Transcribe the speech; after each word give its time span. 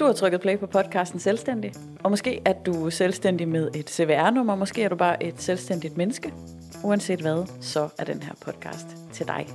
Du 0.00 0.04
har 0.04 0.12
trykket 0.12 0.40
play 0.40 0.58
på 0.58 0.66
podcasten 0.66 1.20
Selvstændig, 1.20 1.72
og 2.04 2.10
måske 2.10 2.40
er 2.44 2.52
du 2.52 2.90
selvstændig 2.90 3.48
med 3.48 3.70
et 3.74 3.90
CVR-nummer, 3.90 4.54
måske 4.54 4.82
er 4.82 4.88
du 4.88 4.96
bare 4.96 5.22
et 5.22 5.34
selvstændigt 5.38 5.96
menneske. 5.96 6.32
Uanset 6.84 7.20
hvad, 7.20 7.46
så 7.60 7.88
er 7.98 8.04
den 8.04 8.22
her 8.22 8.32
podcast 8.40 8.86
til 9.12 9.26
dig. 9.26 9.46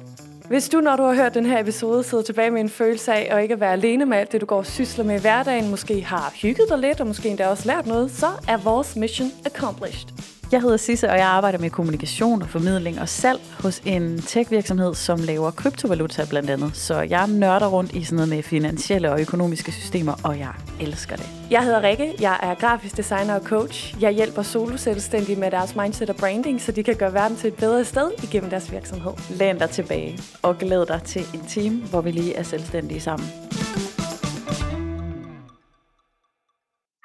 Hvis 0.47 0.69
du, 0.69 0.79
når 0.79 0.95
du 0.95 1.03
har 1.03 1.13
hørt 1.13 1.33
den 1.33 1.45
her 1.45 1.59
episode, 1.59 2.03
sidder 2.03 2.23
tilbage 2.23 2.51
med 2.51 2.61
en 2.61 2.69
følelse 2.69 3.13
af 3.13 3.35
at 3.37 3.43
ikke 3.43 3.59
være 3.59 3.73
alene 3.73 4.05
med 4.05 4.17
alt 4.17 4.31
det, 4.31 4.41
du 4.41 4.45
går 4.45 4.57
og 4.57 4.65
sysler 4.65 5.03
med 5.03 5.15
i 5.15 5.21
hverdagen, 5.21 5.69
måske 5.69 6.01
har 6.01 6.33
hygget 6.41 6.69
dig 6.69 6.79
lidt, 6.79 7.01
og 7.01 7.07
måske 7.07 7.29
endda 7.29 7.47
også 7.47 7.67
lært 7.67 7.87
noget, 7.87 8.11
så 8.11 8.27
er 8.47 8.57
vores 8.57 8.95
mission 8.95 9.31
accomplished. 9.45 10.34
Jeg 10.55 10.61
hedder 10.61 10.77
Sisse, 10.77 11.09
og 11.09 11.17
jeg 11.17 11.27
arbejder 11.27 11.59
med 11.59 11.69
kommunikation 11.69 12.41
og 12.41 12.49
formidling 12.49 13.01
og 13.01 13.09
salg 13.09 13.39
hos 13.59 13.81
en 13.85 14.21
tech-virksomhed, 14.21 14.93
som 14.93 15.19
laver 15.19 15.51
kryptovaluta 15.51 16.25
blandt 16.29 16.49
andet. 16.49 16.75
Så 16.75 17.01
jeg 17.01 17.27
nørder 17.27 17.67
rundt 17.67 17.91
i 17.95 18.03
sådan 18.03 18.15
noget 18.15 18.29
med 18.29 18.43
finansielle 18.43 19.11
og 19.11 19.21
økonomiske 19.21 19.71
systemer, 19.71 20.13
og 20.23 20.39
jeg 20.39 20.53
elsker 20.81 21.15
det. 21.15 21.25
Jeg 21.51 21.63
hedder 21.63 21.83
Rikke, 21.83 22.13
jeg 22.19 22.39
er 22.43 22.55
grafisk 22.55 22.97
designer 22.97 23.35
og 23.35 23.41
coach. 23.41 24.01
Jeg 24.01 24.11
hjælper 24.11 24.41
solo-selvstændige 24.41 25.39
med 25.39 25.51
deres 25.51 25.75
mindset 25.75 26.09
og 26.09 26.15
branding, 26.15 26.61
så 26.61 26.71
de 26.71 26.83
kan 26.83 26.95
gøre 26.95 27.13
verden 27.13 27.37
til 27.37 27.47
et 27.47 27.55
bedre 27.55 27.85
sted 27.85 28.11
igennem 28.23 28.49
deres 28.49 28.71
virksomhed. 28.71 29.13
Læn 29.29 29.57
dig 29.57 29.69
tilbage 29.69 30.19
og 30.43 30.57
glæd 30.57 30.85
dig 30.85 31.01
til 31.03 31.21
en 31.33 31.45
time, 31.47 31.81
hvor 31.81 32.01
vi 32.01 32.11
lige 32.11 32.33
er 32.35 32.43
selvstændige 32.43 33.01
sammen. 33.01 33.27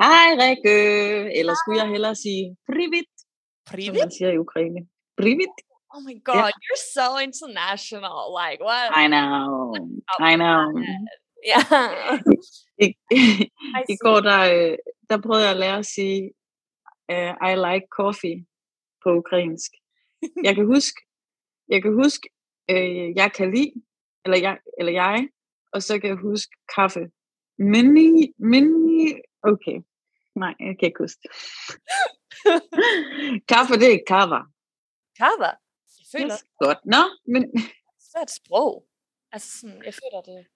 Hej 0.01 0.29
Rikke, 0.43 0.77
eller 1.39 1.55
skulle 1.55 1.81
jeg 1.83 1.89
hellere 1.89 2.15
sige 2.15 2.57
privit? 2.73 3.20
Som 3.87 3.97
man 4.03 4.13
siger 4.19 4.31
i 4.31 4.39
Ukraine. 4.39 4.81
Privit. 5.17 5.55
Oh 5.95 6.03
my 6.09 6.17
god, 6.25 6.37
yeah. 6.37 6.51
you're 6.65 6.85
so 6.99 7.07
international. 7.29 8.19
Like 8.41 8.61
what? 8.69 8.89
I 9.03 9.05
know. 9.09 9.75
I 10.31 10.37
know. 10.37 10.63
Yeah. 11.51 11.65
I, 12.79 12.95
I 13.91 13.97
går 14.05 14.21
der, 14.21 14.41
øh, 14.55 14.79
der 15.11 15.21
prøvede 15.21 15.45
jeg 15.45 15.51
at 15.51 15.57
lære 15.57 15.79
at 15.79 15.87
sige, 15.87 16.33
uh, 17.13 17.35
I 17.51 17.53
like 17.67 17.87
coffee 17.99 18.47
på 19.03 19.09
ukrainsk. 19.21 19.71
Jeg 20.45 20.55
kan 20.55 20.67
huske, 20.67 21.01
jeg 21.69 21.83
kan 21.83 21.93
huske, 21.95 22.29
uh, 22.73 23.17
jeg 23.21 23.33
kan 23.37 23.55
lide, 23.55 23.73
eller 24.25 24.39
jeg, 24.39 24.59
eller 24.79 24.93
jeg, 24.93 25.29
og 25.73 25.83
så 25.83 25.99
kan 25.99 26.09
jeg 26.09 26.17
huske 26.17 26.53
kaffe. 26.75 27.01
Mini, 27.59 28.33
mini, 28.39 29.15
okay. 29.43 29.79
Nej, 30.35 30.55
jeg 30.61 30.77
kan 30.79 30.87
ikke 30.87 30.99
huske. 30.99 31.29
Kaffe, 33.51 33.75
det 33.83 33.95
er 33.95 33.99
kava. 34.07 34.41
Kava? 35.21 35.51
Jeg 35.99 36.07
føler, 36.13 36.35
Yes, 36.35 36.45
godt. 36.65 36.79
Nå, 36.85 37.03
men 37.33 37.43
det 38.11 38.15
er 38.17 38.23
et 38.23 38.31
sprog. 38.31 38.87
Altså 39.33 39.59
sådan, 39.59 39.83
jeg 39.85 39.95
føler 39.95 40.21
det. 40.23 40.47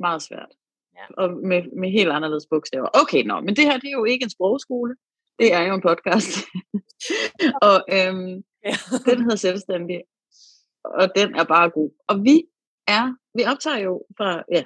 meget 0.00 0.22
svært. 0.22 0.52
Ja. 0.96 1.04
Og 1.22 1.30
med, 1.50 1.62
med 1.80 1.90
helt 1.90 2.10
anderledes 2.10 2.46
bogstaver. 2.50 2.88
Okay, 3.02 3.22
nå, 3.22 3.40
men 3.40 3.56
det 3.56 3.64
her, 3.64 3.78
det 3.78 3.88
er 3.88 3.98
jo 4.00 4.04
ikke 4.04 4.22
en 4.24 4.30
sprogskole. 4.30 4.96
Det 5.38 5.54
er 5.54 5.62
jo 5.62 5.74
en 5.74 5.80
podcast. 5.82 6.30
og 7.68 7.84
øhm, 7.96 8.44
Ja. 8.64 8.74
den 9.06 9.20
hedder 9.22 9.36
Selvstændig. 9.36 10.02
Og 10.84 11.06
den 11.16 11.34
er 11.34 11.44
bare 11.44 11.70
god. 11.70 11.90
Og 12.08 12.24
vi 12.24 12.44
er, 12.86 13.14
vi 13.34 13.44
optager 13.44 13.78
jo 13.78 14.04
fra 14.16 14.42
ja, 14.52 14.64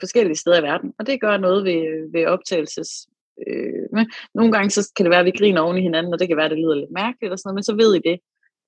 forskellige 0.00 0.36
steder 0.36 0.58
i 0.58 0.62
verden. 0.62 0.94
Og 0.98 1.06
det 1.06 1.20
gør 1.20 1.36
noget 1.36 1.64
ved, 1.64 2.12
ved 2.12 2.26
optagelses... 2.26 3.06
Øh, 3.46 3.84
men 3.92 4.10
nogle 4.34 4.52
gange 4.52 4.70
så 4.70 4.92
kan 4.96 5.04
det 5.04 5.10
være, 5.10 5.20
at 5.20 5.26
vi 5.26 5.38
griner 5.38 5.60
oven 5.60 5.78
i 5.78 5.86
hinanden, 5.88 6.12
og 6.12 6.18
det 6.18 6.28
kan 6.28 6.36
være, 6.36 6.44
at 6.44 6.50
det 6.50 6.58
lyder 6.58 6.74
lidt 6.74 6.90
mærkeligt 6.90 7.32
og 7.32 7.38
sådan 7.38 7.48
noget, 7.48 7.54
men 7.54 7.62
så 7.62 7.74
ved 7.82 7.94
I 7.94 8.08
det. 8.10 8.18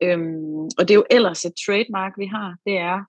Øhm, 0.02 0.64
og 0.78 0.82
det 0.84 0.90
er 0.90 0.94
jo 0.94 1.06
ellers 1.10 1.44
et 1.44 1.52
trademark, 1.66 2.12
vi 2.18 2.26
har. 2.26 2.56
Det 2.66 2.76
er 2.78 3.04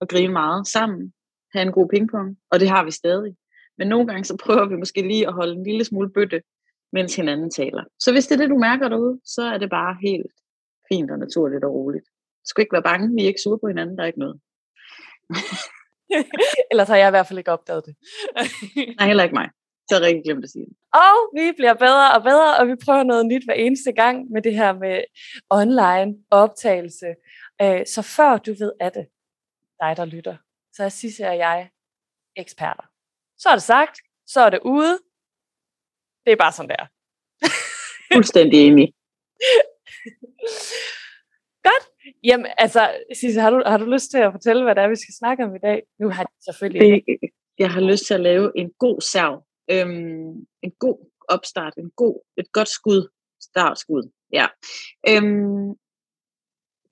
at 0.00 0.08
grine 0.08 0.32
meget 0.32 0.66
sammen 0.66 1.12
have 1.54 1.66
en 1.66 1.72
god 1.72 1.88
pingpong, 1.88 2.36
og 2.50 2.60
det 2.60 2.68
har 2.68 2.84
vi 2.84 2.90
stadig. 2.90 3.36
Men 3.78 3.88
nogle 3.88 4.06
gange 4.06 4.24
så 4.24 4.36
prøver 4.36 4.68
vi 4.68 4.76
måske 4.76 5.02
lige 5.02 5.26
at 5.26 5.34
holde 5.34 5.52
en 5.52 5.64
lille 5.64 5.84
smule 5.84 6.10
bøtte, 6.10 6.42
mens 6.92 7.16
hinanden 7.16 7.50
taler. 7.50 7.84
Så 7.98 8.12
hvis 8.12 8.26
det 8.26 8.34
er 8.34 8.38
det, 8.38 8.50
du 8.50 8.58
mærker 8.58 8.88
derude, 8.88 9.20
så 9.24 9.42
er 9.42 9.58
det 9.58 9.70
bare 9.70 9.96
helt 10.02 10.32
fint 10.92 11.10
og 11.10 11.18
naturligt 11.18 11.64
og 11.64 11.74
roligt. 11.74 12.04
Du 12.04 12.46
skal 12.46 12.62
ikke 12.62 12.72
være 12.72 12.82
bange, 12.82 13.14
vi 13.14 13.22
er 13.22 13.26
ikke 13.26 13.40
sure 13.44 13.58
på 13.58 13.68
hinanden, 13.68 13.96
der 13.96 14.02
er 14.02 14.06
ikke 14.06 14.18
noget. 14.18 14.40
Ellers 16.70 16.88
har 16.88 16.96
jeg 16.96 17.08
i 17.08 17.10
hvert 17.10 17.26
fald 17.26 17.38
ikke 17.38 17.52
opdaget 17.52 17.86
det. 17.86 17.94
Nej, 18.98 19.06
heller 19.06 19.24
ikke 19.24 19.34
mig. 19.34 19.48
Så 19.88 19.94
har 19.94 20.00
jeg 20.00 20.06
rigtig 20.08 20.24
glemt 20.24 20.44
at 20.44 20.50
sige 20.50 20.66
det. 20.66 20.76
Og 20.94 21.16
vi 21.38 21.52
bliver 21.52 21.74
bedre 21.74 22.14
og 22.16 22.22
bedre, 22.22 22.56
og 22.58 22.68
vi 22.68 22.74
prøver 22.84 23.02
noget 23.02 23.26
nyt 23.26 23.44
hver 23.44 23.54
eneste 23.54 23.92
gang 23.92 24.30
med 24.30 24.42
det 24.42 24.54
her 24.54 24.72
med 24.72 25.04
online 25.50 26.14
optagelse. 26.30 27.06
Øh, 27.62 27.86
Så 27.86 28.02
før 28.16 28.38
du 28.38 28.50
ved 28.58 28.72
af 28.80 28.92
det, 28.92 29.06
dig 29.82 29.96
der 29.96 30.04
lytter, 30.04 30.36
så 30.72 30.84
er 30.84 30.88
Sisse 30.88 31.28
og 31.28 31.36
jeg 31.38 31.70
eksperter. 32.36 32.86
Så 33.38 33.48
er 33.48 33.54
det 33.54 33.62
sagt, 33.62 34.00
så 34.26 34.40
er 34.40 34.50
det 34.50 34.60
ude. 34.64 34.98
Det 36.24 36.32
er 36.32 36.36
bare 36.36 36.52
sådan 36.52 36.70
der. 36.70 36.84
Fuldstændig 38.14 38.66
enig. 38.66 38.92
Godt. 41.68 41.84
Jamen, 42.24 42.46
altså, 42.58 42.82
Sisse, 43.20 43.40
har 43.40 43.50
du, 43.50 43.62
har 43.66 43.78
du 43.78 43.84
lyst 43.84 44.10
til 44.10 44.18
at 44.18 44.32
fortælle, 44.32 44.62
hvad 44.62 44.74
det 44.74 44.82
er, 44.84 44.88
vi 44.88 44.96
skal 44.96 45.14
snakke 45.18 45.44
om 45.44 45.54
i 45.54 45.58
dag? 45.58 45.82
Nu 46.00 46.10
har 46.10 46.22
de 46.24 46.32
selvfølgelig. 46.44 46.80
Det, 47.06 47.30
jeg 47.58 47.70
har 47.70 47.80
lyst 47.80 48.06
til 48.06 48.14
at 48.14 48.20
lave 48.20 48.52
en 48.56 48.70
god 48.78 49.00
serv. 49.00 49.44
Øhm, 49.70 50.46
en 50.62 50.72
god 50.78 51.10
opstart. 51.28 51.74
En 51.76 51.90
god, 51.96 52.20
et 52.36 52.52
godt 52.52 52.68
skud. 52.68 53.08
Startskud. 53.40 54.10
Ja. 54.32 54.46
Øhm, 55.08 55.74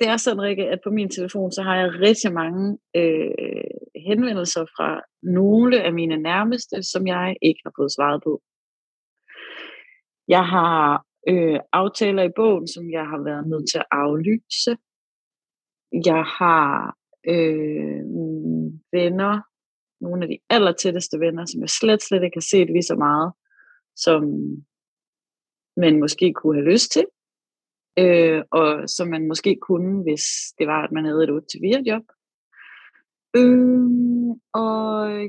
det 0.01 0.09
er 0.09 0.17
sådan, 0.17 0.43
Rikke, 0.43 0.65
at 0.65 0.81
på 0.85 0.91
min 0.91 1.11
telefon, 1.11 1.53
så 1.53 1.63
har 1.63 1.77
jeg 1.77 2.01
rigtig 2.01 2.33
mange 2.33 2.79
øh, 2.97 3.75
henvendelser 4.07 4.65
fra 4.77 5.03
nogle 5.23 5.83
af 5.83 5.93
mine 5.93 6.17
nærmeste, 6.17 6.83
som 6.83 7.07
jeg 7.07 7.37
ikke 7.43 7.61
har 7.65 7.73
fået 7.79 7.93
svaret 7.93 8.23
på. 8.23 8.43
Jeg 10.29 10.45
har 10.47 11.05
øh, 11.29 11.61
aftaler 11.73 12.23
i 12.23 12.37
bogen, 12.37 12.69
som 12.69 12.91
jeg 12.91 13.07
har 13.07 13.25
været 13.25 13.49
nødt 13.49 13.71
til 13.71 13.79
at 13.79 13.87
aflyse. 13.91 14.77
Jeg 16.11 16.25
har 16.39 16.97
øh, 17.29 18.03
venner, 18.93 19.41
nogle 20.01 20.23
af 20.23 20.29
de 20.29 20.39
allertætteste 20.51 21.21
venner, 21.21 21.45
som 21.47 21.61
jeg 21.61 21.71
slet, 21.71 22.03
slet 22.03 22.23
ikke 22.23 22.37
har 22.37 22.49
set 22.51 22.71
lige 22.71 22.83
så 22.83 22.95
meget, 22.95 23.33
som 23.97 24.23
man 25.77 26.01
måske 26.01 26.33
kunne 26.33 26.57
have 26.57 26.71
lyst 26.73 26.93
til 26.93 27.07
øh, 27.99 28.43
og 28.51 28.89
som 28.89 29.09
man 29.09 29.29
måske 29.29 29.59
kunne, 29.63 30.03
hvis 30.03 30.25
det 30.59 30.67
var, 30.67 30.83
at 30.83 30.93
man 30.93 31.05
havde 31.05 31.25
et 31.25 31.31
8-4 31.31 31.83
job. 31.91 32.03
Øh, 33.37 33.87
og 34.53 34.81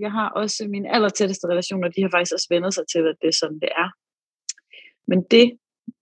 jeg 0.02 0.12
har 0.12 0.30
også 0.30 0.68
mine 0.70 0.94
allertætteste 0.96 1.48
relationer, 1.48 1.88
de 1.88 2.02
har 2.02 2.10
faktisk 2.10 2.34
også 2.34 2.48
vendt 2.50 2.74
sig 2.74 2.88
til, 2.88 3.00
at 3.00 3.18
det 3.22 3.28
er 3.28 3.38
sådan, 3.42 3.60
det 3.60 3.70
er. 3.84 3.90
Men 5.08 5.24
det, 5.32 5.60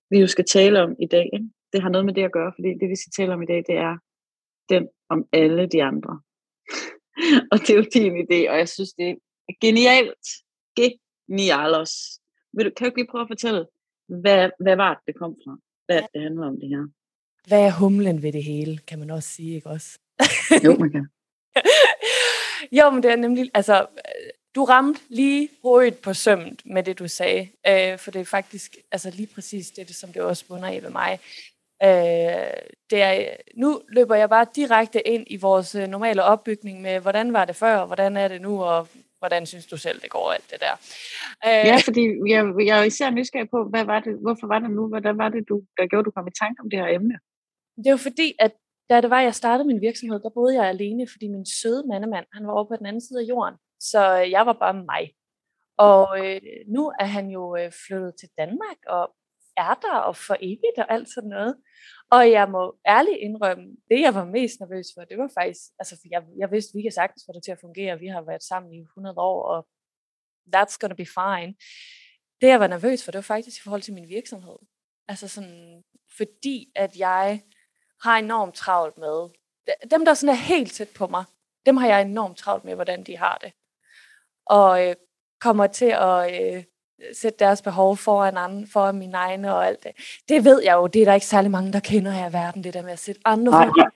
vi 0.09 0.19
jo 0.19 0.27
skal 0.27 0.45
tale 0.45 0.81
om 0.83 0.95
i 0.99 1.07
dag, 1.07 1.29
det 1.73 1.81
har 1.81 1.89
noget 1.89 2.05
med 2.05 2.13
det 2.13 2.23
at 2.23 2.31
gøre, 2.31 2.51
fordi 2.55 2.69
det, 2.79 2.89
vi 2.89 2.95
skal 2.95 3.11
tale 3.17 3.33
om 3.33 3.41
i 3.41 3.45
dag, 3.45 3.63
det 3.67 3.75
er 3.75 3.97
den 4.69 4.87
om 5.09 5.25
alle 5.31 5.67
de 5.67 5.83
andre. 5.83 6.21
og 7.51 7.59
det 7.59 7.69
er 7.69 7.75
jo 7.75 7.85
din 7.93 8.13
idé, 8.23 8.49
og 8.51 8.57
jeg 8.57 8.69
synes, 8.69 8.93
det 8.93 9.09
er 9.09 9.53
genialt. 9.61 10.27
Genialos. 10.75 12.19
Vil 12.53 12.65
du, 12.65 12.71
kan 12.77 12.85
du 12.85 12.85
ikke 12.85 12.97
lige 12.97 13.11
prøve 13.11 13.21
at 13.21 13.27
fortælle, 13.27 13.65
hvad, 14.07 14.49
hvad 14.59 14.75
var 14.75 14.93
det, 14.93 15.03
det 15.07 15.15
kom 15.15 15.35
fra? 15.43 15.57
Hvad 15.85 16.01
det 16.13 16.21
handler 16.21 16.47
om 16.47 16.59
det 16.59 16.69
her? 16.69 16.87
Hvad 17.47 17.65
er 17.65 17.71
humlen 17.71 18.23
ved 18.23 18.33
det 18.33 18.43
hele, 18.43 18.77
kan 18.77 18.99
man 18.99 19.09
også 19.09 19.29
sige, 19.29 19.55
ikke 19.55 19.69
også? 19.69 19.99
Jo, 20.63 20.77
man 20.77 20.91
kan. 20.91 21.07
jo, 22.77 22.89
men 22.89 23.03
det 23.03 23.11
er 23.11 23.15
nemlig, 23.15 23.51
altså, 23.53 23.87
du 24.55 24.63
ramte 24.63 24.99
lige 25.09 25.49
hovedet 25.61 25.97
på 25.97 26.13
sømmet 26.13 26.61
med 26.65 26.83
det, 26.83 26.99
du 26.99 27.07
sagde, 27.07 27.49
øh, 27.67 27.99
for 27.99 28.11
det 28.11 28.21
er 28.21 28.25
faktisk 28.25 28.75
altså 28.91 29.09
lige 29.09 29.27
præcis 29.35 29.71
det, 29.71 29.95
som 29.95 30.13
det 30.13 30.21
også 30.21 30.47
bunder 30.47 30.67
af 30.67 30.83
ved 30.83 30.89
mig. 30.89 31.19
Øh, 31.85 32.57
det 32.89 32.99
er, 33.01 33.35
nu 33.55 33.81
løber 33.89 34.15
jeg 34.15 34.29
bare 34.29 34.47
direkte 34.55 35.07
ind 35.07 35.25
i 35.27 35.37
vores 35.37 35.75
øh, 35.75 35.87
normale 35.87 36.23
opbygning 36.23 36.81
med, 36.81 36.99
hvordan 36.99 37.33
var 37.33 37.45
det 37.45 37.55
før, 37.55 37.77
og 37.77 37.87
hvordan 37.87 38.17
er 38.17 38.27
det 38.27 38.41
nu, 38.41 38.63
og 38.63 38.87
hvordan 39.19 39.45
synes 39.45 39.67
du 39.67 39.77
selv, 39.77 40.01
det 40.01 40.09
går, 40.09 40.31
alt 40.31 40.51
det 40.51 40.59
der. 40.65 40.73
Øh, 41.47 41.65
Ja, 41.71 41.77
fordi 41.87 42.03
jeg, 42.33 42.41
jeg 42.69 42.79
er 42.79 42.83
især 42.83 43.09
nysgerrig 43.09 43.49
på, 43.49 43.59
hvad 43.69 43.85
var 43.85 43.99
det, 43.99 44.13
hvorfor 44.21 44.47
var 44.47 44.59
det 44.59 44.71
nu, 44.71 44.87
hvordan 44.87 45.17
var 45.17 45.29
det, 45.29 45.49
du, 45.49 45.61
der 45.77 45.87
gjorde, 45.87 46.05
du 46.05 46.11
kom 46.11 46.27
i 46.27 46.35
tanke 46.41 46.57
om 46.63 46.69
det 46.69 46.79
her 46.79 46.87
emne? 46.87 47.15
Det 47.83 47.91
var 47.91 47.97
fordi, 47.97 48.27
at 48.39 48.53
da 48.89 49.01
det 49.01 49.09
var, 49.09 49.21
jeg 49.21 49.35
startede 49.35 49.67
min 49.67 49.81
virksomhed, 49.81 50.19
der 50.19 50.29
boede 50.29 50.55
jeg 50.55 50.65
alene, 50.69 51.07
fordi 51.13 51.27
min 51.27 51.45
søde 51.45 51.83
mandemand, 51.91 52.25
han 52.33 52.47
var 52.47 52.53
over 52.53 52.67
på 52.67 52.75
den 52.75 52.85
anden 52.85 53.01
side 53.01 53.19
af 53.21 53.29
jorden. 53.33 53.55
Så 53.79 54.01
øh, 54.21 54.31
jeg 54.31 54.45
var 54.45 54.57
bare 54.63 54.73
mig. 54.73 55.03
Og 55.77 56.25
øh, 56.25 56.41
nu 56.75 56.83
er 56.99 57.05
han 57.05 57.25
jo 57.29 57.57
øh, 57.59 57.71
flyttet 57.87 58.13
til 58.19 58.29
Danmark 58.37 58.79
og 58.87 59.03
er 59.57 59.73
der 59.73 59.97
og 59.97 60.15
for 60.15 60.37
evigt 60.39 60.77
og 60.77 60.93
alt 60.93 61.09
sådan 61.09 61.29
noget. 61.29 61.55
Og 62.11 62.31
jeg 62.31 62.49
må 62.49 62.77
ærligt 62.87 63.17
indrømme, 63.17 63.65
det 63.89 64.01
jeg 64.01 64.13
var 64.15 64.25
mest 64.25 64.59
nervøs 64.59 64.87
for, 64.93 65.03
det 65.05 65.17
var 65.17 65.29
faktisk, 65.39 65.61
altså 65.79 65.95
jeg, 66.11 66.23
jeg 66.37 66.51
vidste, 66.51 66.73
vi 66.77 66.81
kan 66.81 66.91
sagtens 66.91 67.23
få 67.27 67.31
det 67.33 67.43
til 67.43 67.51
at 67.51 67.59
fungere. 67.59 67.99
Vi 67.99 68.07
har 68.07 68.21
været 68.21 68.43
sammen 68.43 68.73
i 68.73 68.79
100 68.79 69.17
år, 69.17 69.43
og 69.43 69.67
that's 70.55 70.77
gonna 70.79 70.95
be 70.95 71.05
fine. 71.05 71.55
Det 72.41 72.47
jeg 72.47 72.59
var 72.59 72.67
nervøs 72.67 73.03
for, 73.03 73.11
det 73.11 73.17
var 73.17 73.33
faktisk 73.35 73.57
i 73.57 73.63
forhold 73.63 73.81
til 73.81 73.93
min 73.93 74.09
virksomhed. 74.09 74.57
Altså 75.07 75.27
sådan, 75.27 75.83
fordi 76.17 76.71
at 76.75 76.97
jeg 76.97 77.41
har 78.03 78.17
enormt 78.17 78.55
travlt 78.55 78.97
med, 78.97 79.29
dem 79.91 80.05
der 80.05 80.13
sådan 80.13 80.35
er 80.35 80.39
helt 80.39 80.73
tæt 80.73 80.89
på 80.95 81.07
mig, 81.07 81.23
dem 81.65 81.77
har 81.77 81.87
jeg 81.87 82.01
enormt 82.01 82.37
travlt 82.37 82.65
med, 82.65 82.75
hvordan 82.75 83.03
de 83.03 83.17
har 83.17 83.37
det. 83.37 83.53
Og 84.45 84.87
øh, 84.87 84.95
kommer 85.39 85.67
til 85.67 85.91
at 86.09 86.55
øh, 86.55 86.63
sætte 87.13 87.39
deres 87.39 87.61
behov 87.61 87.97
foran, 87.97 88.37
anden, 88.37 88.67
foran 88.67 88.97
mine 88.97 89.17
egne 89.17 89.55
og 89.55 89.67
alt 89.67 89.83
det. 89.83 89.91
Det 90.29 90.45
ved 90.45 90.63
jeg 90.63 90.73
jo, 90.73 90.87
det 90.87 91.01
er 91.01 91.05
der 91.05 91.13
ikke 91.13 91.25
særlig 91.25 91.51
mange, 91.51 91.73
der 91.73 91.79
kender 91.79 92.11
her 92.11 92.29
i 92.29 92.33
verden, 92.33 92.63
det 92.63 92.73
der 92.73 92.81
med 92.81 92.91
at 92.91 92.99
sætte 92.99 93.21
andre 93.25 93.51
Nej. 93.51 93.65
foran. 93.65 93.91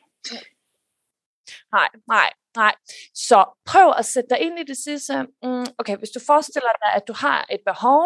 Nej, 1.72 1.90
nej, 2.08 2.30
nej. 2.56 2.74
Så 3.14 3.40
prøv 3.66 3.94
at 3.98 4.06
sætte 4.06 4.30
dig 4.30 4.40
ind 4.40 4.60
i 4.60 4.64
det 4.64 4.78
sidste. 4.78 5.14
Mm, 5.44 5.66
okay, 5.78 5.98
hvis 5.98 6.10
du 6.10 6.20
forestiller 6.28 6.70
dig, 6.84 6.94
at 6.96 7.08
du 7.08 7.14
har 7.14 7.46
et 7.52 7.62
behov, 7.66 8.04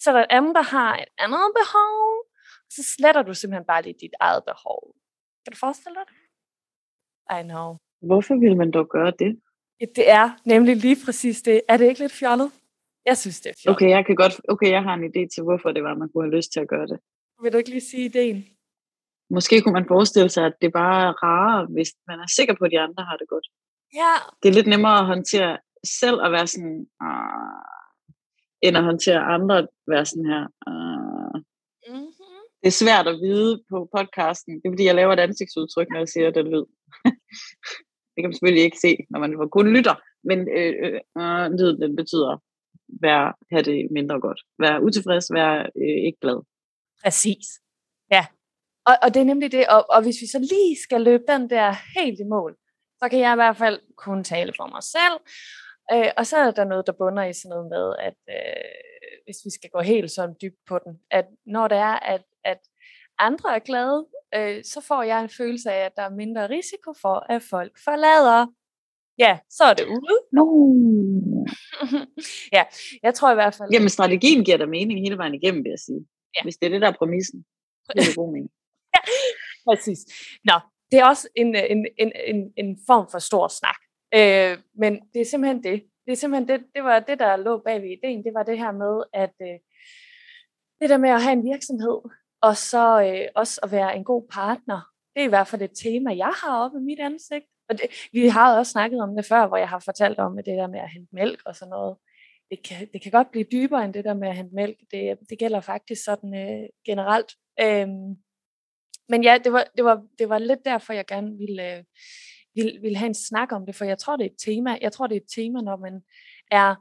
så 0.00 0.10
er 0.10 0.14
der 0.14 0.22
et 0.22 0.30
andet, 0.30 0.54
der 0.54 0.62
har 0.62 0.92
et 0.98 1.10
andet 1.18 1.48
behov, 1.60 2.24
så 2.70 2.82
sletter 2.94 3.22
du 3.22 3.34
simpelthen 3.34 3.66
bare 3.66 3.82
lige 3.82 3.98
dit 4.00 4.14
eget 4.20 4.44
behov. 4.44 4.94
Kan 5.44 5.52
du 5.52 5.58
forestille 5.58 5.94
dig 5.94 6.04
det? 6.10 6.16
I 7.38 7.42
know. 7.42 7.76
Hvorfor 8.08 8.34
vil 8.34 8.56
man 8.56 8.70
dog 8.70 8.88
gøre 8.88 9.12
det? 9.18 9.40
Det 9.96 10.10
er 10.10 10.30
nemlig 10.44 10.76
lige 10.76 10.96
præcis 11.04 11.42
det. 11.42 11.62
Er 11.68 11.76
det 11.76 11.88
ikke 11.88 12.00
lidt 12.00 12.12
fjollet? 12.12 12.50
Jeg 13.10 13.18
synes, 13.22 13.40
det 13.40 13.50
er 13.50 13.56
fjollet. 13.60 13.76
Okay, 13.76 13.90
jeg 13.96 14.02
kan 14.06 14.16
godt, 14.22 14.34
okay, 14.52 14.70
jeg 14.76 14.82
har 14.86 14.94
en 14.94 15.06
idé 15.10 15.22
til, 15.34 15.42
hvorfor 15.46 15.68
det 15.76 15.82
var, 15.86 15.94
man 16.02 16.08
kunne 16.08 16.24
have 16.26 16.36
lyst 16.38 16.50
til 16.52 16.60
at 16.64 16.68
gøre 16.74 16.86
det. 16.92 16.98
Vil 17.42 17.52
du 17.52 17.58
ikke 17.58 17.70
lige 17.74 17.88
sige 17.90 18.04
ideen? 18.04 18.38
Måske 19.36 19.60
kunne 19.60 19.78
man 19.78 19.90
forestille 19.94 20.30
sig, 20.36 20.44
at 20.46 20.56
det 20.62 20.72
bare 20.72 20.98
er 21.08 21.12
rarere, 21.24 21.66
hvis 21.74 21.90
man 22.10 22.18
er 22.24 22.28
sikker 22.36 22.54
på, 22.58 22.64
at 22.64 22.70
de 22.74 22.80
andre 22.86 23.02
har 23.08 23.16
det 23.16 23.28
godt. 23.28 23.46
Ja. 24.00 24.14
Det 24.40 24.48
er 24.48 24.56
lidt 24.58 24.66
nemmere 24.66 24.98
at 24.98 25.06
håndtere 25.06 25.58
selv 26.00 26.18
at 26.24 26.32
være 26.32 26.46
sådan, 26.46 26.86
ah, 27.00 27.62
end 28.64 28.76
at 28.76 28.84
håndtere 28.90 29.20
andre 29.36 29.58
at 29.58 29.68
være 29.92 30.06
sådan 30.06 30.28
her. 30.32 30.44
Ah. 30.70 31.34
Mm-hmm. 31.88 32.40
Det 32.60 32.68
er 32.72 32.80
svært 32.84 33.06
at 33.12 33.20
vide 33.26 33.52
på 33.70 33.76
podcasten. 33.96 34.54
Det 34.54 34.66
er 34.66 34.72
fordi, 34.72 34.84
jeg 34.90 34.94
laver 34.94 35.12
et 35.12 35.26
ansigtsudtryk, 35.26 35.88
når 35.90 35.98
jeg 35.98 36.08
siger 36.08 36.30
den 36.30 36.46
lyd. 36.54 36.66
det 38.12 38.18
kan 38.18 38.28
man 38.28 38.34
selvfølgelig 38.34 38.64
ikke 38.64 38.84
se, 38.86 38.96
når 39.10 39.18
man 39.20 39.30
kun 39.56 39.68
lytter. 39.76 39.94
Men 40.28 40.38
øh, 40.58 40.74
øh, 40.84 41.00
øh, 41.22 41.44
lyden 41.58 41.82
den 41.82 41.96
betyder, 41.96 42.32
vær, 43.00 43.38
have 43.52 43.62
det 43.62 43.88
mindre 43.90 44.20
godt. 44.20 44.40
Være 44.58 44.82
utilfreds, 44.82 45.32
være 45.32 45.58
øh, 45.82 45.98
ikke 46.06 46.18
glad. 46.20 46.38
Præcis. 47.04 47.46
Ja. 48.10 48.26
Og, 48.86 48.94
og 49.02 49.14
det 49.14 49.20
er 49.20 49.24
nemlig 49.24 49.52
det. 49.52 49.64
Og, 49.68 49.86
og 49.90 50.02
hvis 50.02 50.18
vi 50.22 50.26
så 50.26 50.38
lige 50.38 50.76
skal 50.84 51.00
løbe 51.00 51.24
den 51.28 51.50
der 51.50 51.74
helt 51.98 52.20
i 52.20 52.24
mål, 52.24 52.56
så 53.02 53.08
kan 53.08 53.18
jeg 53.18 53.32
i 53.32 53.40
hvert 53.42 53.56
fald 53.56 53.80
kun 53.96 54.24
tale 54.24 54.52
for 54.56 54.66
mig 54.66 54.82
selv. 54.82 55.16
Øh, 55.92 56.10
og 56.16 56.26
så 56.26 56.36
er 56.36 56.50
der 56.50 56.64
noget, 56.64 56.86
der 56.86 56.92
bunder 56.92 57.24
i 57.24 57.32
sådan 57.32 57.48
noget 57.48 57.68
med, 57.76 57.86
at 58.08 58.18
øh, 58.36 58.70
hvis 59.24 59.40
vi 59.44 59.50
skal 59.50 59.70
gå 59.70 59.80
helt 59.80 60.10
sådan 60.10 60.36
dybt 60.42 60.60
på 60.68 60.78
den, 60.84 61.00
at 61.10 61.26
når 61.46 61.68
det 61.68 61.78
er, 61.78 61.96
at, 62.14 62.24
at 62.44 62.60
andre 63.18 63.54
er 63.54 63.58
glade, 63.58 64.06
øh, 64.34 64.64
så 64.64 64.80
får 64.88 65.02
jeg 65.02 65.22
en 65.22 65.28
følelse 65.28 65.72
af, 65.72 65.84
at 65.86 65.96
der 65.96 66.02
er 66.02 66.18
mindre 66.22 66.48
risiko 66.48 66.94
for, 67.02 67.32
at 67.34 67.42
folk 67.42 67.72
forlader. 67.84 68.46
Ja, 69.18 69.38
så 69.50 69.64
er 69.64 69.74
det 69.74 69.86
ude. 69.86 70.16
No. 70.32 70.44
ja, 72.56 72.64
jeg 73.02 73.14
tror 73.14 73.30
i 73.30 73.34
hvert 73.34 73.54
fald... 73.54 73.68
Jamen, 73.72 73.88
strategien 73.88 74.44
giver 74.44 74.56
da 74.56 74.66
mening 74.66 75.00
hele 75.00 75.18
vejen 75.18 75.34
igennem, 75.34 75.64
vil 75.64 75.70
jeg 75.70 75.78
sige. 75.78 76.06
Ja. 76.36 76.42
Hvis 76.42 76.56
det 76.56 76.66
er 76.66 76.70
det, 76.70 76.80
der 76.80 76.88
er 76.88 76.98
præmissen. 76.98 77.44
Det 77.86 78.00
er 78.00 78.06
det 78.06 78.16
god 78.16 78.32
mening. 78.32 78.50
Præcis. 79.68 80.00
Nå, 80.44 80.56
det 80.90 80.98
er 80.98 81.04
også 81.04 81.28
en, 81.36 81.54
en, 81.54 81.86
en, 81.98 82.12
en, 82.26 82.52
en 82.56 82.78
form 82.86 83.06
for 83.10 83.18
stor 83.18 83.48
snak. 83.48 83.80
Øh, 84.18 84.58
men 84.82 84.92
det 85.12 85.20
er 85.20 85.24
simpelthen 85.30 85.62
det. 85.62 85.82
Det 86.06 86.12
er 86.12 86.16
simpelthen 86.16 86.48
det, 86.48 86.66
det 86.74 86.84
var 86.84 87.00
det, 87.00 87.18
der 87.18 87.36
lå 87.36 87.62
bag 87.66 87.82
ved 87.82 87.90
ideen. 87.90 88.24
Det 88.24 88.34
var 88.34 88.42
det 88.42 88.58
her 88.58 88.72
med, 88.72 88.94
at 89.14 89.34
øh, 89.42 89.58
det 90.80 90.90
der 90.90 90.98
med 90.98 91.10
at 91.10 91.22
have 91.22 91.32
en 91.32 91.44
virksomhed, 91.44 91.98
og 92.42 92.56
så 92.56 92.84
øh, 93.06 93.28
også 93.34 93.60
at 93.62 93.72
være 93.72 93.96
en 93.96 94.04
god 94.04 94.28
partner, 94.32 94.80
det 95.14 95.20
er 95.20 95.24
i 95.24 95.34
hvert 95.34 95.48
fald 95.48 95.62
et 95.62 95.78
tema, 95.82 96.16
jeg 96.16 96.32
har 96.42 96.64
oppe 96.64 96.78
i 96.78 96.84
mit 96.90 97.00
ansigt. 97.00 97.46
Og 97.70 97.78
det, 97.78 97.86
vi 98.12 98.28
har 98.28 98.58
også 98.58 98.72
snakket 98.72 99.00
om 99.00 99.16
det 99.16 99.26
før, 99.26 99.46
hvor 99.46 99.56
jeg 99.56 99.68
har 99.68 99.78
fortalt 99.78 100.18
om 100.18 100.36
det 100.36 100.46
der 100.46 100.66
med 100.66 100.80
at 100.80 100.90
hente 100.90 101.14
mælk 101.14 101.42
og 101.46 101.56
sådan 101.56 101.70
noget. 101.70 101.96
Det 102.50 102.62
kan, 102.62 102.88
det 102.92 103.02
kan 103.02 103.12
godt 103.12 103.30
blive 103.30 103.46
dybere 103.52 103.84
end 103.84 103.94
det 103.94 104.04
der 104.04 104.14
med 104.14 104.28
at 104.28 104.36
hente 104.36 104.54
mælk. 104.54 104.78
Det, 104.90 105.18
det 105.30 105.38
gælder 105.38 105.60
faktisk 105.60 106.04
sådan 106.04 106.34
øh, 106.34 106.68
generelt. 106.86 107.32
Øhm, 107.60 108.16
men 109.08 109.22
ja, 109.22 109.38
det 109.44 109.52
var, 109.52 109.64
det, 109.76 109.84
var, 109.84 110.06
det 110.18 110.28
var 110.28 110.38
lidt 110.38 110.64
derfor, 110.64 110.92
jeg 110.92 111.06
gerne 111.06 111.38
ville, 111.38 111.76
øh, 111.76 111.84
ville, 112.54 112.80
ville 112.80 112.98
have 112.98 113.06
en 113.06 113.14
snak 113.14 113.52
om 113.52 113.66
det, 113.66 113.74
for 113.74 113.84
jeg 113.84 113.98
tror, 113.98 114.16
det 114.16 114.26
er 114.26 114.30
et 114.30 114.42
tema. 114.44 114.78
Jeg 114.80 114.92
tror, 114.92 115.06
det 115.06 115.16
er 115.16 115.20
et 115.20 115.32
tema, 115.34 115.60
når 115.60 115.76
man 115.76 116.02
er 116.50 116.74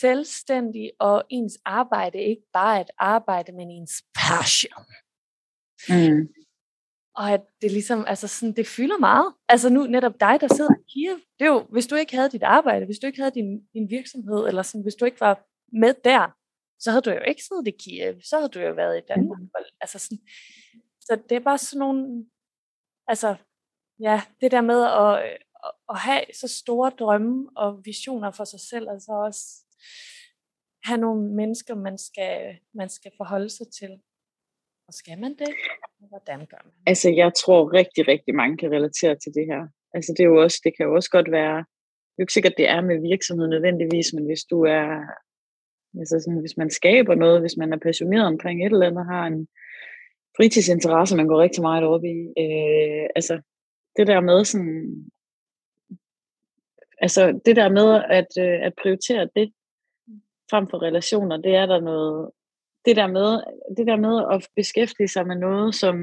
selvstændig, 0.00 0.92
og 1.00 1.24
ens 1.30 1.58
arbejde 1.64 2.18
ikke 2.18 2.42
bare 2.52 2.76
er 2.76 2.80
et 2.80 2.90
arbejde, 2.98 3.52
men 3.52 3.70
ens 3.70 3.92
passion. 4.14 4.84
Mm. 5.88 6.28
Og 7.16 7.30
at 7.32 7.42
det 7.62 7.72
ligesom, 7.72 8.04
altså 8.06 8.28
sådan, 8.28 8.56
det 8.56 8.66
fylder 8.66 8.98
meget. 8.98 9.34
Altså 9.48 9.68
nu 9.68 9.86
netop 9.86 10.20
dig, 10.20 10.40
der 10.40 10.54
sidder 10.54 10.70
i 10.80 10.84
Kiev, 10.92 11.16
det 11.38 11.44
er 11.44 11.52
jo, 11.54 11.66
hvis 11.72 11.86
du 11.86 11.94
ikke 11.94 12.16
havde 12.16 12.30
dit 12.30 12.42
arbejde, 12.42 12.86
hvis 12.86 12.98
du 12.98 13.06
ikke 13.06 13.20
havde 13.20 13.34
din, 13.34 13.66
din 13.74 13.90
virksomhed, 13.90 14.48
eller 14.48 14.62
sådan, 14.62 14.82
hvis 14.82 14.94
du 14.94 15.04
ikke 15.04 15.20
var 15.20 15.44
med 15.72 15.94
der, 16.04 16.36
så 16.78 16.90
havde 16.90 17.02
du 17.02 17.10
jo 17.10 17.20
ikke 17.28 17.42
siddet 17.44 17.68
i 17.68 17.74
Kiev, 17.80 18.14
så 18.22 18.36
havde 18.36 18.48
du 18.48 18.60
jo 18.60 18.72
været 18.72 18.98
i 18.98 19.06
Danmark. 19.08 19.40
Mm. 19.40 19.50
Altså 19.80 19.98
sådan, 19.98 20.18
så 21.00 21.22
det 21.28 21.36
er 21.36 21.40
bare 21.40 21.58
sådan 21.58 21.78
nogle, 21.78 22.26
altså, 23.06 23.36
ja, 24.00 24.22
det 24.40 24.50
der 24.50 24.60
med 24.60 24.82
at, 24.84 25.38
at, 25.64 25.72
at 25.88 25.98
have 25.98 26.24
så 26.40 26.48
store 26.48 26.90
drømme 26.90 27.48
og 27.56 27.80
visioner 27.84 28.30
for 28.30 28.44
sig 28.44 28.60
selv, 28.60 28.88
altså 28.88 29.12
også 29.12 29.42
have 30.84 31.00
nogle 31.00 31.34
mennesker, 31.34 31.74
man 31.74 31.98
skal, 31.98 32.58
man 32.74 32.88
skal 32.88 33.12
forholde 33.16 33.50
sig 33.50 33.66
til. 33.78 34.00
Og 34.88 34.94
skal 34.94 35.18
man 35.18 35.34
det? 35.38 35.48
Og 36.00 36.08
hvordan 36.08 36.38
gør 36.38 36.60
man 36.64 36.72
det? 36.72 36.82
Altså, 36.86 37.10
jeg 37.10 37.34
tror 37.34 37.72
rigtig, 37.72 38.08
rigtig 38.08 38.34
mange 38.34 38.56
kan 38.56 38.70
relatere 38.72 39.14
til 39.22 39.32
det 39.34 39.46
her. 39.46 39.62
Altså, 39.94 40.12
det, 40.16 40.22
er 40.22 40.28
jo 40.28 40.42
også, 40.42 40.60
det 40.64 40.76
kan 40.76 40.86
jo 40.86 40.94
også 40.94 41.10
godt 41.10 41.30
være, 41.30 41.56
det 41.56 42.18
er 42.18 42.22
jo 42.22 42.22
ikke 42.22 42.32
sikkert, 42.32 42.54
det 42.56 42.68
er 42.68 42.80
med 42.80 43.08
virksomhed 43.10 43.48
nødvendigvis, 43.48 44.12
men 44.12 44.24
hvis 44.26 44.44
du 44.50 44.58
er, 44.62 44.86
altså 46.00 46.16
sådan, 46.20 46.40
hvis 46.40 46.56
man 46.56 46.70
skaber 46.70 47.14
noget, 47.14 47.40
hvis 47.40 47.56
man 47.56 47.72
er 47.72 47.78
passioneret 47.78 48.26
omkring 48.26 48.56
et 48.60 48.72
eller 48.72 48.86
andet, 48.86 49.06
har 49.06 49.26
en 49.26 49.48
fritidsinteresse, 50.36 51.16
man 51.16 51.28
går 51.28 51.42
rigtig 51.42 51.62
meget 51.62 51.84
op 51.84 52.04
i, 52.04 52.18
øh, 52.42 53.06
altså, 53.18 53.34
det 53.96 54.06
der 54.06 54.20
med 54.20 54.44
sådan, 54.44 55.10
altså, 57.00 57.40
det 57.46 57.56
der 57.56 57.68
med 57.68 57.88
at, 58.18 58.30
øh, 58.44 58.66
at 58.66 58.72
prioritere 58.82 59.28
det, 59.36 59.52
frem 60.50 60.68
for 60.70 60.82
relationer, 60.82 61.36
det 61.36 61.54
er 61.54 61.66
der 61.66 61.80
noget, 61.80 62.30
det 62.86 62.96
der 62.96 63.06
med, 63.06 63.30
det 63.76 63.86
der 63.86 63.96
med 63.96 64.24
at 64.34 64.48
beskæftige 64.56 65.08
sig 65.08 65.26
med 65.26 65.36
noget, 65.36 65.74
som, 65.74 65.96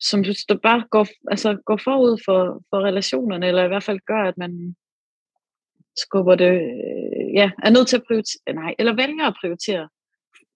som 0.00 0.24
der 0.24 0.58
bare 0.62 0.84
går, 0.90 1.06
altså 1.30 1.58
går 1.66 1.80
forud 1.84 2.22
for, 2.24 2.62
for 2.70 2.78
relationerne, 2.88 3.46
eller 3.46 3.64
i 3.64 3.68
hvert 3.68 3.82
fald 3.82 4.00
gør, 4.06 4.22
at 4.22 4.38
man 4.38 4.76
skubber 5.96 6.34
det, 6.34 6.52
øh, 6.52 7.34
ja, 7.34 7.50
er 7.64 7.70
nødt 7.70 7.88
til 7.88 7.96
at 7.96 8.06
prioritere, 8.06 8.54
nej, 8.54 8.74
eller 8.78 8.94
vælger 8.94 9.26
at 9.26 9.36
prioritere 9.40 9.88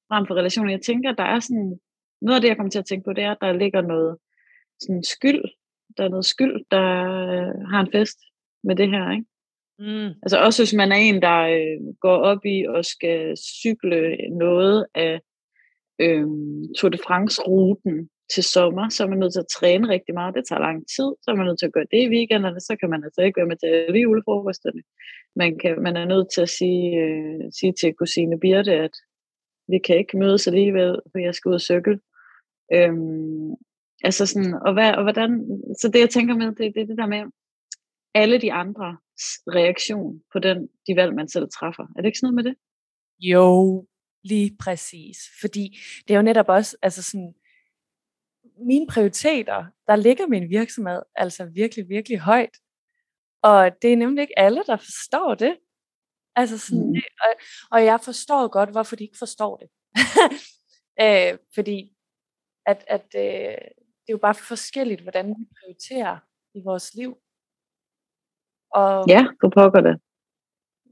frem 0.08 0.26
for 0.26 0.34
relationer. 0.34 0.70
Jeg 0.70 0.82
tænker, 0.82 1.12
der 1.12 1.25
er 1.25 1.40
sådan, 1.40 1.80
noget 2.22 2.36
af 2.36 2.40
det, 2.40 2.48
jeg 2.48 2.56
kommer 2.56 2.70
til 2.70 2.78
at 2.78 2.86
tænke 2.86 3.04
på, 3.04 3.12
det 3.12 3.25
er, 3.25 3.32
at 3.32 3.40
der 3.40 3.52
ligger 3.52 3.80
noget 3.80 4.18
sådan 4.80 5.04
skyld, 5.04 5.44
der 5.96 6.04
er 6.04 6.08
noget 6.08 6.25
skyld, 6.25 6.64
der 6.70 6.86
øh, 7.34 7.68
har 7.70 7.80
en 7.80 7.92
fest 7.92 8.18
med 8.64 8.76
det 8.76 8.88
her, 8.90 9.10
ikke? 9.10 9.29
Mm. 9.80 10.10
Altså 10.22 10.38
også 10.38 10.62
hvis 10.62 10.75
man 10.75 10.92
er 10.92 10.96
en, 10.96 11.22
der 11.22 11.40
øh, 11.40 11.94
går 12.00 12.16
op 12.16 12.44
i 12.44 12.66
og 12.68 12.84
skal 12.84 13.37
cykle 13.37 14.16
noget 14.38 14.87
af 14.94 15.20
øh, 16.00 16.26
Tour 16.78 16.90
de 16.90 16.99
France-ruten 17.06 18.08
til 18.34 18.44
sommer, 18.44 18.88
så 18.88 19.04
er 19.04 19.08
man 19.08 19.18
nødt 19.18 19.32
til 19.32 19.40
at 19.40 19.54
træne 19.58 19.88
rigtig 19.88 20.14
meget. 20.14 20.34
Det 20.34 20.44
tager 20.49 20.60
lang 20.60 20.78
tid, 20.96 21.08
så 21.22 21.26
er 21.28 21.34
man 21.34 21.46
nødt 21.46 21.58
til 21.58 21.66
at 21.66 21.72
gøre 21.72 21.90
det 21.90 22.02
i 22.02 22.08
weekenderne, 22.08 22.60
så 22.60 22.76
kan 22.80 22.90
man 22.90 23.04
altså 23.04 23.22
ikke 23.22 23.37
være 23.37 23.46
med 23.46 23.56
til 23.56 23.66
alle 23.66 24.00
julefrokosterne. 24.00 24.82
Man, 25.37 25.58
kan, 25.58 25.82
man 25.82 25.96
er 25.96 26.04
nødt 26.04 26.28
til 26.34 26.40
at 26.40 26.49
sige, 26.49 26.96
øh, 27.02 27.40
sige 27.58 27.72
til 27.80 27.94
kusine 27.94 28.40
Birte, 28.40 28.72
at 28.72 28.94
vi 29.68 29.78
kan 29.78 29.99
ikke 29.99 30.18
mødes 30.18 30.46
alligevel, 30.46 30.99
for 31.12 31.18
jeg 31.18 31.34
skal 31.34 31.49
ud 31.49 31.54
og 31.54 31.60
cykle. 31.60 32.00
Øhm, 32.72 33.50
altså 34.04 34.26
sådan, 34.26 34.54
og, 34.66 34.72
hvad, 34.72 34.94
og 34.94 35.02
hvordan, 35.02 35.30
så 35.80 35.90
det 35.92 36.00
jeg 36.00 36.10
tænker 36.10 36.34
med, 36.34 36.46
det, 36.46 36.75
det 36.75 36.88
det 36.88 36.99
der 36.99 37.06
med, 37.06 37.22
alle 38.14 38.38
de 38.38 38.52
andre 38.52 38.96
reaktion 39.48 40.20
på 40.32 40.38
den, 40.38 40.68
de 40.86 40.96
valg, 40.96 41.14
man 41.14 41.28
selv 41.28 41.48
træffer. 41.58 41.82
Er 41.82 42.00
det 42.00 42.06
ikke 42.06 42.18
sådan 42.18 42.34
noget 42.34 42.44
med 42.44 42.50
det? 42.50 42.56
Jo, 43.18 43.86
lige 44.24 44.56
præcis. 44.60 45.18
Fordi 45.40 45.78
det 46.08 46.14
er 46.14 46.18
jo 46.18 46.22
netop 46.22 46.48
også, 46.48 46.76
altså 46.82 47.02
sådan, 47.02 47.34
mine 48.66 48.86
prioriteter, 48.86 49.64
der 49.86 49.96
ligger 49.96 50.26
min 50.26 50.50
virksomhed 50.50 51.02
altså 51.14 51.44
virkelig, 51.44 51.88
virkelig 51.88 52.18
højt. 52.18 52.56
Og 53.42 53.70
det 53.82 53.92
er 53.92 53.96
nemlig 53.96 54.22
ikke 54.22 54.38
alle, 54.38 54.62
der 54.66 54.76
forstår 54.76 55.34
det. 55.34 55.58
Altså 56.36 56.58
sådan, 56.58 56.86
mm. 56.86 57.02
og, 57.20 57.32
og 57.70 57.84
jeg 57.84 58.00
forstår 58.00 58.48
godt, 58.48 58.70
hvorfor 58.70 58.96
de 58.96 59.04
ikke 59.04 59.18
forstår 59.18 59.56
det. 59.56 59.68
øh, 61.02 61.38
fordi 61.54 61.92
at, 62.66 62.84
at 62.86 63.06
øh, 63.14 63.58
det 64.02 64.08
er 64.08 64.18
jo 64.18 64.18
bare 64.18 64.34
forskelligt, 64.34 65.00
hvordan 65.00 65.28
vi 65.28 65.44
prioriterer 65.60 66.18
i 66.54 66.60
vores 66.64 66.94
liv. 66.94 67.16
Og, 68.74 69.04
Ja, 69.08 69.26
du 69.42 69.50
pokker 69.56 69.80
det. 69.80 70.00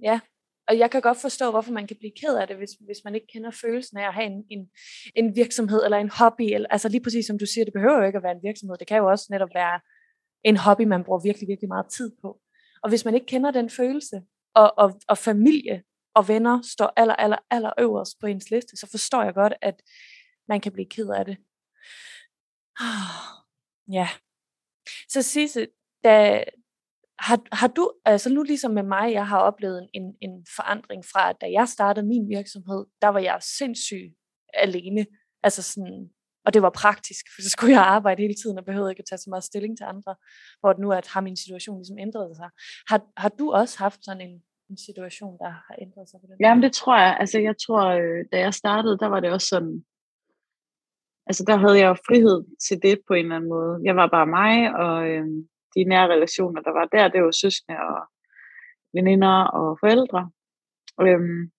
Ja, 0.03 0.21
og 0.69 0.79
jeg 0.79 0.91
kan 0.91 1.01
godt 1.01 1.21
forstå, 1.21 1.51
hvorfor 1.51 1.73
man 1.73 1.87
kan 1.87 1.97
blive 1.97 2.13
ked 2.21 2.37
af 2.37 2.47
det, 2.47 2.57
hvis, 2.57 2.71
hvis 2.71 3.05
man 3.05 3.15
ikke 3.15 3.27
kender 3.27 3.51
følelsen 3.51 3.99
af 3.99 4.07
at 4.09 4.15
have 4.15 4.27
en, 4.27 4.45
en, 4.51 4.71
en 5.15 5.37
virksomhed 5.37 5.85
eller 5.85 5.99
en 5.99 6.11
hobby. 6.11 6.43
Eller, 6.55 6.69
altså 6.71 6.89
lige 6.89 7.03
præcis 7.03 7.27
som 7.27 7.39
du 7.39 7.47
siger, 7.47 7.65
det 7.65 7.73
behøver 7.73 7.99
jo 7.99 8.07
ikke 8.07 8.17
at 8.17 8.23
være 8.23 8.33
en 8.33 8.43
virksomhed. 8.43 8.77
Det 8.77 8.87
kan 8.87 8.99
jo 8.99 9.07
også 9.11 9.27
netop 9.31 9.49
være 9.55 9.81
en 10.45 10.57
hobby, 10.57 10.83
man 10.83 11.05
bruger 11.05 11.21
virkelig, 11.21 11.49
virkelig 11.49 11.69
meget 11.69 11.87
tid 11.87 12.11
på. 12.23 12.41
Og 12.83 12.89
hvis 12.89 13.05
man 13.05 13.15
ikke 13.15 13.27
kender 13.27 13.51
den 13.51 13.71
følelse, 13.71 14.23
og, 14.55 14.79
og, 14.79 15.01
og 15.09 15.19
familie 15.19 15.83
og 16.15 16.29
venner 16.29 16.63
står 16.63 16.93
aller, 16.97 17.15
aller, 17.15 17.37
aller 17.51 17.73
øverst 17.79 18.21
på 18.21 18.27
ens 18.27 18.51
liste, 18.51 18.77
så 18.77 18.87
forstår 18.91 19.23
jeg 19.23 19.35
godt, 19.35 19.53
at 19.63 19.83
man 20.49 20.61
kan 20.61 20.73
blive 20.73 20.89
ked 20.91 21.09
af 21.09 21.25
det. 21.25 21.37
Ja. 23.99 24.09
Så 25.09 25.23
Sisse, 25.23 25.67
da, 26.05 26.45
har, 27.19 27.39
har 27.53 27.69
du, 27.69 27.93
altså 28.05 28.33
nu 28.35 28.43
ligesom 28.43 28.71
med 28.71 28.83
mig, 28.83 29.13
jeg 29.13 29.27
har 29.29 29.39
oplevet 29.39 29.89
en, 29.95 30.15
en 30.21 30.47
forandring 30.57 31.05
fra, 31.13 31.31
at 31.31 31.37
da 31.41 31.47
jeg 31.53 31.69
startede 31.69 32.07
min 32.07 32.29
virksomhed, 32.29 32.87
der 33.03 33.09
var 33.09 33.19
jeg 33.21 33.39
sindssyg 33.59 34.15
alene. 34.55 35.07
Altså 35.43 35.63
sådan, 35.63 36.09
og 36.47 36.55
det 36.55 36.63
var 36.63 36.71
praktisk, 36.71 37.25
for 37.35 37.43
så 37.43 37.51
skulle 37.51 37.73
jeg 37.73 37.83
arbejde 37.83 38.23
hele 38.23 38.35
tiden 38.35 38.59
og 38.59 38.65
behøvede 38.65 38.93
ikke 38.93 39.01
at 39.01 39.09
tage 39.11 39.19
så 39.19 39.31
meget 39.31 39.45
stilling 39.45 39.77
til 39.77 39.85
andre, 39.85 40.15
hvor 40.61 40.73
det 40.73 40.81
nu 40.81 40.93
at 40.93 41.07
har 41.07 41.21
min 41.21 41.37
situation 41.37 41.79
ligesom 41.79 41.99
ændret 41.99 42.37
sig. 42.37 42.51
Har, 42.91 43.01
har 43.17 43.29
du 43.29 43.53
også 43.53 43.79
haft 43.79 44.05
sådan 44.05 44.21
en, 44.29 44.35
en 44.71 44.79
situation, 44.87 45.39
der 45.39 45.51
har 45.67 45.75
ændret 45.85 46.09
sig 46.11 46.21
på 46.21 46.27
den 46.27 46.37
Jamen 46.41 46.63
det 46.63 46.73
tror 46.73 46.97
jeg. 47.05 47.17
Altså 47.21 47.39
jeg 47.39 47.55
tror, 47.67 47.85
øh, 48.01 48.25
da 48.33 48.39
jeg 48.39 48.55
startede, 48.55 48.99
der 48.99 49.07
var 49.07 49.21
det 49.21 49.31
også 49.31 49.49
sådan, 49.55 49.85
altså 51.29 51.45
der 51.47 51.57
havde 51.57 51.79
jeg 51.79 51.89
jo 51.89 51.97
frihed 52.09 52.39
til 52.67 52.77
det 52.83 52.97
på 53.07 53.13
en 53.15 53.25
eller 53.25 53.37
anden 53.37 53.51
måde. 53.51 53.81
Jeg 53.85 53.97
var 53.97 54.07
bare 54.17 54.27
mig, 54.27 54.55
og 54.85 55.09
øh, 55.09 55.27
de 55.75 55.85
nære 55.85 56.13
relationer, 56.15 56.61
der 56.63 56.71
var 56.71 56.85
der, 56.85 57.09
det 57.09 57.23
var 57.23 57.31
søskende 57.31 57.79
og 57.79 58.01
veninder 58.95 59.45
og 59.45 59.79
forældre. 59.81 60.31
Øhm, 61.01 61.51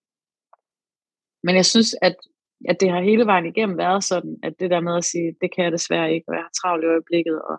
men 1.44 1.56
jeg 1.56 1.66
synes, 1.66 1.96
at, 2.02 2.16
at 2.70 2.78
det 2.80 2.92
har 2.92 3.02
hele 3.02 3.26
vejen 3.26 3.46
igennem 3.46 3.78
været 3.78 4.04
sådan, 4.04 4.40
at 4.44 4.54
det 4.60 4.70
der 4.70 4.80
med 4.80 4.96
at 4.98 5.04
sige, 5.04 5.36
det 5.42 5.56
kan 5.56 5.64
jeg 5.64 5.72
desværre 5.72 6.14
ikke, 6.14 6.26
og 6.30 6.36
jeg 6.36 6.44
har 6.44 6.56
travlt 6.62 6.84
i 6.84 6.88
øjeblikket, 6.88 7.42
og 7.42 7.58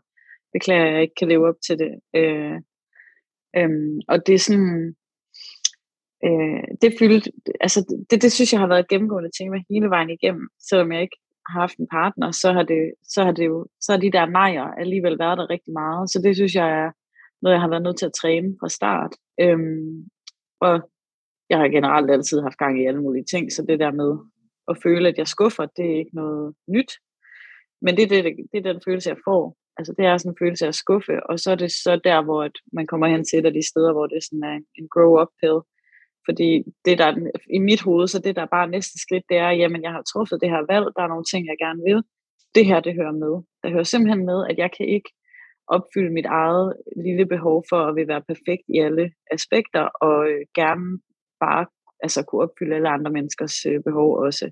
beklager, 0.53 0.87
at 0.87 0.93
jeg 0.93 1.03
ikke 1.03 1.15
kan 1.15 1.29
leve 1.29 1.49
op 1.49 1.61
til 1.67 1.79
det. 1.79 1.93
Øh, 2.17 2.57
øhm, 3.57 4.01
og 4.09 4.27
det 4.27 4.35
er 4.35 4.39
sådan, 4.39 4.95
øh, 6.27 6.63
det 6.83 6.95
fyldte, 6.99 7.33
altså 7.61 7.81
det, 8.11 8.23
det 8.23 8.33
synes 8.33 8.53
jeg 8.53 8.61
har 8.61 8.69
været 8.69 8.81
et 8.81 8.89
gennemgående 8.89 9.31
tema 9.39 9.57
hele 9.71 9.89
vejen 9.91 10.11
igennem, 10.11 10.49
selvom 10.69 10.93
jeg 10.93 11.03
ikke 11.03 11.19
har 11.53 11.61
haft 11.61 11.79
en 11.79 11.89
partner, 11.89 12.31
så 12.31 12.53
har 12.53 12.63
det, 12.63 12.93
så 13.03 13.25
har 13.25 13.33
det 13.33 13.47
jo, 13.47 13.67
så 13.81 13.93
har 13.93 14.01
de 14.01 14.13
der 14.13 14.27
nejer 14.27 14.67
alligevel 14.83 15.19
været 15.19 15.39
der 15.39 15.51
rigtig 15.51 15.73
meget. 15.73 16.11
Så 16.11 16.21
det 16.25 16.37
synes 16.37 16.55
jeg 16.55 16.69
er 16.71 16.91
noget, 17.43 17.55
jeg 17.55 17.61
har 17.61 17.69
været 17.69 17.83
nødt 17.83 17.99
til 17.99 18.07
at 18.07 18.19
træne 18.21 18.57
fra 18.61 18.69
start. 18.69 19.13
Øhm, 19.41 20.09
og 20.61 20.91
jeg 21.51 21.59
har 21.59 21.69
generelt 21.69 22.11
altid 22.11 22.41
haft 22.41 22.59
gang 22.59 22.81
i 22.81 22.87
alle 22.87 23.03
mulige 23.03 23.25
ting, 23.25 23.53
så 23.53 23.65
det 23.69 23.81
der 23.81 23.93
med 23.93 24.13
at 24.69 24.77
føle, 24.83 25.09
at 25.09 25.19
jeg 25.19 25.27
skuffer, 25.27 25.67
det 25.77 25.87
er 25.93 25.99
ikke 25.99 26.15
noget 26.15 26.55
nyt. 26.69 26.93
Men 27.83 27.97
det 27.97 28.03
er, 28.05 28.09
det, 28.09 28.37
det 28.53 28.59
er 28.59 28.73
den 28.73 28.83
følelse, 28.87 29.11
jeg 29.11 29.19
får. 29.25 29.57
Altså 29.79 29.95
det 29.99 30.05
er 30.07 30.17
sådan 30.17 30.33
en 30.33 30.43
følelse 30.43 30.67
af 30.67 30.75
skuffe, 30.75 31.27
og 31.29 31.39
så 31.39 31.51
er 31.51 31.55
det 31.55 31.73
så 31.73 32.01
der, 32.05 32.23
hvor 32.23 32.49
man 32.73 32.87
kommer 32.87 33.07
hen 33.07 33.25
til 33.25 33.39
et 33.39 33.47
af 33.47 33.53
de 33.53 33.69
steder, 33.69 33.93
hvor 33.93 34.07
det 34.07 34.25
sådan 34.25 34.43
er 34.43 34.57
en 34.79 34.89
grow-up 34.95 35.31
pill, 35.41 35.59
fordi 36.31 36.51
det 36.85 36.99
der 36.99 37.11
i 37.57 37.59
mit 37.59 37.83
hoved, 37.83 38.07
så 38.09 38.19
det 38.27 38.37
der 38.37 38.47
bare 38.57 38.73
næste 38.77 38.97
skridt, 39.05 39.25
det 39.29 39.37
er, 39.37 39.51
jamen 39.51 39.83
jeg 39.83 39.93
har 39.97 40.03
truffet 40.03 40.41
det 40.43 40.51
her 40.55 40.63
valg, 40.73 40.87
der 40.97 41.03
er 41.03 41.13
nogle 41.13 41.29
ting, 41.31 41.43
jeg 41.47 41.59
gerne 41.65 41.83
vil. 41.89 42.01
Det 42.55 42.67
her, 42.67 42.81
det 42.81 42.95
hører 43.01 43.17
med. 43.25 43.35
Der 43.63 43.69
hører 43.75 43.89
simpelthen 43.93 44.27
med, 44.31 44.39
at 44.51 44.57
jeg 44.59 44.71
kan 44.77 44.87
ikke 44.97 45.11
opfylde 45.77 46.13
mit 46.19 46.27
eget 46.27 46.77
lille 47.07 47.27
behov 47.27 47.65
for 47.71 47.81
at 47.87 47.97
vil 47.97 48.09
være 48.09 48.29
perfekt 48.33 48.65
i 48.75 48.79
alle 48.87 49.05
aspekter, 49.37 49.85
og 50.07 50.19
øh, 50.31 50.43
gerne 50.61 50.87
bare 51.45 51.67
altså, 52.05 52.21
kunne 52.23 52.43
opfylde 52.47 52.77
alle 52.77 52.89
andre 52.97 53.11
menneskers 53.17 53.67
øh, 53.67 53.81
behov 53.89 54.09
også. 54.27 54.51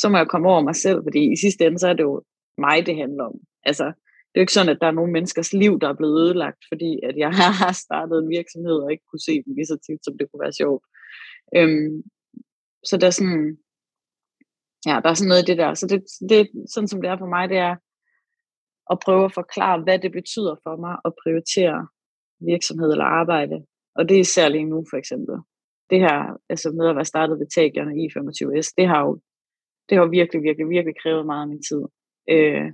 Så 0.00 0.08
må 0.08 0.16
jeg 0.16 0.28
komme 0.28 0.48
over 0.52 0.62
mig 0.68 0.76
selv, 0.76 0.98
fordi 1.06 1.32
i 1.32 1.36
sidste 1.44 1.66
ende, 1.66 1.78
så 1.78 1.88
er 1.88 1.96
det 1.98 2.02
jo 2.10 2.22
mig, 2.58 2.86
det 2.86 2.96
handler 2.96 3.24
om. 3.24 3.36
Altså, 3.70 3.86
det 4.28 4.34
er 4.34 4.40
jo 4.40 4.46
ikke 4.46 4.58
sådan, 4.58 4.74
at 4.74 4.80
der 4.80 4.86
er 4.86 4.98
nogle 4.98 5.12
menneskers 5.12 5.52
liv, 5.52 5.80
der 5.80 5.88
er 5.88 6.00
blevet 6.00 6.20
ødelagt, 6.24 6.62
fordi 6.70 6.90
at 7.08 7.16
jeg 7.16 7.30
har 7.62 7.72
startet 7.84 8.16
en 8.18 8.30
virksomhed 8.38 8.76
og 8.84 8.92
ikke 8.92 9.06
kunne 9.10 9.26
se 9.28 9.34
dem 9.44 9.54
lige 9.56 9.70
så 9.72 9.78
tit, 9.86 10.00
som 10.04 10.14
det 10.18 10.26
kunne 10.28 10.44
være 10.46 10.58
sjovt. 10.62 10.84
Øhm, 11.56 12.02
så 12.84 12.96
der 12.96 13.06
er 13.06 13.10
sådan, 13.10 13.58
ja, 14.86 15.00
der 15.02 15.08
er 15.10 15.14
sådan 15.14 15.28
noget 15.28 15.42
i 15.42 15.50
det 15.50 15.58
der. 15.58 15.74
Så 15.74 15.86
det, 15.86 16.00
det, 16.30 16.70
sådan 16.72 16.88
som 16.88 17.00
det 17.00 17.10
er 17.10 17.18
for 17.18 17.26
mig, 17.26 17.48
det 17.48 17.58
er 17.58 17.76
at 18.92 18.98
prøve 19.04 19.24
at 19.24 19.34
forklare, 19.34 19.82
hvad 19.82 19.98
det 19.98 20.12
betyder 20.12 20.54
for 20.62 20.76
mig 20.76 20.94
at 21.04 21.12
prioritere 21.22 21.88
virksomhed 22.40 22.90
eller 22.90 23.04
arbejde. 23.04 23.66
Og 23.94 24.08
det 24.08 24.14
er 24.16 24.20
især 24.20 24.48
lige 24.48 24.70
nu 24.72 24.84
for 24.90 24.96
eksempel. 24.96 25.34
Det 25.90 25.98
her, 26.00 26.38
altså 26.48 26.70
med 26.70 26.88
at 26.88 26.96
være 26.96 27.12
startet 27.12 27.38
ved 27.38 27.46
Tagierne 27.46 27.94
i 28.02 28.06
25S, 28.16 28.68
det 28.78 28.88
har 28.88 29.00
jo 29.06 29.20
det 29.88 29.98
har 29.98 30.06
virkelig, 30.06 30.42
virkelig, 30.42 30.68
virkelig 30.68 30.94
krævet 31.02 31.26
meget 31.26 31.42
af 31.42 31.48
min 31.48 31.62
tid. 31.62 31.82
Øh, 32.30 32.72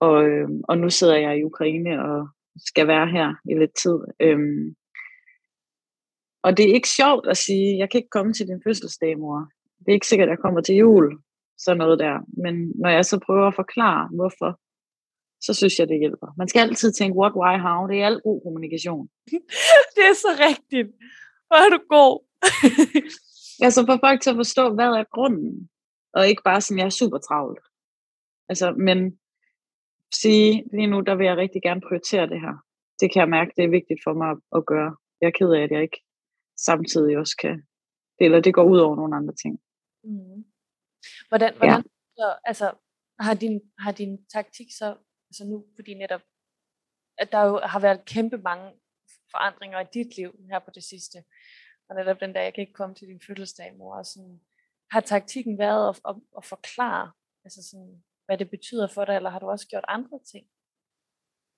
og, 0.00 0.28
øh, 0.28 0.48
og 0.68 0.78
nu 0.78 0.90
sidder 0.90 1.16
jeg 1.16 1.38
i 1.38 1.44
Ukraine 1.44 2.04
og 2.04 2.28
skal 2.56 2.86
være 2.86 3.06
her 3.10 3.34
i 3.50 3.54
lidt 3.54 3.74
tid. 3.82 3.98
Øh, 4.20 4.38
og 6.46 6.56
det 6.56 6.64
er 6.64 6.74
ikke 6.74 6.88
sjovt 6.88 7.26
at 7.32 7.36
sige, 7.36 7.78
jeg 7.78 7.90
kan 7.90 7.98
ikke 7.98 8.16
komme 8.16 8.32
til 8.32 8.48
din 8.48 8.62
fødselsdag, 8.64 9.18
mor. 9.18 9.38
Det 9.78 9.88
er 9.88 9.98
ikke 9.98 10.06
sikkert, 10.06 10.28
at 10.28 10.34
jeg 10.34 10.44
kommer 10.44 10.60
til 10.60 10.74
jul, 10.74 11.06
sådan 11.58 11.78
noget 11.78 11.98
der. 11.98 12.14
Men 12.42 12.54
når 12.82 12.90
jeg 12.90 13.04
så 13.04 13.18
prøver 13.26 13.46
at 13.48 13.54
forklare, 13.54 14.08
hvorfor, 14.18 14.50
så 15.46 15.54
synes 15.54 15.78
jeg, 15.78 15.88
det 15.88 15.98
hjælper. 15.98 16.28
Man 16.38 16.48
skal 16.48 16.60
altid 16.60 16.92
tænke, 16.92 17.18
what, 17.18 17.32
why, 17.40 17.54
how. 17.66 17.86
Det 17.86 17.96
er 18.00 18.06
alt 18.06 18.22
god 18.22 18.40
kommunikation. 18.44 19.08
det 19.96 20.02
er 20.10 20.16
så 20.24 20.30
rigtigt. 20.46 20.88
Hvor 21.46 21.58
er 21.64 21.70
du 21.76 21.80
god. 21.96 22.14
altså 23.66 23.80
for 23.88 23.98
folk 24.04 24.20
til 24.20 24.30
at 24.30 24.40
forstå, 24.42 24.74
hvad 24.74 24.90
er 25.00 25.04
grunden. 25.16 25.68
Og 26.14 26.28
ikke 26.28 26.42
bare 26.44 26.60
sådan, 26.60 26.78
jeg 26.78 26.86
er 26.86 27.00
super 27.00 27.18
travlt. 27.18 27.64
Altså, 28.48 28.66
men 28.72 28.98
sige, 30.22 30.64
lige 30.72 30.86
nu, 30.86 31.00
der 31.00 31.14
vil 31.14 31.26
jeg 31.26 31.36
rigtig 31.36 31.62
gerne 31.62 31.80
prioritere 31.80 32.26
det 32.32 32.40
her. 32.40 32.54
Det 33.00 33.12
kan 33.12 33.20
jeg 33.20 33.28
mærke, 33.28 33.52
det 33.56 33.64
er 33.64 33.76
vigtigt 33.78 34.00
for 34.04 34.14
mig 34.14 34.30
at 34.56 34.66
gøre. 34.66 34.96
Jeg 35.20 35.26
er 35.26 35.38
ked 35.38 35.50
af, 35.52 35.62
at 35.62 35.70
jeg 35.70 35.82
ikke 35.82 36.05
samtidig 36.56 37.18
også 37.18 37.36
kan, 37.36 37.66
eller 38.20 38.40
det 38.40 38.54
går 38.54 38.64
ud 38.64 38.78
over 38.78 38.96
nogle 38.96 39.16
andre 39.16 39.34
ting. 39.34 39.60
Mm. 40.04 40.44
Hvordan, 41.28 41.56
hvordan 41.56 41.82
ja. 41.86 42.16
så, 42.16 42.38
altså, 42.44 42.72
har 43.20 43.34
din, 43.34 43.60
har 43.78 43.92
din 43.92 44.26
taktik 44.26 44.66
så, 44.78 44.96
altså 45.28 45.44
nu, 45.44 45.66
fordi 45.76 45.94
netop, 45.94 46.22
at 47.18 47.32
der 47.32 47.42
jo 47.42 47.60
har 47.64 47.80
været 47.80 48.04
kæmpe 48.04 48.38
mange 48.38 48.72
forandringer 49.30 49.80
i 49.80 49.86
dit 49.94 50.16
liv 50.16 50.30
her 50.50 50.58
på 50.58 50.70
det 50.74 50.84
sidste, 50.84 51.18
og 51.88 51.96
netop 51.96 52.20
den 52.20 52.32
dag, 52.32 52.44
jeg 52.44 52.54
kan 52.54 52.62
ikke 52.62 52.72
komme 52.72 52.94
til 52.94 53.08
din 53.08 53.20
fødselsdag, 53.26 53.76
mor, 53.76 53.96
og 53.96 54.06
sådan, 54.06 54.40
har 54.90 55.00
taktikken 55.00 55.58
været 55.58 55.88
at, 55.88 56.00
at, 56.08 56.16
at 56.36 56.44
forklare, 56.44 57.12
altså 57.44 57.68
sådan, 57.70 58.04
hvad 58.26 58.38
det 58.38 58.50
betyder 58.50 58.88
for 58.88 59.04
dig, 59.04 59.16
eller 59.16 59.30
har 59.30 59.38
du 59.38 59.48
også 59.50 59.68
gjort 59.68 59.84
andre 59.88 60.18
ting, 60.32 60.46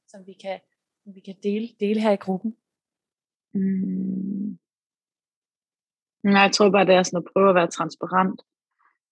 som 0.09 0.27
vi 0.27 0.33
kan, 0.33 0.61
som 1.05 1.15
vi 1.15 1.21
kan 1.21 1.37
dele, 1.43 1.69
dele 1.81 2.01
her 2.01 2.13
i 2.13 2.17
gruppen? 2.17 2.57
Mm. 3.55 4.59
Nej, 6.25 6.43
jeg 6.43 6.53
tror 6.53 6.71
bare, 6.71 6.87
det 6.87 6.95
er 6.95 7.03
sådan 7.03 7.23
at 7.23 7.31
prøve 7.33 7.49
at 7.49 7.55
være 7.55 7.67
transparent. 7.67 8.41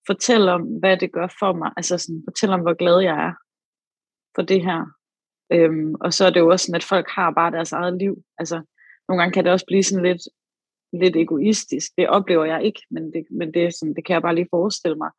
Fortæl 0.06 0.48
om, 0.48 0.62
hvad 0.62 0.96
det 0.96 1.12
gør 1.12 1.28
for 1.38 1.52
mig. 1.52 1.70
Altså 1.76 1.98
sådan, 1.98 2.22
fortæl 2.28 2.50
om, 2.50 2.60
hvor 2.60 2.74
glad 2.74 3.00
jeg 3.00 3.26
er 3.28 3.32
for 4.34 4.42
det 4.42 4.62
her. 4.64 4.80
Øhm, 5.52 5.94
og 5.94 6.12
så 6.12 6.26
er 6.26 6.30
det 6.30 6.40
jo 6.40 6.48
også 6.50 6.66
sådan, 6.66 6.76
at 6.76 6.84
folk 6.84 7.08
har 7.08 7.30
bare 7.30 7.50
deres 7.50 7.72
eget 7.72 7.98
liv. 7.98 8.14
Altså, 8.38 8.62
nogle 9.08 9.20
gange 9.20 9.32
kan 9.32 9.44
det 9.44 9.52
også 9.52 9.66
blive 9.66 9.82
sådan 9.82 10.04
lidt, 10.04 10.22
lidt 10.92 11.16
egoistisk. 11.16 11.92
Det 11.98 12.08
oplever 12.08 12.44
jeg 12.44 12.64
ikke, 12.64 12.82
men, 12.90 13.12
det, 13.12 13.24
men 13.30 13.54
det, 13.54 13.64
er 13.64 13.70
sådan, 13.70 13.94
det 13.94 14.04
kan 14.04 14.14
jeg 14.14 14.22
bare 14.22 14.34
lige 14.34 14.48
forestille 14.50 14.96
mig. 14.96 15.10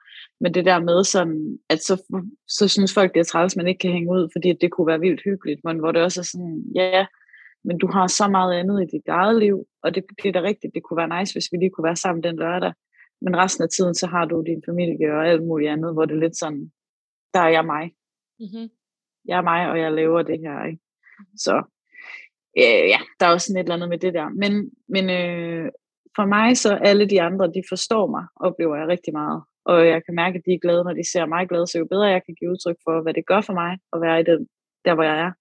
Men 0.41 0.53
det 0.53 0.65
der 0.65 0.79
med 0.79 1.03
sådan, 1.03 1.59
at 1.69 1.79
så, 1.83 2.21
så 2.47 2.67
synes 2.67 2.93
folk, 2.93 3.13
det 3.13 3.19
er 3.19 3.23
træls, 3.23 3.55
man 3.55 3.67
ikke 3.67 3.79
kan 3.79 3.91
hænge 3.91 4.11
ud, 4.11 4.29
fordi 4.35 4.53
det 4.61 4.71
kunne 4.71 4.87
være 4.87 4.99
vildt 4.99 5.21
hyggeligt, 5.23 5.59
men 5.63 5.79
hvor 5.79 5.91
det 5.91 6.01
også 6.01 6.21
er 6.21 6.29
sådan, 6.31 6.63
ja, 6.75 7.05
men 7.63 7.77
du 7.77 7.87
har 7.87 8.07
så 8.07 8.27
meget 8.27 8.53
andet 8.53 8.83
i 8.83 8.95
dit 8.95 9.07
eget 9.07 9.39
liv, 9.39 9.65
og 9.83 9.95
det, 9.95 10.03
det 10.23 10.29
er 10.29 10.33
da 10.33 10.41
rigtigt, 10.41 10.73
det 10.75 10.83
kunne 10.83 10.97
være 10.97 11.19
nice, 11.19 11.33
hvis 11.33 11.49
vi 11.51 11.57
lige 11.57 11.69
kunne 11.69 11.89
være 11.89 11.95
sammen 11.95 12.23
den 12.23 12.35
lørdag, 12.35 12.73
men 13.21 13.37
resten 13.37 13.63
af 13.63 13.69
tiden, 13.69 13.95
så 13.95 14.07
har 14.07 14.25
du 14.25 14.43
din 14.47 14.63
familie 14.65 15.13
og 15.13 15.27
alt 15.27 15.43
muligt 15.43 15.71
andet, 15.71 15.93
hvor 15.93 16.05
det 16.05 16.15
er 16.15 16.19
lidt 16.19 16.37
sådan, 16.37 16.71
der 17.33 17.39
er 17.39 17.49
jeg 17.49 17.65
mig. 17.65 17.83
Mm-hmm. 18.39 18.69
Jeg 19.25 19.37
er 19.37 19.41
mig, 19.41 19.69
og 19.69 19.79
jeg 19.79 19.91
laver 19.91 20.21
det 20.21 20.39
her, 20.39 20.65
ikke? 20.65 20.79
Mm-hmm. 21.19 21.37
Så 21.37 21.55
øh, 22.57 22.83
ja, 22.93 22.99
der 23.19 23.25
er 23.25 23.33
også 23.33 23.47
sådan 23.47 23.59
et 23.59 23.63
eller 23.63 23.75
andet 23.75 23.89
med 23.89 23.97
det 23.97 24.13
der. 24.13 24.29
Men, 24.29 24.71
men 24.89 25.09
øh, 25.09 25.71
for 26.15 26.25
mig, 26.25 26.57
så 26.57 26.75
alle 26.75 27.05
de 27.09 27.21
andre, 27.21 27.47
de 27.47 27.61
forstår 27.69 28.07
mig, 28.07 28.25
oplever 28.35 28.75
jeg 28.75 28.87
rigtig 28.87 29.13
meget. 29.13 29.43
Og 29.65 29.87
jeg 29.87 30.05
kan 30.05 30.15
mærke, 30.15 30.37
at 30.37 30.45
de 30.45 30.53
er 30.53 30.63
glade, 30.65 30.83
når 30.83 30.93
de 30.93 31.11
ser 31.11 31.25
mig 31.25 31.49
glad, 31.49 31.67
så 31.67 31.77
jo 31.79 31.85
bedre 31.85 32.15
jeg 32.15 32.21
kan 32.25 32.35
give 32.39 32.51
udtryk 32.51 32.75
for, 32.83 33.01
hvad 33.01 33.13
det 33.13 33.25
gør 33.25 33.41
for 33.41 33.53
mig 33.53 33.71
at 33.93 34.01
være 34.01 34.19
i 34.19 34.23
den, 34.23 34.47
der, 34.85 34.93
hvor 34.93 35.03
jeg 35.03 35.19
er 35.25 35.31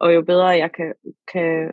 og 0.00 0.14
jo 0.14 0.22
bedre 0.22 0.46
jeg 0.46 0.70
kan, 0.72 0.94
kan 1.32 1.72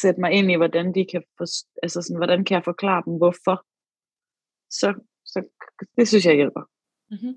sætte 0.00 0.20
mig 0.20 0.32
ind 0.32 0.50
i, 0.50 0.56
hvordan 0.56 0.94
de 0.94 1.06
kan, 1.10 1.22
for, 1.38 1.44
altså 1.82 2.02
sådan, 2.02 2.16
hvordan 2.16 2.44
kan 2.44 2.54
jeg 2.54 2.64
forklare 2.64 3.02
dem, 3.06 3.16
hvorfor, 3.16 3.66
så, 4.70 4.88
så 5.26 5.38
det 5.96 6.08
synes 6.08 6.26
jeg 6.26 6.34
hjælper. 6.34 6.60
Mm-hmm. 7.10 7.34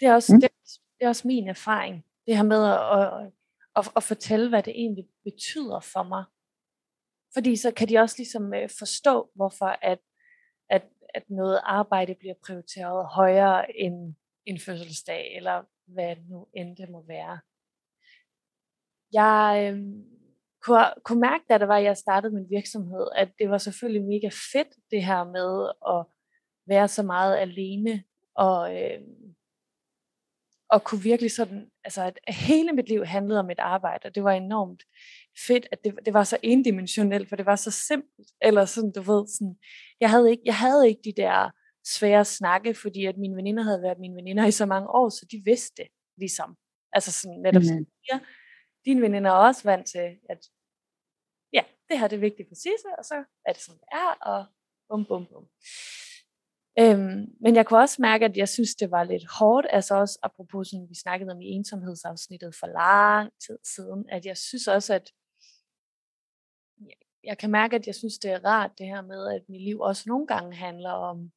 Det, 0.00 0.06
er 0.08 0.14
også, 0.14 0.34
mm. 0.34 0.40
det, 0.40 0.50
det 0.96 1.04
er 1.04 1.08
også 1.08 1.28
min 1.28 1.48
erfaring, 1.48 2.04
det 2.26 2.36
her 2.36 2.42
med 2.42 2.62
at, 2.74 2.82
at, 2.98 3.32
at, 3.76 3.92
at 3.96 4.02
fortælle, 4.02 4.48
hvad 4.48 4.62
det 4.62 4.74
egentlig 4.76 5.08
betyder 5.24 5.80
for 5.80 6.02
mig. 6.02 6.24
Fordi 7.34 7.56
så 7.56 7.70
kan 7.70 7.88
de 7.88 7.98
også 7.98 8.16
ligesom 8.18 8.54
øh, 8.54 8.68
forstå, 8.78 9.30
hvorfor 9.34 9.66
at, 9.66 9.98
at, 10.70 10.84
at 11.14 11.30
noget 11.30 11.60
arbejde 11.62 12.14
bliver 12.14 12.34
prioriteret 12.46 13.08
højere 13.14 13.76
end 13.76 14.14
en 14.46 14.60
fødselsdag, 14.60 15.36
eller 15.36 15.62
hvad 15.86 16.16
nu 16.16 16.48
end 16.54 16.76
det 16.76 16.90
må 16.90 17.04
være. 17.06 17.40
Jeg, 19.12 19.72
øh, 19.72 19.80
kunne, 20.62 20.84
kunne 21.04 21.20
mærke, 21.20 21.44
da 21.48 21.58
det 21.58 21.68
var, 21.68 21.76
at 21.76 21.84
jeg 21.84 21.96
startede 21.96 22.34
min 22.34 22.50
virksomhed, 22.50 23.06
at 23.14 23.28
det 23.38 23.50
var 23.50 23.58
selvfølgelig 23.58 24.08
mega 24.08 24.28
fedt, 24.52 24.68
det 24.90 25.04
her 25.04 25.24
med 25.24 25.72
at 25.88 26.06
være 26.66 26.88
så 26.88 27.02
meget 27.02 27.36
alene, 27.38 28.04
og, 28.34 28.76
øh, 28.76 29.00
og 30.70 30.84
kunne 30.84 31.02
virkelig 31.02 31.32
sådan, 31.32 31.70
altså 31.84 32.02
at 32.02 32.34
hele 32.34 32.72
mit 32.72 32.88
liv 32.88 33.04
handlede 33.04 33.40
om 33.40 33.46
mit 33.46 33.58
arbejde, 33.58 34.06
og 34.06 34.14
det 34.14 34.24
var 34.24 34.32
enormt 34.32 34.82
fedt, 35.46 35.66
at 35.72 35.84
det, 35.84 35.98
det 36.04 36.14
var 36.14 36.24
så 36.24 36.36
endimensionelt, 36.42 37.28
for 37.28 37.36
det 37.36 37.46
var 37.46 37.56
så 37.56 37.70
simpelt, 37.70 38.28
eller 38.42 38.64
sådan, 38.64 38.92
du 38.92 39.02
ved, 39.02 39.26
sådan, 39.26 39.56
jeg 40.00 40.10
havde 40.10 40.30
ikke, 40.30 40.42
jeg 40.46 40.56
havde 40.56 40.88
ikke 40.88 41.00
de 41.04 41.12
der 41.16 41.50
svære 41.86 42.24
snakke, 42.24 42.74
fordi 42.74 43.06
at 43.06 43.18
mine 43.18 43.36
veninder 43.36 43.62
havde 43.62 43.82
været 43.82 43.98
mine 43.98 44.16
veninder 44.16 44.46
i 44.46 44.50
så 44.50 44.66
mange 44.66 44.88
år, 44.88 45.08
så 45.08 45.26
de 45.30 45.42
vidste 45.44 45.82
ligesom. 46.18 46.56
Altså 46.92 47.12
sådan 47.12 47.40
netop 47.40 47.62
mm-hmm. 47.62 47.86
ja, 48.12 48.20
dine 48.84 49.02
veninder 49.02 49.30
er 49.30 49.34
også 49.34 49.62
vant 49.64 49.86
til, 49.86 50.18
at 50.28 50.46
ja, 51.52 51.62
det 51.88 51.98
her 51.98 52.08
det 52.08 52.16
er 52.16 52.20
vigtigt 52.20 52.48
for 52.48 52.54
Sisse, 52.54 52.88
og 52.98 53.04
så 53.04 53.24
er 53.46 53.52
det 53.52 53.62
sådan, 53.62 53.80
det 53.80 53.88
er, 53.92 54.12
og 54.20 54.46
bum, 54.88 55.04
bum, 55.04 55.26
bum. 55.26 55.48
Øhm, 56.78 57.26
men 57.40 57.56
jeg 57.56 57.66
kunne 57.66 57.80
også 57.80 58.02
mærke, 58.02 58.24
at 58.24 58.36
jeg 58.36 58.48
synes, 58.48 58.74
det 58.74 58.90
var 58.90 59.04
lidt 59.04 59.26
hårdt, 59.38 59.66
altså 59.70 59.94
også 59.94 60.18
apropos, 60.22 60.68
som 60.68 60.88
vi 60.88 60.94
snakkede 60.94 61.32
om 61.32 61.40
i 61.40 61.46
ensomhedsafsnittet 61.46 62.54
for 62.54 62.66
lang 62.66 63.32
tid 63.46 63.58
siden, 63.64 64.08
at 64.08 64.26
jeg 64.26 64.36
synes 64.36 64.68
også, 64.68 64.94
at 64.94 65.12
jeg 67.24 67.38
kan 67.38 67.50
mærke, 67.50 67.76
at 67.76 67.86
jeg 67.86 67.94
synes, 67.94 68.18
det 68.18 68.30
er 68.30 68.44
rart 68.44 68.78
det 68.78 68.86
her 68.86 69.02
med, 69.02 69.34
at 69.34 69.42
mit 69.48 69.62
liv 69.62 69.80
også 69.80 70.04
nogle 70.06 70.26
gange 70.26 70.56
handler 70.56 70.90
om 70.90 71.32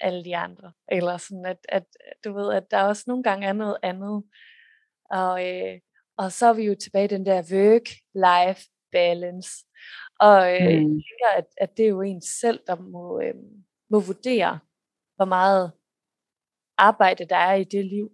alle 0.00 0.24
de 0.24 0.36
andre. 0.36 0.72
Eller 0.88 1.16
sådan, 1.16 1.46
at, 1.46 1.58
at 1.68 1.84
du 2.24 2.32
ved, 2.32 2.52
at 2.52 2.70
der 2.70 2.82
også 2.82 3.04
nogle 3.06 3.22
gange 3.22 3.46
er 3.46 3.52
noget 3.52 3.76
andet. 3.82 4.24
Og, 5.10 5.48
øh, 5.48 5.80
og 6.20 6.32
så 6.32 6.46
er 6.46 6.52
vi 6.52 6.64
jo 6.70 6.74
tilbage 6.74 7.04
i 7.04 7.14
den 7.16 7.26
der 7.26 7.42
work-life 7.42 8.62
balance. 8.92 9.50
Og 10.20 10.40
øh, 10.54 10.60
mm. 10.60 10.94
jeg 10.96 11.04
tænker, 11.08 11.28
at, 11.36 11.48
at 11.60 11.76
det 11.76 11.84
er 11.84 11.88
jo 11.88 12.00
en 12.00 12.22
selv, 12.22 12.60
der 12.66 12.76
må, 12.94 13.20
øh, 13.20 13.34
må 13.90 14.00
vurdere, 14.00 14.58
hvor 15.16 15.24
meget 15.24 15.72
arbejde 16.78 17.24
der 17.24 17.36
er 17.36 17.54
i 17.54 17.64
det 17.64 17.84
liv, 17.86 18.10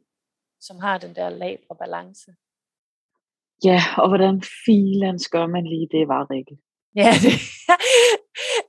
som 0.60 0.76
har 0.78 0.98
den 0.98 1.14
der 1.14 1.28
lag 1.28 1.66
og 1.70 1.78
balance. 1.78 2.30
Ja, 3.64 3.80
og 3.98 4.08
hvordan 4.08 4.42
filans 4.64 5.28
gør 5.28 5.46
man 5.46 5.64
lige 5.64 5.88
det, 5.90 6.08
var 6.08 6.30
Rikke? 6.30 6.56
Ja, 7.00 7.10
det, 7.24 7.32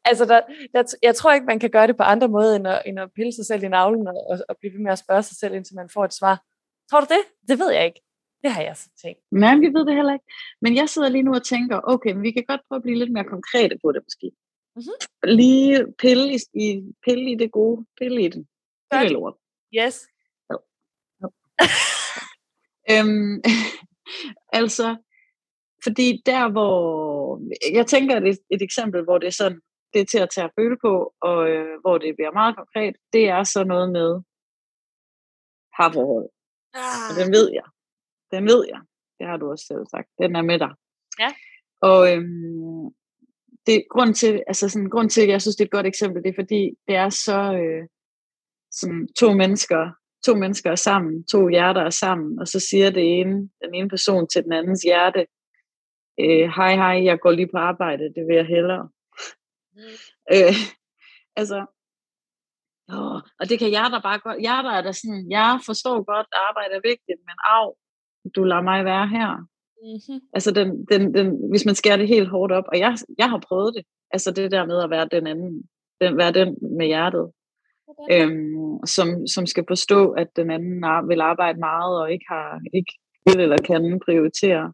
altså 0.10 0.25
der, 0.25 0.41
der, 0.74 0.98
jeg 1.03 1.15
tror 1.15 1.34
ikke, 1.34 1.46
man 1.46 1.60
kan 1.60 1.70
gøre 1.70 1.88
det 1.88 1.98
på 1.98 2.03
andre 2.03 2.27
måder, 2.27 2.56
end 2.56 2.67
at, 2.67 2.82
end 2.86 3.00
at 3.00 3.10
pille 3.15 3.34
sig 3.34 3.46
selv 3.46 3.63
i 3.63 3.67
navlen 3.67 4.08
og, 4.08 4.13
og, 4.29 4.38
og 4.50 4.56
blive 4.60 4.74
ved 4.74 4.79
med 4.79 4.91
at 4.91 5.00
spørge 5.00 5.24
sig 5.24 5.38
selv, 5.38 5.53
indtil 5.56 5.75
man 5.75 5.89
får 5.94 6.06
et 6.06 6.13
svar. 6.13 6.36
Tror 6.89 7.00
du 7.00 7.08
det? 7.10 7.24
Det 7.50 7.60
ved 7.60 7.72
jeg 7.72 7.86
ikke. 7.86 8.01
Det 8.44 8.51
har 8.51 8.62
jeg 8.62 8.77
så 8.77 8.89
tænkt. 9.01 9.22
Nej, 9.32 9.56
vi 9.56 9.67
ved 9.67 9.86
det 9.86 9.96
heller 9.96 10.13
ikke. 10.13 10.25
Men 10.62 10.75
jeg 10.75 10.89
sidder 10.89 11.10
lige 11.10 11.24
nu 11.24 11.34
og 11.34 11.46
tænker, 11.46 11.79
okay, 11.84 12.12
men 12.12 12.24
vi 12.24 12.32
kan 12.32 12.44
godt 12.48 12.62
prøve 12.67 12.77
at 12.77 12.84
blive 12.84 12.98
lidt 12.98 13.12
mere 13.12 13.24
konkrete 13.24 13.77
på 13.84 13.91
det 13.91 14.01
måske. 14.06 14.32
Mm-hmm. 14.75 15.29
Lige 15.38 15.86
pille 16.00 16.34
i, 16.53 16.94
pille 17.06 17.32
i 17.32 17.36
det 17.36 17.51
gode. 17.51 17.86
Pille 17.98 18.24
i 18.24 18.27
den. 18.27 18.48
Pille 18.91 19.13
lort. 19.13 19.36
Yes. 19.79 20.08
Ja. 20.50 20.56
Ja. 21.22 21.27
øhm, 22.91 23.41
altså, 24.62 24.96
fordi 25.84 26.22
der 26.25 26.51
hvor, 26.51 27.41
jeg 27.74 27.88
tænker 27.88 28.15
et, 28.15 28.39
et 28.50 28.62
eksempel, 28.62 29.03
hvor 29.03 29.17
det 29.17 29.27
er 29.27 29.38
sådan, 29.41 29.62
det 29.94 30.01
er 30.01 30.06
til 30.06 30.17
at 30.17 30.29
tage 30.29 30.46
at 30.46 30.51
føle 30.60 30.77
på, 30.82 31.13
og 31.22 31.50
øh, 31.50 31.79
hvor 31.82 31.98
det 31.98 32.15
bliver 32.15 32.32
meget 32.32 32.56
konkret, 32.56 32.96
det 33.13 33.29
er 33.29 33.44
så 33.44 33.63
noget 33.63 33.91
med 33.91 34.22
parforhold. 35.77 36.29
Ah. 36.74 37.10
Og 37.10 37.13
den 37.20 37.32
ved 37.34 37.51
jeg. 37.53 37.63
Den 38.31 38.43
ved 38.43 38.65
jeg. 38.67 38.81
Det 39.19 39.27
har 39.27 39.38
du 39.38 39.51
også 39.51 39.65
selv 39.65 39.86
sagt. 39.91 40.10
Den 40.22 40.36
er 40.36 40.41
med 40.41 40.60
dig. 40.60 40.72
Ja. 41.19 41.29
Og 41.81 42.13
øhm, 42.13 42.93
det 43.67 43.84
grund 43.89 44.13
til, 44.15 44.43
altså 44.48 44.69
sådan, 44.69 44.89
grund 44.89 45.10
til, 45.10 45.22
at 45.22 45.29
jeg 45.29 45.41
synes, 45.41 45.55
det 45.55 45.63
er 45.63 45.65
et 45.67 45.77
godt 45.77 45.88
eksempel, 45.88 46.24
det 46.24 46.29
er 46.29 46.41
fordi, 46.43 46.62
det 46.88 46.96
er 46.96 47.10
så 47.10 47.39
øh, 47.53 47.88
sådan 48.72 49.07
to 49.19 49.34
mennesker, 49.34 49.91
to 50.25 50.36
mennesker 50.36 50.71
er 50.71 50.75
sammen, 50.75 51.28
to 51.28 51.47
hjerter 51.47 51.82
er 51.82 51.89
sammen, 51.89 52.39
og 52.39 52.47
så 52.47 52.60
siger 52.60 52.89
det 52.89 53.19
ene, 53.19 53.49
den 53.63 53.73
ene 53.73 53.89
person 53.89 54.28
til 54.28 54.43
den 54.43 54.54
andens 54.54 54.82
hjerte, 54.82 55.28
øh, 56.19 56.49
hej 56.58 56.75
hej, 56.75 57.04
jeg 57.06 57.19
går 57.19 57.32
lige 57.32 57.51
på 57.54 57.58
arbejde, 57.58 58.04
det 58.15 58.28
vil 58.28 58.36
jeg 58.36 58.45
hellere. 58.45 58.89
Mm. 59.73 59.82
Øh, 60.34 60.56
altså, 61.39 61.60
åh, 62.93 63.19
og 63.39 63.49
det 63.49 63.60
kan 63.60 63.69
hjerter 63.69 64.01
bare 64.01 64.19
godt, 64.19 64.39
hjerter 64.41 64.71
er 64.71 64.82
der 64.82 64.91
sådan, 64.91 65.25
jeg 65.32 65.60
forstår 65.65 65.97
godt, 66.13 66.28
at 66.34 66.39
arbejde 66.49 66.73
er 66.75 66.89
vigtigt, 66.91 67.19
men 67.28 67.38
af, 67.56 67.65
du 68.35 68.43
lader 68.43 68.61
mig 68.61 68.85
være 68.85 69.07
her. 69.07 69.47
Mm-hmm. 69.83 70.19
Altså, 70.33 70.51
den, 70.51 70.85
den, 70.91 71.13
den, 71.13 71.49
hvis 71.49 71.65
man 71.65 71.75
skærer 71.75 71.97
det 71.97 72.07
helt 72.07 72.29
hårdt 72.29 72.51
op, 72.51 72.63
og 72.67 72.79
jeg, 72.79 72.97
jeg 73.17 73.29
har 73.29 73.41
prøvet 73.47 73.75
det, 73.75 73.83
altså 74.11 74.31
det 74.31 74.51
der 74.51 74.65
med 74.65 74.83
at 74.83 74.89
være 74.89 75.07
den 75.11 75.27
anden, 75.27 75.63
den, 76.01 76.17
være 76.17 76.31
den 76.31 76.57
med 76.77 76.85
hjertet, 76.85 77.31
okay. 77.87 78.25
øhm, 78.25 78.85
som, 78.85 79.27
som 79.27 79.45
skal 79.45 79.63
forstå, 79.67 80.11
at 80.11 80.27
den 80.35 80.51
anden 80.51 81.09
vil 81.09 81.21
arbejde 81.21 81.59
meget, 81.59 82.01
og 82.01 82.11
ikke 82.11 82.25
har 82.29 82.59
ikke 82.73 82.93
vil 83.25 83.39
eller 83.39 83.57
kan 83.57 83.99
prioritere. 84.05 84.73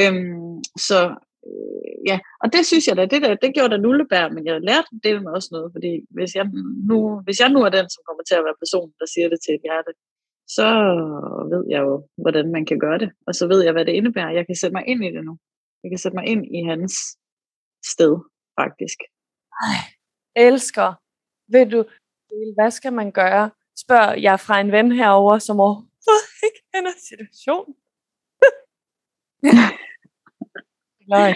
Øhm, 0.00 0.62
så 0.88 1.00
øh, 1.48 1.94
ja, 2.10 2.18
og 2.42 2.52
det 2.52 2.66
synes 2.66 2.86
jeg 2.88 2.96
da, 2.96 3.02
det, 3.12 3.22
der, 3.22 3.34
det 3.34 3.54
gjorde 3.54 3.72
der 3.74 3.80
nullebær, 3.86 4.28
men 4.28 4.46
jeg 4.46 4.60
lærte 4.60 4.90
det 5.04 5.22
med 5.22 5.32
også 5.32 5.48
noget, 5.52 5.68
fordi 5.74 5.92
hvis 6.16 6.34
jeg, 6.34 6.46
nu, 6.90 6.98
hvis 7.24 7.40
jeg 7.40 7.48
nu 7.54 7.60
er 7.66 7.72
den, 7.78 7.86
som 7.94 8.02
kommer 8.08 8.24
til 8.26 8.38
at 8.38 8.44
være 8.46 8.60
personen, 8.62 8.94
der 9.00 9.06
siger 9.14 9.28
det 9.28 9.40
til 9.40 9.54
et 9.54 9.64
hjerte, 9.66 9.92
så 10.56 10.66
ved 11.52 11.64
jeg 11.70 11.80
jo, 11.86 12.08
hvordan 12.22 12.52
man 12.52 12.64
kan 12.66 12.78
gøre 12.78 12.98
det, 12.98 13.10
og 13.26 13.34
så 13.34 13.46
ved 13.48 13.64
jeg, 13.64 13.72
hvad 13.72 13.84
det 13.84 13.92
indebærer. 13.92 14.30
Jeg 14.30 14.46
kan 14.46 14.56
sætte 14.56 14.74
mig 14.74 14.84
ind 14.86 15.04
i 15.04 15.10
det 15.16 15.24
nu. 15.24 15.38
Jeg 15.82 15.90
kan 15.90 15.98
sætte 15.98 16.16
mig 16.16 16.26
ind 16.26 16.42
i 16.58 16.60
hans 16.70 16.94
sted, 17.92 18.14
faktisk. 18.60 18.98
Ej, 19.66 19.78
elsker. 20.36 20.88
Ved 21.52 21.66
du, 21.70 21.84
hvad 22.56 22.70
skal 22.70 22.92
man 22.92 23.12
gøre? 23.12 23.50
Spørger 23.84 24.14
jeg 24.14 24.40
fra 24.40 24.60
en 24.60 24.72
ven 24.72 24.92
herover, 24.92 25.38
som 25.38 25.60
overhovedet 25.60 26.28
ikke 26.46 26.60
kender 26.74 26.92
situationen. 27.08 27.74
Nej. 31.14 31.32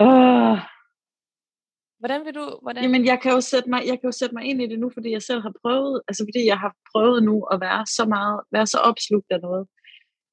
Uh, 0.00 0.58
hvordan 2.04 2.24
vil 2.26 2.34
du... 2.34 2.58
Hvordan? 2.62 2.82
Jamen, 2.82 3.04
jeg 3.04 3.18
kan, 3.22 3.32
jo 3.32 3.40
sætte 3.40 3.70
mig, 3.70 3.80
jeg 3.90 3.96
kan 4.00 4.08
jo 4.10 4.12
sætte 4.20 4.34
mig 4.34 4.44
ind 4.44 4.62
i 4.62 4.66
det 4.66 4.78
nu, 4.78 4.90
fordi 4.94 5.10
jeg 5.10 5.22
selv 5.22 5.40
har 5.40 5.54
prøvet, 5.62 6.02
altså 6.08 6.22
fordi 6.28 6.46
jeg 6.46 6.58
har 6.58 6.72
prøvet 6.92 7.22
nu 7.22 7.36
at 7.52 7.60
være 7.60 7.86
så 7.86 8.04
meget, 8.14 8.40
være 8.52 8.66
så 8.66 8.78
opslugt 8.78 9.26
af 9.30 9.40
noget, 9.40 9.66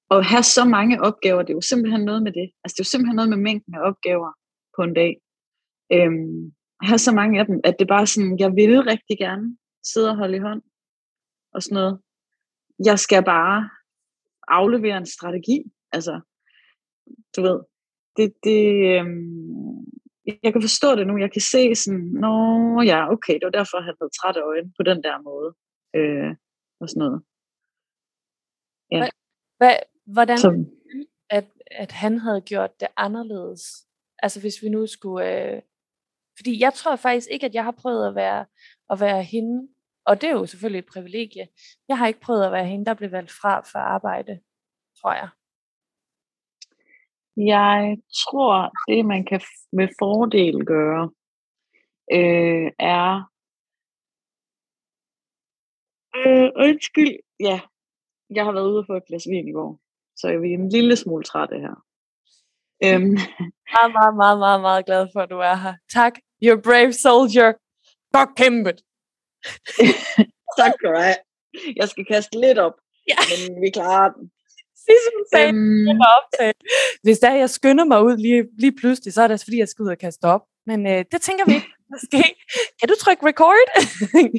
og 0.09 0.25
have 0.25 0.43
så 0.43 0.63
mange 0.65 1.01
opgaver, 1.01 1.41
det 1.41 1.49
er 1.49 1.59
jo 1.61 1.69
simpelthen 1.71 2.03
noget 2.05 2.23
med 2.23 2.31
det. 2.31 2.47
Altså, 2.63 2.73
det 2.73 2.79
er 2.79 2.85
jo 2.85 2.91
simpelthen 2.91 3.15
noget 3.15 3.29
med 3.29 3.37
mængden 3.47 3.73
af 3.75 3.81
opgaver 3.89 4.31
på 4.75 4.81
en 4.87 4.93
dag. 4.93 5.13
Øhm, 5.95 6.53
have 6.89 6.99
så 7.07 7.11
mange 7.19 7.39
af 7.39 7.45
dem, 7.45 7.59
at 7.63 7.75
det 7.79 7.87
bare 7.87 8.07
sådan, 8.07 8.39
jeg 8.39 8.51
vil 8.59 8.73
rigtig 8.93 9.17
gerne 9.17 9.57
sidde 9.91 10.09
og 10.09 10.17
holde 10.17 10.37
i 10.37 10.45
hånd, 10.47 10.61
og 11.53 11.63
sådan 11.63 11.75
noget. 11.75 11.99
Jeg 12.85 12.99
skal 12.99 13.23
bare 13.23 13.69
aflevere 14.47 14.97
en 14.97 15.05
strategi, 15.15 15.57
altså, 15.91 16.13
du 17.35 17.41
ved, 17.41 17.59
det, 18.17 18.33
det, 18.43 18.61
øhm, 18.93 20.00
jeg 20.43 20.53
kan 20.53 20.61
forstå 20.61 20.95
det 20.95 21.07
nu. 21.07 21.17
Jeg 21.17 21.31
kan 21.31 21.41
se 21.41 21.75
sådan, 21.75 21.99
nå 22.25 22.33
ja, 22.81 23.11
okay, 23.11 23.33
det 23.33 23.45
var 23.45 23.57
derfor, 23.59 23.77
han 23.87 23.95
havde 23.99 24.17
trætte 24.19 24.41
øjne 24.41 24.73
på 24.77 24.83
den 24.83 25.03
der 25.03 25.21
måde. 25.21 25.49
Øh, 25.95 26.35
og 26.81 26.89
sådan 26.89 26.99
noget. 26.99 27.23
Ja. 28.91 29.09
Hvad, 29.57 29.75
hvordan, 30.05 30.37
Så, 30.37 30.65
at, 31.29 31.45
at 31.71 31.91
han 31.91 32.17
havde 32.17 32.41
gjort 32.41 32.79
det 32.79 32.87
anderledes? 32.97 33.87
Altså 34.19 34.41
hvis 34.41 34.61
vi 34.61 34.69
nu 34.69 34.87
skulle... 34.87 35.53
Øh, 35.55 35.61
fordi 36.37 36.59
jeg 36.59 36.73
tror 36.73 36.95
faktisk 36.95 37.27
ikke, 37.31 37.45
at 37.45 37.53
jeg 37.53 37.63
har 37.63 37.71
prøvet 37.71 38.07
at 38.07 38.15
være, 38.15 38.45
at 38.89 38.99
være 38.99 39.23
hende, 39.23 39.67
og 40.05 40.21
det 40.21 40.29
er 40.29 40.33
jo 40.33 40.45
selvfølgelig 40.45 40.79
et 40.79 40.93
privilegie. 40.93 41.47
Jeg 41.87 41.97
har 41.97 42.07
ikke 42.07 42.19
prøvet 42.19 42.45
at 42.45 42.51
være 42.51 42.65
hende, 42.65 42.85
der 42.85 42.93
blev 42.93 43.11
valgt 43.11 43.31
fra 43.31 43.61
for 43.61 43.79
arbejde, 43.79 44.39
tror 45.01 45.13
jeg. 45.13 45.29
Jeg 47.37 47.97
tror, 48.13 48.71
det 48.87 49.05
man 49.05 49.25
kan 49.25 49.41
med 49.71 49.87
fordel 49.99 50.65
gøre, 50.65 51.11
øh, 52.11 52.71
er... 52.79 53.31
Øh, 56.15 56.49
undskyld, 56.55 57.17
ja. 57.39 57.59
Jeg 58.29 58.45
har 58.45 58.51
været 58.51 58.71
ude 58.71 58.85
for 58.87 58.95
et 58.95 59.05
glas 59.05 59.27
vin 59.29 59.47
i 59.47 59.51
går, 59.51 59.79
så 60.15 60.27
jeg 60.27 60.35
er 60.35 60.41
en 60.41 60.69
lille 60.69 60.95
smule 60.95 61.23
træt 61.23 61.49
her. 61.51 61.75
Øhm. 62.83 63.17
meget, 63.73 63.91
meget, 63.97 64.15
meget, 64.15 64.39
meget, 64.39 64.61
meget 64.61 64.85
glad 64.85 65.07
for, 65.13 65.19
at 65.19 65.29
du 65.29 65.37
er 65.37 65.55
her. 65.55 65.75
Tak, 65.93 66.13
you're 66.45 66.61
brave 66.61 66.93
soldier. 66.93 67.53
Godt 68.17 68.35
kæmpet. 68.35 68.79
tak 70.59 70.73
det. 70.81 71.17
Jeg 71.75 71.89
skal 71.89 72.05
kaste 72.05 72.39
lidt 72.39 72.57
op, 72.57 72.73
ja. 73.07 73.17
men 73.31 73.61
vi 73.61 73.69
klarer 73.69 74.13
den. 74.13 74.31
Sissel 74.85 75.17
sagde, 75.33 75.47
øhm, 75.47 76.01
optage. 76.17 76.53
Hvis 77.03 77.19
der 77.19 77.33
jeg 77.33 77.49
skynder 77.49 77.85
mig 77.85 78.03
ud 78.03 78.17
lige, 78.17 78.43
lige 78.59 78.75
pludselig, 78.81 79.13
så 79.13 79.21
er 79.21 79.27
det 79.27 79.43
fordi, 79.43 79.57
jeg 79.57 79.67
skal 79.67 79.83
ud 79.83 79.89
og 79.89 79.97
kaste 79.97 80.25
op. 80.25 80.41
Men 80.65 80.87
øh, 80.87 81.05
det 81.11 81.21
tænker 81.21 81.45
vi 81.45 81.53
ikke, 81.53 81.73
måske. 81.93 82.23
Kan 82.79 82.89
du 82.89 82.95
trykke 82.99 83.25
record? 83.25 83.67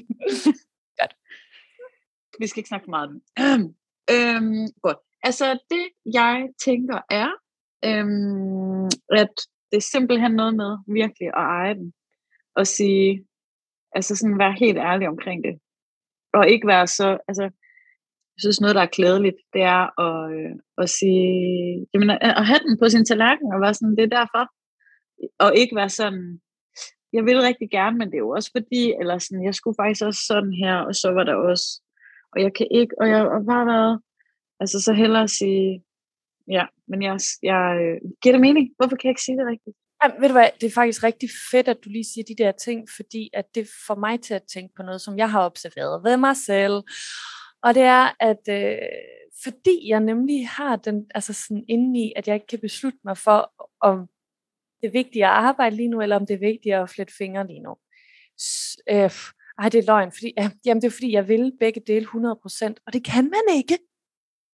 godt. 1.01 1.15
Vi 2.41 2.47
skal 2.47 2.61
ikke 2.61 2.69
snakke 2.69 2.91
meget. 2.91 3.11
øhm, 4.15 4.67
godt. 4.83 4.99
Altså, 5.23 5.59
det 5.71 5.85
jeg 6.15 6.49
tænker 6.65 6.99
er, 7.11 7.31
øhm, 7.85 8.85
at 9.23 9.35
det 9.71 9.77
er 9.77 9.91
simpelthen 9.95 10.33
noget 10.33 10.55
med 10.57 10.79
virkelig 10.87 11.29
at 11.29 11.35
eje 11.35 11.75
den. 11.75 11.93
Og 12.57 12.67
sige, 12.67 13.27
altså 13.95 14.17
sådan 14.17 14.39
være 14.39 14.57
helt 14.59 14.79
ærlig 14.79 15.09
omkring 15.09 15.45
det. 15.45 15.55
Og 16.35 16.49
ikke 16.49 16.67
være 16.67 16.87
så, 16.87 17.19
altså, 17.29 17.51
jeg 18.43 18.47
synes 18.47 18.61
noget, 18.61 18.77
der 18.77 18.83
er 18.83 18.97
klædeligt, 18.99 19.39
det 19.55 19.63
er 19.63 19.83
at, 20.07 20.19
øh, 20.37 20.55
at 20.83 20.89
sige, 20.99 21.87
jamen, 21.95 22.11
at, 22.11 22.19
at 22.41 22.47
have 22.47 22.63
den 22.67 22.79
på 22.79 22.89
sin 22.89 23.05
tallerken, 23.05 23.53
og 23.55 23.61
være 23.61 23.75
sådan, 23.75 23.97
det 23.97 24.05
er 24.05 24.17
derfor. 24.21 24.45
Og 25.45 25.51
ikke 25.57 25.77
være 25.77 25.93
sådan, 26.01 26.41
jeg 27.13 27.25
vil 27.25 27.41
rigtig 27.41 27.71
gerne, 27.71 27.99
men 27.99 28.09
det 28.09 28.17
er 28.17 28.27
jo 28.27 28.31
også 28.39 28.51
fordi, 28.57 28.83
eller 29.01 29.19
sådan, 29.19 29.45
jeg 29.45 29.55
skulle 29.55 29.79
faktisk 29.81 30.05
også 30.09 30.23
sådan 30.27 30.53
her, 30.63 30.77
og 30.89 30.95
så 30.95 31.09
var 31.17 31.25
der 31.25 31.35
også, 31.35 31.67
og 32.33 32.43
jeg 32.45 32.53
kan 32.59 32.67
ikke, 32.71 32.95
og 33.01 33.09
jeg 33.09 33.19
har 33.19 33.45
bare 33.53 33.67
været, 33.67 34.01
altså 34.61 34.81
så 34.81 34.93
hellere 34.93 35.29
sige, 35.29 35.85
ja, 36.57 36.65
men 36.89 37.03
jeg, 37.03 37.17
jeg 37.43 37.65
øh, 37.83 38.11
giver 38.23 38.33
det 38.33 38.41
mening, 38.41 38.65
hvorfor 38.77 38.97
kan 38.97 39.07
jeg 39.09 39.15
ikke 39.15 39.27
sige 39.29 39.39
det 39.39 39.47
rigtigt? 39.47 39.77
Jamen, 40.05 40.21
ved 40.21 40.29
du 40.29 40.33
hvad, 40.33 40.51
det 40.61 40.67
er 40.67 40.81
faktisk 40.81 41.03
rigtig 41.03 41.29
fedt, 41.51 41.69
at 41.69 41.79
du 41.85 41.89
lige 41.91 42.11
siger 42.13 42.25
de 42.29 42.43
der 42.43 42.53
ting, 42.53 42.89
fordi 42.97 43.31
at 43.33 43.47
det 43.55 43.69
får 43.87 43.95
mig 43.95 44.21
til 44.21 44.35
at 44.35 44.43
tænke 44.55 44.75
på 44.77 44.83
noget, 44.83 45.01
som 45.01 45.19
jeg 45.19 45.31
har 45.31 45.47
observeret 45.47 46.05
ved 46.05 46.17
mig 46.17 46.37
selv. 46.37 46.83
Og 47.63 47.75
det 47.75 47.83
er, 47.83 48.11
at 48.21 48.49
øh, 48.49 48.79
fordi 49.45 49.89
jeg 49.89 50.01
nemlig 50.01 50.49
har 50.49 50.77
den, 50.77 51.07
altså 51.15 51.33
sådan 51.33 51.65
indeni, 51.69 52.13
at 52.17 52.29
jeg 52.29 52.35
ikke 52.35 52.47
kan 52.47 52.61
beslutte 52.61 52.99
mig 53.05 53.19
for, 53.19 53.53
om 53.81 54.09
det 54.81 54.87
er 54.89 54.93
vigtigt 54.93 55.25
at 55.25 55.31
arbejde 55.31 55.77
lige 55.77 55.89
nu, 55.89 56.01
eller 56.01 56.17
om 56.17 56.27
det 56.27 56.35
er 56.35 56.39
vigtigt 56.39 56.75
at 56.75 56.91
flette 56.91 57.15
fingre 57.19 57.47
lige 57.47 57.61
nu. 57.61 57.77
S- 58.41 58.77
øh, 58.91 59.11
ej, 59.59 59.69
det 59.69 59.79
er 59.79 59.87
løgn, 59.87 60.13
fordi, 60.13 60.33
ja, 60.39 60.51
jamen 60.65 60.81
det 60.83 60.87
er 60.87 60.91
fordi, 60.99 61.13
jeg 61.13 61.29
vil 61.29 61.53
begge 61.61 61.81
dele 61.87 62.07
100%, 62.07 62.75
og 62.87 62.93
det 62.93 63.05
kan 63.05 63.25
man 63.25 63.57
ikke. 63.57 63.79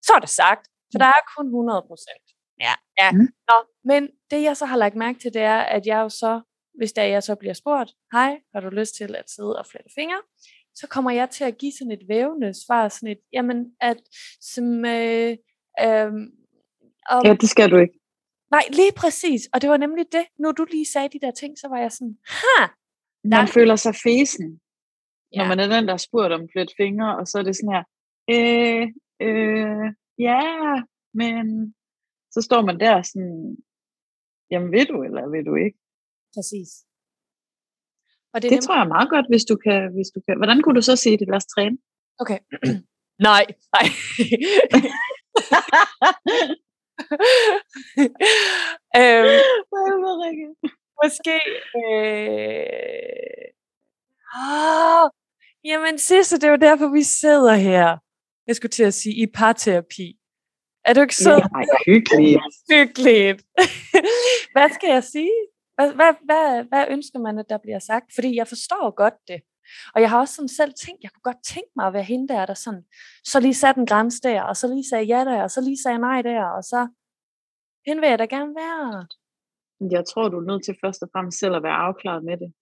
Så 0.05 0.13
er 0.15 0.19
det 0.19 0.29
sagt, 0.29 0.67
for 0.93 0.99
der 0.99 1.05
er 1.05 1.21
kun 1.37 1.47
100%. 1.47 2.55
Ja, 2.59 2.73
ja. 2.97 3.11
Mm. 3.11 3.27
Nå, 3.49 3.55
men 3.83 4.09
det 4.31 4.43
jeg 4.43 4.57
så 4.57 4.65
har 4.65 4.77
lagt 4.77 4.95
mærke 4.95 5.19
til, 5.19 5.33
det 5.33 5.41
er, 5.41 5.59
at 5.59 5.85
jeg 5.87 5.99
jo 5.99 6.09
så, 6.09 6.41
hvis 6.77 6.93
der 6.93 7.03
jeg 7.03 7.23
så 7.23 7.35
bliver 7.35 7.53
spurgt, 7.53 7.91
hej, 8.11 8.39
har 8.53 8.61
du 8.61 8.69
lyst 8.69 8.95
til 8.95 9.15
at 9.15 9.29
sidde 9.29 9.55
og 9.59 9.65
flette 9.65 9.89
fingre? 9.95 10.21
Så 10.79 10.87
kommer 10.87 11.11
jeg 11.11 11.29
til 11.29 11.43
at 11.43 11.57
give 11.57 11.71
sådan 11.71 11.91
et 11.91 12.05
vævende 12.07 12.53
svar, 12.65 12.89
sådan 12.89 13.09
et, 13.15 13.21
jamen, 13.33 13.59
at 13.81 13.97
som, 14.41 14.85
øh, 14.85 15.31
øh, 15.83 16.11
om, 17.15 17.21
Ja, 17.25 17.33
det 17.41 17.49
skal 17.49 17.71
du 17.71 17.77
ikke. 17.77 17.99
nej, 18.51 18.63
lige 18.69 18.91
præcis, 19.01 19.41
og 19.53 19.61
det 19.61 19.69
var 19.69 19.77
nemlig 19.77 20.05
det, 20.11 20.25
når 20.39 20.51
du 20.51 20.65
lige 20.71 20.85
sagde 20.93 21.09
de 21.09 21.19
der 21.25 21.31
ting, 21.31 21.57
så 21.57 21.67
var 21.67 21.77
jeg 21.79 21.91
sådan, 21.91 22.17
ha, 22.27 22.67
Man 23.23 23.31
Der- 23.45 23.53
føler 23.57 23.75
sig 23.75 23.95
fesen, 24.03 24.47
når 25.35 25.43
Ja. 25.43 25.47
man 25.47 25.59
er 25.59 25.67
den, 25.75 25.85
der 25.87 25.93
har 25.93 25.97
spurgt 26.07 26.33
om 26.33 26.49
flet 26.53 26.71
fingre, 26.77 27.17
og 27.19 27.27
så 27.27 27.35
er 27.39 27.43
det 27.43 27.55
sådan 27.55 27.73
her, 27.75 27.83
øh, 28.35 28.83
øh, 29.27 29.85
ja, 30.27 30.41
men 31.13 31.73
så 32.31 32.41
står 32.41 32.61
man 32.65 32.79
der 32.79 33.01
sådan, 33.01 33.57
jamen 34.51 34.71
vil 34.71 34.87
du, 34.87 35.03
eller 35.03 35.29
vil 35.33 35.45
du 35.45 35.55
ikke? 35.65 35.77
præcis. 36.35 36.69
Og 38.33 38.41
det, 38.41 38.51
Det 38.51 38.61
tror 38.63 38.75
jeg 38.75 38.83
er 38.83 38.87
meget 38.97 39.09
godt, 39.09 39.25
hvis 39.29 39.45
du 39.45 39.55
kan. 39.65 39.79
Hvis 39.95 40.09
du 40.15 40.19
kan. 40.27 40.37
Hvordan 40.37 40.61
kunne 40.61 40.75
du 40.75 40.81
så 40.81 40.95
sige 40.95 41.17
det? 41.17 41.27
Lad 41.27 41.35
os 41.35 41.45
træne. 41.45 41.77
Okay. 42.19 42.39
nej, 43.29 43.45
nej. 43.75 43.85
øhm, 49.01 49.39
måske... 51.03 51.35
Øh... 51.79 53.45
Oh, 54.35 55.09
jamen, 55.63 55.97
sidste, 55.97 56.35
det 56.35 56.43
er 56.43 56.49
jo 56.49 56.55
derfor, 56.55 56.87
vi 56.93 57.03
sidder 57.03 57.55
her. 57.55 57.97
Jeg 58.47 58.55
skulle 58.55 58.69
til 58.69 58.83
at 58.83 58.93
sige, 58.93 59.15
i 59.15 59.25
parterapi. 59.33 60.15
Er 60.85 60.93
du 60.93 61.01
ikke 61.01 61.15
så 61.15 61.49
Nej, 61.53 61.65
hyggeligt. 61.85 62.39
hyggeligt? 62.71 63.43
hvad 64.53 64.69
skal 64.73 64.89
jeg 64.89 65.03
sige? 65.03 65.35
Hvad, 65.79 65.93
hvad, 65.99 66.13
hvad, 66.27 66.63
hvad 66.71 66.85
ønsker 66.95 67.19
man, 67.19 67.39
at 67.39 67.49
der 67.49 67.57
bliver 67.57 67.79
sagt? 67.79 68.07
Fordi 68.15 68.35
jeg 68.35 68.47
forstår 68.47 68.95
godt 69.03 69.17
det. 69.27 69.41
Og 69.93 70.01
jeg 70.01 70.09
har 70.09 70.19
også 70.19 70.35
sådan 70.35 70.57
selv 70.59 70.73
tænkt, 70.73 71.03
jeg 71.03 71.11
kunne 71.11 71.27
godt 71.31 71.43
tænke 71.53 71.71
mig 71.75 71.85
at 71.87 71.93
være 71.93 72.11
hende 72.11 72.27
der, 72.33 72.45
der 72.45 72.53
sådan, 72.53 72.83
så 73.23 73.39
lige 73.39 73.53
satte 73.53 73.79
en 73.81 73.85
grænse 73.91 74.21
der, 74.21 74.41
og 74.43 74.55
så 74.57 74.67
lige 74.67 74.89
sagde 74.89 75.05
ja 75.05 75.25
der, 75.25 75.43
og 75.43 75.51
så 75.51 75.61
lige 75.61 75.81
sagde 75.83 75.99
nej 75.99 76.21
der, 76.21 76.43
og 76.57 76.63
så, 76.63 76.87
hende 77.87 78.01
vil 78.01 78.09
jeg 78.09 78.19
da 78.19 78.25
gerne 78.25 78.55
være. 78.63 79.07
Jeg 79.95 80.03
tror, 80.05 80.29
du 80.29 80.37
er 80.39 80.49
nødt 80.51 80.63
til 80.65 80.75
først 80.83 81.03
og 81.03 81.09
fremmest 81.13 81.39
selv 81.39 81.55
at 81.55 81.63
være 81.63 81.81
afklaret 81.87 82.23
med 82.23 82.37
det. 82.37 82.53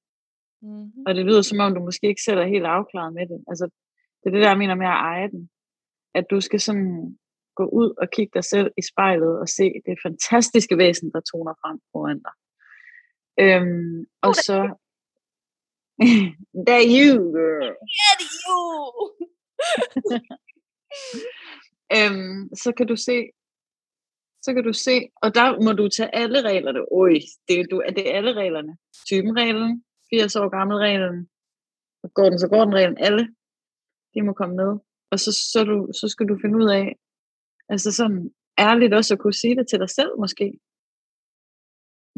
Mm-hmm. 0.61 1.03
Og 1.07 1.15
det 1.15 1.25
lyder 1.25 1.41
som 1.41 1.59
om, 1.59 1.73
du 1.73 1.81
måske 1.89 2.07
ikke 2.07 2.25
selv 2.27 2.39
er 2.39 2.53
helt 2.55 2.65
afklaret 2.65 3.13
med 3.13 3.25
det. 3.31 3.39
Altså, 3.47 3.65
det 4.19 4.27
er 4.27 4.33
det 4.33 4.43
der, 4.43 4.49
jeg 4.53 4.57
mener 4.57 4.75
med 4.75 4.87
at 4.87 5.01
eje 5.11 5.29
den. 5.35 5.49
At 6.19 6.25
du 6.31 6.41
skal 6.41 6.59
sådan 6.59 7.17
gå 7.55 7.65
ud 7.79 7.89
og 8.01 8.07
kigge 8.15 8.31
dig 8.33 8.43
selv 8.43 8.71
i 8.77 8.81
spejlet 8.91 9.39
og 9.41 9.47
se 9.57 9.65
det 9.85 9.97
fantastiske 10.05 10.77
væsen, 10.77 11.11
der 11.11 11.21
toner 11.31 11.53
frem 11.61 11.79
foran 11.91 12.19
dig. 12.27 12.33
Øhm, 13.39 14.05
og 14.21 14.35
så... 14.35 14.59
There 16.67 16.85
you, 16.97 17.13
girl. 17.37 17.75
øhm, 21.95 22.55
så 22.55 22.73
kan 22.77 22.87
du 22.87 22.95
se, 22.95 23.17
så 24.45 24.53
kan 24.53 24.63
du 24.63 24.73
se, 24.73 24.95
og 25.23 25.35
der 25.35 25.47
må 25.65 25.71
du 25.71 25.89
tage 25.89 26.15
alle 26.15 26.41
reglerne. 26.41 26.81
Oj, 26.91 27.13
det 27.47 27.59
er, 27.59 27.63
du, 27.71 27.83
det 27.95 28.09
er 28.09 28.17
alle 28.17 28.33
reglerne. 28.33 28.77
Typenreglen, 29.09 29.83
80 30.09 30.35
år 30.35 30.49
gammel 30.57 30.77
reglen, 30.77 31.29
og 32.03 32.13
går 32.13 32.29
den, 32.29 32.39
så 32.39 32.47
går 32.47 32.65
den 32.65 32.75
reglen. 32.75 32.97
Alle, 32.97 33.23
de 34.13 34.21
må 34.21 34.33
komme 34.33 34.55
med. 34.55 34.71
Og 35.11 35.19
så, 35.19 35.31
så, 35.51 35.63
du, 35.63 35.77
så 35.99 36.07
skal 36.07 36.25
du 36.27 36.37
finde 36.41 36.57
ud 36.57 36.69
af, 36.79 36.95
altså 37.69 37.91
sådan 37.91 38.31
ærligt 38.59 38.93
også 38.93 39.13
at 39.13 39.19
kunne 39.19 39.41
sige 39.43 39.55
det 39.55 39.67
til 39.67 39.79
dig 39.79 39.89
selv 39.89 40.11
måske. 40.19 40.59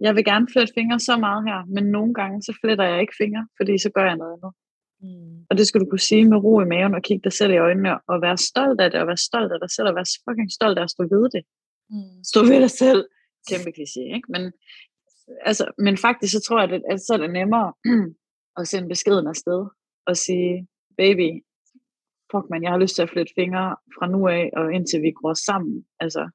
Jeg 0.02 0.16
vil 0.16 0.26
gerne 0.26 0.48
flette 0.52 0.74
fingre 0.74 1.00
så 1.00 1.18
meget 1.18 1.44
her, 1.50 1.60
men 1.76 1.84
nogle 1.92 2.14
gange 2.14 2.42
så 2.42 2.58
fletter 2.62 2.86
jeg 2.86 3.02
ikke 3.02 3.14
fingre, 3.18 3.48
fordi 3.58 3.78
så 3.78 3.90
gør 3.96 4.06
jeg 4.06 4.18
noget 4.18 4.34
andet. 4.38 4.54
Mm. 5.02 5.46
Og 5.50 5.58
det 5.58 5.68
skal 5.68 5.82
du 5.82 5.86
kunne 5.90 6.08
sige 6.10 6.26
med 6.30 6.38
ro 6.38 6.62
i 6.62 6.66
maven 6.66 6.94
og 6.96 7.02
kigge 7.02 7.24
dig 7.24 7.34
selv 7.34 7.54
i 7.54 7.58
øjnene 7.58 7.92
og 8.12 8.22
være 8.22 8.38
stolt 8.38 8.82
af 8.82 8.92
det, 8.92 9.00
og 9.02 9.08
være 9.08 9.18
stolt 9.30 9.52
af 9.52 9.60
dig 9.60 9.72
selv, 9.72 9.88
og 9.88 9.96
være 9.96 10.10
fucking 10.26 10.52
stolt 10.52 10.78
af 10.80 10.84
at 10.84 10.92
stå 10.96 11.04
ved 11.04 11.30
det. 11.36 11.44
Mm. 11.90 12.24
Stå 12.32 12.40
ved 12.52 12.60
dig 12.66 12.72
selv. 12.84 13.02
Kæmpe 13.50 13.72
kliché, 13.78 14.04
ikke? 14.16 14.28
Men, 14.36 14.44
altså, 15.50 15.66
men 15.78 15.98
faktisk 15.98 16.32
så 16.34 16.42
tror 16.42 16.60
jeg, 16.62 16.72
at, 16.72 16.82
at 16.92 17.00
så 17.02 17.14
er 17.14 17.18
det 17.18 17.32
nemmere 17.40 17.74
at 18.60 18.68
sende 18.68 18.90
beskeden 18.90 19.28
afsted 19.28 19.62
og 20.08 20.18
sige, 20.18 20.68
baby, 20.98 21.30
fuck 22.32 22.46
man, 22.50 22.64
jeg 22.64 22.72
har 22.72 22.80
lyst 22.80 22.96
til 22.96 23.02
at 23.02 23.10
flytte 23.10 23.34
fingre 23.36 23.76
fra 23.96 24.08
nu 24.08 24.28
af, 24.28 24.50
og 24.58 24.74
indtil 24.74 25.02
vi 25.02 25.12
går 25.12 25.34
sammen. 25.34 25.86
Altså, 26.00 26.30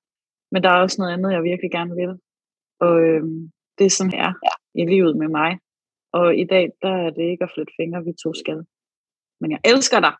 men 0.52 0.62
der 0.62 0.70
er 0.70 0.80
også 0.80 0.96
noget 1.00 1.12
andet, 1.12 1.32
jeg 1.32 1.42
virkelig 1.42 1.70
gerne 1.70 1.94
vil. 1.94 2.12
Og 2.84 2.94
øhm, 3.08 3.40
det 3.78 3.84
er 3.86 3.94
sådan 3.98 4.16
her 4.20 4.30
i 4.80 4.84
livet 4.92 5.14
med 5.22 5.28
mig. 5.28 5.50
Og 6.18 6.26
i 6.42 6.44
dag, 6.54 6.64
der 6.82 6.94
er 7.04 7.10
det 7.16 7.24
ikke 7.32 7.44
at 7.44 7.52
flytte 7.54 7.72
fingre, 7.80 8.04
vi 8.04 8.12
to 8.24 8.30
skal. 8.42 8.60
Men 9.40 9.48
jeg 9.54 9.60
elsker 9.72 10.00
dig. 10.06 10.14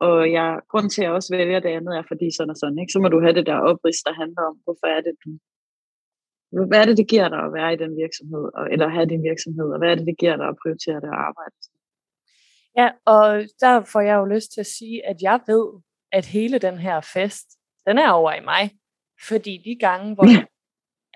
Og 0.00 0.18
jeg, 0.36 0.48
grund 0.70 0.86
til, 0.90 1.00
at 1.02 1.06
jeg 1.06 1.12
også 1.18 1.30
vælger 1.36 1.60
det 1.60 1.72
andet, 1.78 1.92
er 1.96 2.04
fordi 2.12 2.28
sådan 2.36 2.50
og 2.54 2.56
sådan. 2.56 2.78
Ikke? 2.78 2.92
Så 2.92 2.98
må 3.00 3.08
du 3.08 3.20
have 3.24 3.34
det 3.38 3.46
der 3.46 3.66
oprids, 3.70 4.00
der 4.06 4.12
handler 4.22 4.42
om, 4.50 4.56
hvorfor 4.64 4.88
er 4.96 5.00
det, 5.06 5.14
du... 5.24 5.30
Hvad 6.70 6.80
er 6.80 6.86
det, 6.88 6.96
det 6.96 7.08
giver 7.08 7.28
dig 7.28 7.40
at 7.46 7.52
være 7.58 7.72
i 7.72 7.76
den 7.84 7.92
virksomhed, 8.02 8.44
og, 8.58 8.64
eller 8.72 8.88
have 8.88 9.06
din 9.12 9.22
virksomhed, 9.30 9.68
og 9.72 9.78
hvad 9.78 9.90
er 9.90 9.94
det, 9.94 10.06
det 10.06 10.18
giver 10.18 10.36
dig 10.36 10.48
at 10.48 10.58
prioritere 10.62 11.00
det 11.04 11.10
og 11.14 11.20
arbejde? 11.28 11.54
Ja, 12.80 12.88
og 13.14 13.26
der 13.60 13.74
får 13.92 14.00
jeg 14.00 14.16
jo 14.20 14.24
lyst 14.24 14.52
til 14.52 14.60
at 14.60 14.72
sige, 14.78 15.06
at 15.10 15.16
jeg 15.22 15.40
ved, 15.46 15.66
at 16.12 16.26
hele 16.26 16.58
den 16.58 16.78
her 16.78 17.00
fest, 17.14 17.46
den 17.86 17.98
er 17.98 18.10
over 18.10 18.32
i 18.32 18.44
mig. 18.44 18.64
Fordi 19.28 19.54
de 19.66 19.74
gange, 19.86 20.14
hvor 20.14 20.24
jeg 20.24 20.46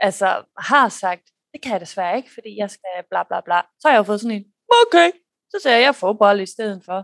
altså, 0.06 0.28
har 0.58 0.88
sagt, 0.88 1.24
det 1.52 1.62
kan 1.62 1.72
jeg 1.72 1.80
desværre 1.80 2.16
ikke, 2.16 2.30
fordi 2.34 2.50
jeg 2.62 2.70
skal 2.70 2.94
bla 3.10 3.22
bla 3.28 3.40
bla, 3.46 3.58
så 3.80 3.84
har 3.84 3.94
jeg 3.94 3.98
jo 3.98 4.08
fået 4.10 4.20
sådan 4.20 4.36
en, 4.36 4.46
okay, 4.82 5.10
så 5.50 5.56
ser 5.62 5.76
jeg 5.76 5.94
fodbold 5.94 6.40
i 6.40 6.52
stedet 6.54 6.82
for. 6.84 6.98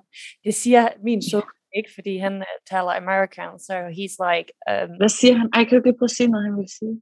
Det 0.45 0.55
siger 0.55 0.83
min 1.05 1.23
søn 1.31 1.43
ikke, 1.77 1.91
fordi 1.95 2.15
han 2.27 2.35
uh, 2.37 2.57
taler 2.71 2.93
American, 3.03 3.51
so 3.67 3.75
he's 3.99 4.17
like, 4.29 4.49
um, 4.71 4.91
Hvad 5.01 5.13
siger 5.21 5.35
han? 5.41 5.49
Ej, 5.55 5.63
kan 5.65 5.73
du 5.73 5.89
ikke 5.89 5.99
prøve 5.99 6.13
at 6.13 6.19
sige 6.19 6.31
noget, 6.33 6.47
han 6.49 6.57
vil 6.61 6.71
sige? 6.79 6.95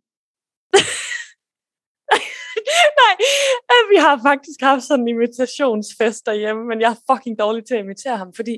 Nej, 3.01 3.15
øh, 3.73 3.85
vi 3.93 3.97
har 4.07 4.15
faktisk 4.29 4.61
haft 4.61 4.83
sådan 4.83 5.05
en 5.05 5.09
imitationsfest 5.09 6.27
derhjemme, 6.27 6.63
men 6.71 6.81
jeg 6.81 6.91
er 6.91 7.01
fucking 7.11 7.39
dårlig 7.39 7.65
til 7.65 7.75
at 7.75 7.85
imitere 7.85 8.17
ham, 8.17 8.33
fordi 8.37 8.55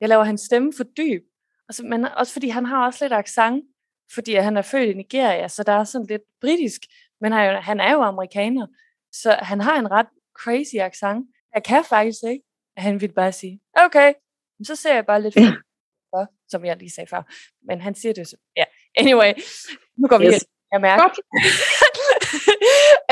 jeg 0.00 0.08
laver 0.08 0.24
hans 0.24 0.40
stemme 0.40 0.72
for 0.76 0.84
dyb. 0.84 1.22
Og 1.68 1.74
så, 1.74 1.82
men 1.82 2.04
også 2.04 2.32
fordi 2.32 2.48
han 2.48 2.66
har 2.66 2.86
også 2.86 3.04
lidt 3.04 3.12
accent, 3.12 3.64
fordi 4.14 4.34
han 4.34 4.56
er 4.56 4.62
født 4.62 4.90
i 4.90 4.92
Nigeria, 4.94 5.48
så 5.48 5.62
der 5.62 5.72
er 5.72 5.84
sådan 5.84 6.06
lidt 6.06 6.22
britisk, 6.40 6.80
men 7.20 7.32
han 7.32 7.40
er 7.46 7.52
jo, 7.52 7.60
han 7.60 7.80
er 7.80 7.92
jo 7.92 8.02
amerikaner, 8.02 8.66
så 9.12 9.32
han 9.32 9.60
har 9.60 9.78
en 9.78 9.90
ret 9.90 10.06
crazy 10.38 10.74
accent. 10.80 11.26
Jeg 11.54 11.62
kan 11.64 11.84
faktisk 11.84 12.18
ikke, 12.30 12.44
at 12.76 12.82
han 12.82 13.00
vil 13.00 13.12
bare 13.12 13.32
sige, 13.32 13.60
okay, 13.74 14.14
så 14.64 14.76
ser 14.76 14.94
jeg 14.94 15.06
bare 15.06 15.22
lidt 15.22 15.36
Ja. 15.36 15.52
for, 16.10 16.26
som 16.48 16.64
jeg 16.64 16.76
lige 16.76 16.90
sagde 16.90 17.08
før. 17.10 17.22
Men 17.62 17.80
han 17.80 17.94
siger 17.94 18.12
det 18.14 18.28
så, 18.28 18.36
ja. 18.56 18.64
Anyway, 18.96 19.32
nu 19.96 20.08
går 20.08 20.18
vi 20.18 20.26
Yes. 20.26 20.44
Jeg 20.72 20.80
mærker. 20.80 21.08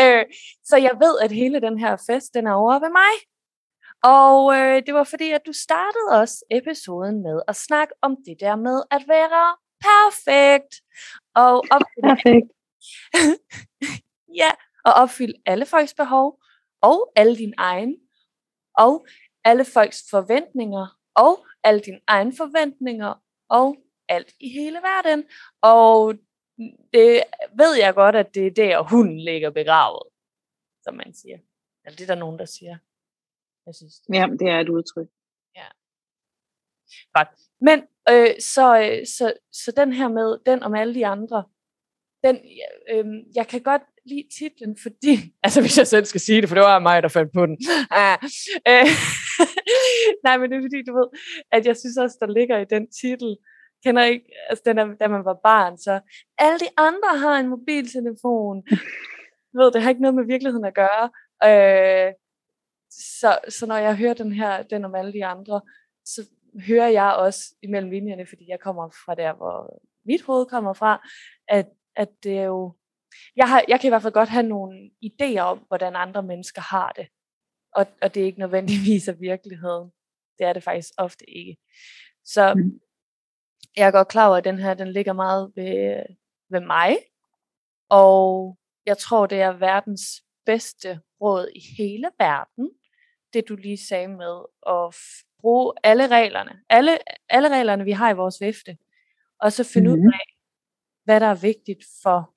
Øh, 0.01 0.25
så 0.65 0.77
jeg 0.77 0.95
ved, 1.01 1.19
at 1.21 1.33
hele 1.33 1.61
den 1.61 1.79
her 1.79 1.97
fest, 2.11 2.35
den 2.35 2.47
er 2.47 2.53
over 2.53 2.79
ved 2.79 2.91
mig. 3.01 3.13
Og 4.19 4.55
øh, 4.57 4.83
det 4.87 4.95
var 4.95 5.05
fordi, 5.05 5.31
at 5.31 5.41
du 5.47 5.53
startede 5.53 6.21
også 6.21 6.45
episoden 6.51 7.23
med 7.23 7.43
at 7.49 7.57
snakke 7.57 7.95
om 8.03 8.17
det 8.27 8.37
der 8.41 8.57
med 8.57 8.83
at 8.91 9.03
være 9.09 9.57
perfekt. 9.89 10.73
Og 11.35 11.55
op 11.75 11.83
til 11.93 12.03
Perfekt. 12.11 12.51
ja, 14.43 14.51
og 14.85 14.93
opfylde 14.93 15.43
alle 15.47 15.67
folks 15.67 15.95
behov, 15.95 16.43
og 16.81 17.13
alle 17.17 17.37
dine 17.37 17.55
egne, 17.59 17.97
og 18.79 19.07
alle 19.45 19.65
folks 19.65 20.05
forventninger, 20.11 20.99
og 21.15 21.47
alle 21.65 21.81
dine 21.81 22.01
egne 22.07 22.33
forventninger, 22.37 23.15
og 23.49 23.77
alt 24.09 24.35
i 24.41 24.49
hele 24.49 24.79
verden. 24.79 25.25
Og 25.63 26.15
det 26.93 27.23
ved 27.57 27.75
jeg 27.75 27.95
godt, 27.95 28.17
at 28.17 28.35
det 28.35 28.47
er 28.47 28.51
der, 28.51 28.83
hunden 28.83 29.21
ligger 29.21 29.51
begravet, 29.51 30.09
som 30.83 30.95
man 30.95 31.15
siger. 31.15 31.39
Eller 31.85 31.97
det 31.97 32.03
er 32.03 32.15
der 32.15 32.21
nogen, 32.21 32.39
der 32.39 32.45
siger. 32.45 32.79
Jeg 33.67 33.75
synes. 33.75 33.95
Ja, 34.13 34.27
det 34.41 34.49
er 34.49 34.61
et 34.61 34.69
udtryk. 34.69 35.09
Godt. 37.17 37.29
Men 37.61 37.79
øh, 38.13 38.35
så, 38.41 38.81
øh, 38.81 39.07
så, 39.07 39.33
så 39.53 39.73
den 39.77 39.93
her 39.93 40.09
med, 40.09 40.39
den 40.47 40.63
om 40.63 40.75
alle 40.75 40.95
de 40.95 41.07
andre, 41.07 41.45
den, 42.25 42.39
øh, 42.93 43.05
jeg 43.35 43.47
kan 43.49 43.63
godt 43.63 43.83
lide 44.07 44.29
titlen, 44.39 44.77
fordi, 44.83 45.13
altså 45.45 45.61
hvis 45.61 45.79
jeg 45.79 45.87
selv 45.87 46.05
skal 46.05 46.21
sige 46.21 46.41
det, 46.41 46.49
for 46.49 46.57
det 46.57 46.65
var 46.65 46.79
mig, 46.79 47.03
der 47.03 47.09
fandt 47.09 47.33
på 47.33 47.47
den. 47.47 47.57
Ah, 48.03 48.19
øh, 48.69 48.87
nej, 50.27 50.39
men 50.39 50.51
det 50.51 50.57
er 50.57 50.67
fordi, 50.69 50.83
du 50.89 50.93
ved, 50.99 51.09
at 51.53 51.67
jeg 51.67 51.77
synes 51.77 51.97
også, 51.97 52.17
der 52.21 52.27
ligger 52.39 52.59
i 52.59 52.71
den 52.75 52.91
titel, 53.01 53.37
kender 53.85 54.05
ikke, 54.05 54.27
altså 54.49 54.63
den 54.67 54.79
er, 54.79 54.87
da 55.01 55.09
man 55.09 55.25
var 55.25 55.39
barn, 55.43 55.79
så 55.79 56.01
alle 56.39 56.59
de 56.59 56.71
andre 56.77 57.19
har 57.19 57.37
en 57.39 57.49
mobiltelefon. 57.49 58.63
Du 59.53 59.59
ved, 59.61 59.73
det 59.73 59.83
har 59.83 59.91
ikke 59.91 60.03
noget 60.03 60.15
med 60.15 60.27
virkeligheden 60.27 60.65
at 60.65 60.75
gøre. 60.75 61.07
Øh, 61.49 62.13
så, 62.91 63.39
så 63.49 63.67
når 63.67 63.77
jeg 63.77 63.97
hører 63.97 64.15
den 64.15 64.33
her, 64.33 64.63
den 64.63 64.85
om 64.85 64.95
alle 64.95 65.13
de 65.13 65.25
andre, 65.25 65.61
så 66.05 66.21
hører 66.67 66.89
jeg 66.89 67.13
også 67.13 67.55
imellem 67.63 67.91
linjerne, 67.91 68.27
fordi 68.27 68.49
jeg 68.49 68.61
kommer 68.61 68.91
fra 69.05 69.15
der, 69.15 69.33
hvor 69.33 69.83
mit 70.05 70.23
hoved 70.23 70.47
kommer 70.47 70.73
fra, 70.73 71.09
at, 71.49 71.69
at 71.97 72.09
det 72.23 72.39
er 72.39 72.43
jo, 72.45 72.77
jeg, 73.37 73.49
har, 73.49 73.65
jeg 73.69 73.81
kan 73.81 73.89
i 73.89 73.91
hvert 73.91 74.03
fald 74.03 74.13
godt 74.13 74.29
have 74.29 74.43
nogle 74.43 74.91
idéer 75.05 75.41
om, 75.41 75.59
hvordan 75.59 75.97
andre 75.97 76.23
mennesker 76.23 76.61
har 76.63 76.93
det. 76.93 77.09
Og, 77.73 77.87
og 78.03 78.15
det 78.15 78.21
er 78.21 78.27
ikke 78.27 78.39
nødvendigvis 78.39 79.09
af 79.09 79.21
virkeligheden. 79.21 79.91
Det 80.39 80.47
er 80.47 80.53
det 80.53 80.63
faktisk 80.63 80.91
ofte 80.99 81.31
ikke. 81.31 81.57
Så 82.25 82.55
Mm. 82.55 82.81
jeg 83.77 83.87
er 83.87 83.91
godt 83.91 84.09
klar 84.09 84.29
over, 84.29 84.37
at 84.37 84.45
den 84.45 84.59
her, 84.59 84.75
den 84.75 84.93
ligger 84.93 85.13
meget 85.13 85.53
ved, 85.57 86.03
ved 86.51 86.61
mig. 86.61 86.97
Og 87.89 88.59
jeg 88.87 88.99
tror, 88.99 89.27
det 89.27 89.41
er 89.41 89.53
verdens 89.53 90.03
bedste 90.47 91.01
råd 91.21 91.49
i 91.55 91.61
hele 91.79 92.11
verden, 92.19 92.71
det 93.33 93.49
du 93.49 93.57
lige 93.57 93.87
sagde 93.89 94.09
med 94.09 94.41
at 94.67 94.95
bruge 95.41 95.73
alle 95.85 96.07
reglerne, 96.09 96.63
alle, 96.69 96.99
alle 97.29 97.49
reglerne, 97.57 97.85
vi 97.85 97.91
har 97.91 98.11
i 98.11 98.17
vores 98.17 98.41
vifte, 98.41 98.79
og 99.41 99.53
så 99.53 99.65
finde 99.65 99.89
mm-hmm. 99.89 100.01
ud 100.01 100.07
Mhm. 100.07 100.13
af, 100.21 100.27
hvad 101.05 101.21
der 101.21 101.27
er 101.27 101.35
vigtigt 101.51 101.85
for, 102.03 102.35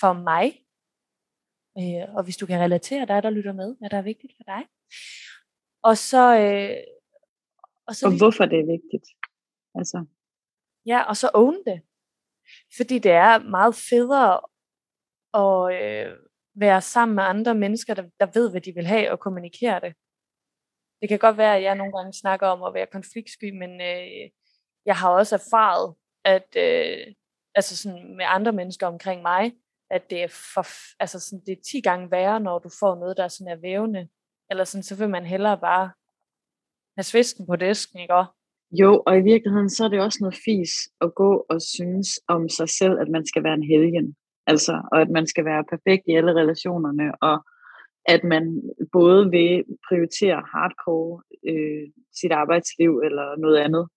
for 0.00 0.12
mig. 0.12 0.46
Øh, 1.78 2.14
og 2.16 2.24
hvis 2.24 2.36
du 2.36 2.46
kan 2.46 2.60
relatere 2.60 3.06
dig, 3.06 3.22
der 3.22 3.30
lytter 3.30 3.52
med, 3.52 3.76
hvad 3.78 3.90
der 3.90 3.98
er 3.98 4.02
vigtigt 4.02 4.32
for 4.36 4.44
dig. 4.44 4.62
Og 5.82 5.96
så, 5.96 6.22
øh, 6.40 6.76
og 7.86 7.94
så 7.94 8.06
Og 8.06 8.10
ligesom- 8.10 8.16
hvorfor 8.18 8.44
det 8.46 8.58
er 8.60 8.66
vigtigt. 8.76 9.06
Altså, 9.74 10.04
Ja, 10.86 11.02
og 11.02 11.16
så 11.16 11.30
own 11.34 11.64
det. 11.66 11.82
Fordi 12.76 12.98
det 12.98 13.12
er 13.12 13.38
meget 13.38 13.74
federe 13.90 14.40
at 15.42 15.82
øh, 15.82 16.18
være 16.54 16.82
sammen 16.82 17.14
med 17.16 17.24
andre 17.24 17.54
mennesker, 17.54 17.94
der, 17.94 18.02
der 18.20 18.26
ved, 18.34 18.50
hvad 18.50 18.60
de 18.60 18.72
vil 18.74 18.86
have, 18.86 19.10
og 19.12 19.20
kommunikere 19.20 19.80
det. 19.80 19.94
Det 21.00 21.08
kan 21.08 21.18
godt 21.18 21.36
være, 21.36 21.56
at 21.56 21.62
jeg 21.62 21.74
nogle 21.74 21.92
gange 21.96 22.12
snakker 22.12 22.46
om 22.46 22.62
at 22.62 22.74
være 22.74 22.86
konfliktsky, 22.92 23.50
men 23.58 23.80
øh, 23.80 24.30
jeg 24.86 24.96
har 24.96 25.10
også 25.10 25.34
erfaret, 25.34 25.94
at 26.24 26.48
øh, 26.56 27.14
altså 27.54 27.76
sådan 27.76 28.16
med 28.16 28.26
andre 28.28 28.52
mennesker 28.52 28.86
omkring 28.86 29.22
mig, 29.22 29.52
at 29.90 30.10
det 30.10 30.22
er, 30.22 30.28
for, 30.54 30.66
altså 31.00 31.20
sådan, 31.20 31.42
det 31.46 31.52
er 31.52 31.62
10 31.70 31.80
gange 31.80 32.10
værre, 32.10 32.40
når 32.40 32.58
du 32.58 32.70
får 32.80 32.94
noget, 32.94 33.16
der 33.16 33.28
sådan 33.28 33.52
er 33.52 33.60
vævende. 33.60 34.08
Eller 34.50 34.64
sådan, 34.64 34.82
så 34.82 34.96
vil 34.96 35.10
man 35.10 35.26
hellere 35.26 35.58
bare 35.58 35.90
have 36.96 37.04
svisken 37.04 37.46
på 37.46 37.56
disken, 37.56 38.00
ikke? 38.00 38.14
også? 38.14 38.32
jo, 38.80 39.02
og 39.06 39.18
i 39.18 39.22
virkeligheden, 39.32 39.70
så 39.70 39.84
er 39.84 39.88
det 39.88 40.00
også 40.00 40.18
noget 40.20 40.38
fis 40.44 40.72
at 41.00 41.14
gå 41.14 41.46
og 41.50 41.62
synes 41.62 42.08
om 42.28 42.48
sig 42.48 42.68
selv, 42.68 42.98
at 43.02 43.08
man 43.08 43.26
skal 43.26 43.44
være 43.44 43.54
en 43.54 43.70
helgen. 43.72 44.16
Altså, 44.46 44.82
og 44.92 45.00
at 45.00 45.10
man 45.10 45.26
skal 45.26 45.44
være 45.44 45.64
perfekt 45.72 46.04
i 46.08 46.16
alle 46.18 46.32
relationerne, 46.40 47.06
og 47.22 47.36
at 48.08 48.24
man 48.24 48.62
både 48.92 49.30
vil 49.30 49.64
prioritere 49.88 50.42
hardcore 50.52 51.22
øh, 51.48 51.88
sit 52.20 52.32
arbejdsliv 52.32 52.92
eller 53.04 53.36
noget 53.36 53.56
andet, 53.56 53.88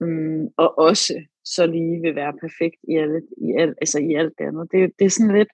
mm, 0.00 0.46
og 0.56 0.78
også 0.78 1.14
så 1.44 1.66
lige 1.66 2.00
vil 2.00 2.14
være 2.14 2.32
perfekt 2.44 2.80
i, 2.88 2.94
alt, 2.96 3.24
i, 3.46 3.48
alt, 3.58 3.76
altså 3.80 3.98
i 3.98 4.14
alt 4.14 4.32
det 4.38 4.44
andet. 4.44 4.72
Det, 4.72 4.92
det 4.98 5.04
er 5.04 5.10
sådan 5.10 5.36
lidt, 5.36 5.48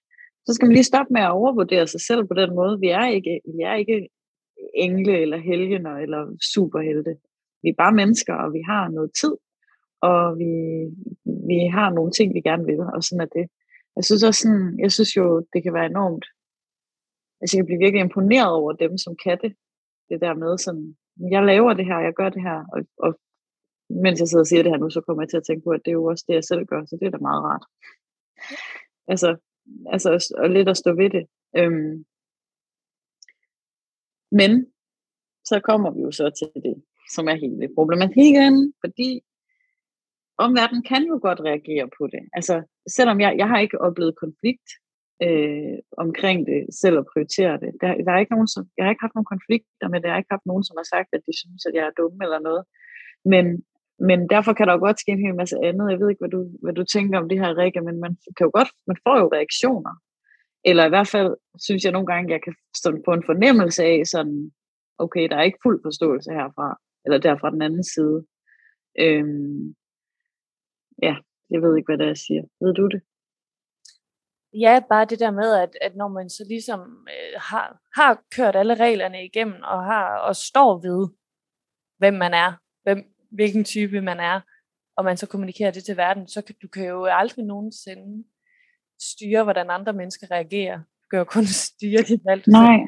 så 0.47 0.55
skal 0.55 0.66
man 0.66 0.73
lige 0.73 0.93
stoppe 0.93 1.12
med 1.12 1.21
at 1.21 1.31
overvurdere 1.31 1.87
sig 1.87 2.01
selv 2.01 2.27
på 2.27 2.35
den 2.35 2.55
måde. 2.55 2.81
Vi 2.81 2.88
er 2.88 3.07
ikke, 3.07 3.40
vi 3.57 3.62
er 3.62 3.75
ikke 3.75 4.09
engle 4.75 5.19
eller 5.19 5.37
helgener 5.37 5.95
eller 5.97 6.37
superhelte. 6.55 7.16
Vi 7.62 7.69
er 7.69 7.75
bare 7.79 7.93
mennesker, 7.93 8.35
og 8.35 8.53
vi 8.53 8.62
har 8.66 8.88
noget 8.88 9.11
tid, 9.21 9.35
og 10.01 10.38
vi, 10.38 10.51
vi 11.51 11.59
har 11.77 11.90
nogle 11.90 12.12
ting, 12.12 12.35
vi 12.35 12.40
gerne 12.40 12.64
vil, 12.64 12.81
og 12.81 13.03
sådan 13.03 13.21
er 13.27 13.31
det. 13.38 13.47
Jeg 13.97 14.05
synes 14.05 14.23
også 14.23 14.40
sådan, 14.40 14.79
jeg 14.79 14.93
synes 14.93 15.16
jo, 15.16 15.47
det 15.53 15.62
kan 15.62 15.75
være 15.75 15.87
enormt, 15.87 16.25
altså 17.40 17.57
jeg 17.57 17.61
kan 17.61 17.66
blive 17.66 17.85
virkelig 17.85 18.00
imponeret 18.00 18.53
over 18.53 18.72
dem, 18.72 18.98
som 18.98 19.16
kan 19.24 19.38
det. 19.42 19.53
Det 20.09 20.20
der 20.20 20.35
med 20.35 20.59
sådan, 20.59 20.96
jeg 21.31 21.44
laver 21.44 21.72
det 21.74 21.87
her, 21.87 21.98
jeg 21.98 22.14
gør 22.14 22.29
det 22.29 22.42
her, 22.42 22.64
og, 22.72 22.81
og 22.98 23.20
mens 23.90 24.20
jeg 24.20 24.29
sidder 24.29 24.42
og 24.42 24.46
siger 24.46 24.62
det 24.62 24.72
her 24.72 24.79
nu, 24.79 24.90
så 24.90 25.00
kommer 25.00 25.22
jeg 25.22 25.31
til 25.31 25.37
at 25.37 25.46
tænke 25.46 25.64
på, 25.64 25.70
at 25.70 25.81
det 25.85 25.90
er 25.90 26.00
jo 26.00 26.05
også 26.05 26.24
det, 26.29 26.35
jeg 26.35 26.44
selv 26.44 26.66
gør, 26.66 26.85
så 26.85 26.96
det 27.00 27.07
er 27.07 27.11
da 27.11 27.18
meget 27.18 27.42
rart. 27.42 27.64
Altså, 29.09 29.37
altså 29.87 30.35
og 30.38 30.50
lidt 30.50 30.68
at 30.68 30.76
stå 30.76 30.94
ved 30.94 31.11
det. 31.11 31.26
Øhm, 31.57 32.05
men 34.33 34.66
så 35.44 35.61
kommer 35.61 35.90
vi 35.90 36.00
jo 36.00 36.12
så 36.12 36.31
til 36.38 36.62
det, 36.62 36.83
som 37.14 37.29
er 37.29 37.35
hele 37.35 37.74
problematikken, 37.74 38.74
fordi 38.85 39.22
omverdenen 40.38 40.83
kan 40.83 41.03
jo 41.05 41.18
godt 41.22 41.40
reagere 41.40 41.88
på 41.98 42.07
det. 42.07 42.22
Altså, 42.33 42.62
selvom 42.96 43.20
jeg, 43.20 43.35
jeg 43.38 43.48
har 43.48 43.59
ikke 43.59 43.81
oplevet 43.81 44.16
konflikt 44.16 44.68
øh, 45.26 45.78
omkring 46.04 46.38
det, 46.50 46.61
selv 46.83 46.96
at 46.98 47.09
prioritere 47.12 47.54
det. 47.62 47.70
Der, 47.80 47.88
der 48.06 48.12
er 48.12 48.20
ikke 48.22 48.35
nogen, 48.37 48.52
som, 48.54 48.62
jeg 48.76 48.85
har 48.85 48.92
ikke 48.92 49.06
haft 49.06 49.16
nogen 49.16 49.33
konflikter 49.35 49.88
med 49.88 49.98
det, 49.98 50.06
jeg 50.06 50.14
har 50.14 50.22
ikke 50.22 50.37
haft 50.37 50.50
nogen, 50.50 50.64
som 50.64 50.76
har 50.80 50.88
sagt, 50.94 51.11
at 51.16 51.22
de 51.26 51.33
synes, 51.40 51.62
at 51.68 51.74
jeg 51.78 51.85
er 51.87 51.98
dum 52.00 52.14
eller 52.24 52.40
noget. 52.48 52.62
Men, 53.33 53.44
men 54.09 54.18
derfor 54.35 54.52
kan 54.52 54.66
der 54.66 54.74
jo 54.74 54.85
godt 54.87 55.00
ske 55.00 55.12
en 55.12 55.26
hel 55.26 55.40
masse 55.42 55.56
andet. 55.68 55.90
Jeg 55.90 56.00
ved 56.00 56.09
ikke, 56.11 56.22
hvad 56.24 56.35
du, 56.37 56.40
hvad 56.62 56.74
du 56.74 56.85
tænker 56.85 57.18
om 57.18 57.28
det 57.28 57.40
her, 57.40 57.59
Rikke, 57.62 57.80
men 57.88 57.96
man 58.04 58.12
kan 58.37 58.44
jo 58.46 58.50
godt, 58.59 58.70
man 58.90 58.98
får 59.04 59.16
jo 59.22 59.26
reaktioner. 59.37 59.94
Eller 60.64 60.85
i 60.87 60.92
hvert 60.94 61.11
fald 61.14 61.30
synes 61.66 61.85
jeg 61.85 61.92
nogle 61.92 62.11
gange, 62.12 62.33
jeg 62.33 62.42
kan 62.42 62.54
stå 62.76 62.88
på 63.06 63.12
en 63.12 63.24
fornemmelse 63.30 63.83
af 63.85 64.06
sådan, 64.06 64.50
okay, 64.98 65.28
der 65.28 65.37
er 65.37 65.42
ikke 65.42 65.64
fuld 65.64 65.80
forståelse 65.85 66.30
herfra, 66.33 66.68
eller 67.04 67.18
derfra 67.18 67.50
den 67.50 67.62
anden 67.62 67.85
side. 67.85 68.18
Øhm, 69.00 69.74
ja, 71.02 71.14
jeg 71.50 71.62
ved 71.62 71.76
ikke, 71.76 71.88
hvad 71.88 71.98
det 71.98 72.04
er, 72.04 72.14
jeg 72.14 72.24
siger. 72.26 72.42
Ved 72.61 72.74
du 72.74 72.88
det? 72.88 73.02
Ja, 74.53 74.81
bare 74.89 75.05
det 75.05 75.21
der 75.21 75.31
med, 75.31 75.55
at, 75.55 75.77
at 75.81 75.97
når 75.97 76.09
man 76.09 76.31
så 76.31 76.45
ligesom 76.49 76.81
øh, 76.81 77.41
har, 77.41 77.81
har 78.01 78.23
kørt 78.37 78.57
alle 78.57 78.75
reglerne 78.75 79.25
igennem, 79.25 79.63
og 79.63 79.85
har 79.85 80.17
og 80.17 80.37
står 80.37 80.79
ved, 80.79 81.09
hvem 81.99 82.15
man 82.15 82.35
er, 82.35 82.53
hvem, 82.83 82.99
hvilken 83.31 83.65
type 83.65 84.01
man 84.01 84.21
er, 84.21 84.41
og 84.97 85.05
man 85.05 85.17
så 85.17 85.27
kommunikerer 85.27 85.71
det 85.71 85.85
til 85.85 85.97
verden, 85.97 86.29
så 86.29 86.43
kan 86.43 86.55
du 86.63 86.69
kan 86.69 86.87
jo 86.87 87.05
aldrig 87.05 87.45
nogensinde 87.45 88.25
styre, 89.01 89.45
hvordan 89.45 89.71
andre 89.71 89.93
mennesker 89.93 90.27
reagerer. 90.31 90.79
Du 90.79 91.07
kan 91.11 91.19
jo 91.19 91.25
kun 91.25 91.47
styre 91.67 92.03
dit 92.11 92.23
valg. 92.29 92.43
Nej. 92.49 92.79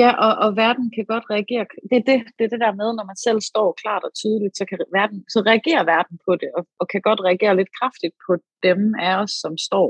Ja, 0.00 0.10
og, 0.24 0.32
og 0.44 0.56
verden 0.56 0.86
kan 0.96 1.06
godt 1.12 1.26
reagere. 1.34 1.64
Det 1.90 1.96
er 2.00 2.04
det, 2.10 2.18
det 2.36 2.44
er 2.44 2.52
det 2.54 2.64
der 2.66 2.74
med, 2.80 2.88
når 2.98 3.06
man 3.10 3.18
selv 3.26 3.40
står 3.50 3.68
klart 3.82 4.04
og 4.08 4.12
tydeligt, 4.20 4.56
så, 4.56 4.64
kan 4.68 4.78
verden, 4.98 5.18
så 5.34 5.38
reagerer 5.50 5.84
verden 5.94 6.16
på 6.26 6.32
det, 6.42 6.50
og, 6.58 6.62
og 6.80 6.86
kan 6.92 7.02
godt 7.08 7.20
reagere 7.28 7.56
lidt 7.56 7.72
kraftigt 7.78 8.14
på 8.26 8.32
dem 8.66 8.80
af 9.06 9.14
os, 9.22 9.32
som 9.42 9.54
står, 9.68 9.88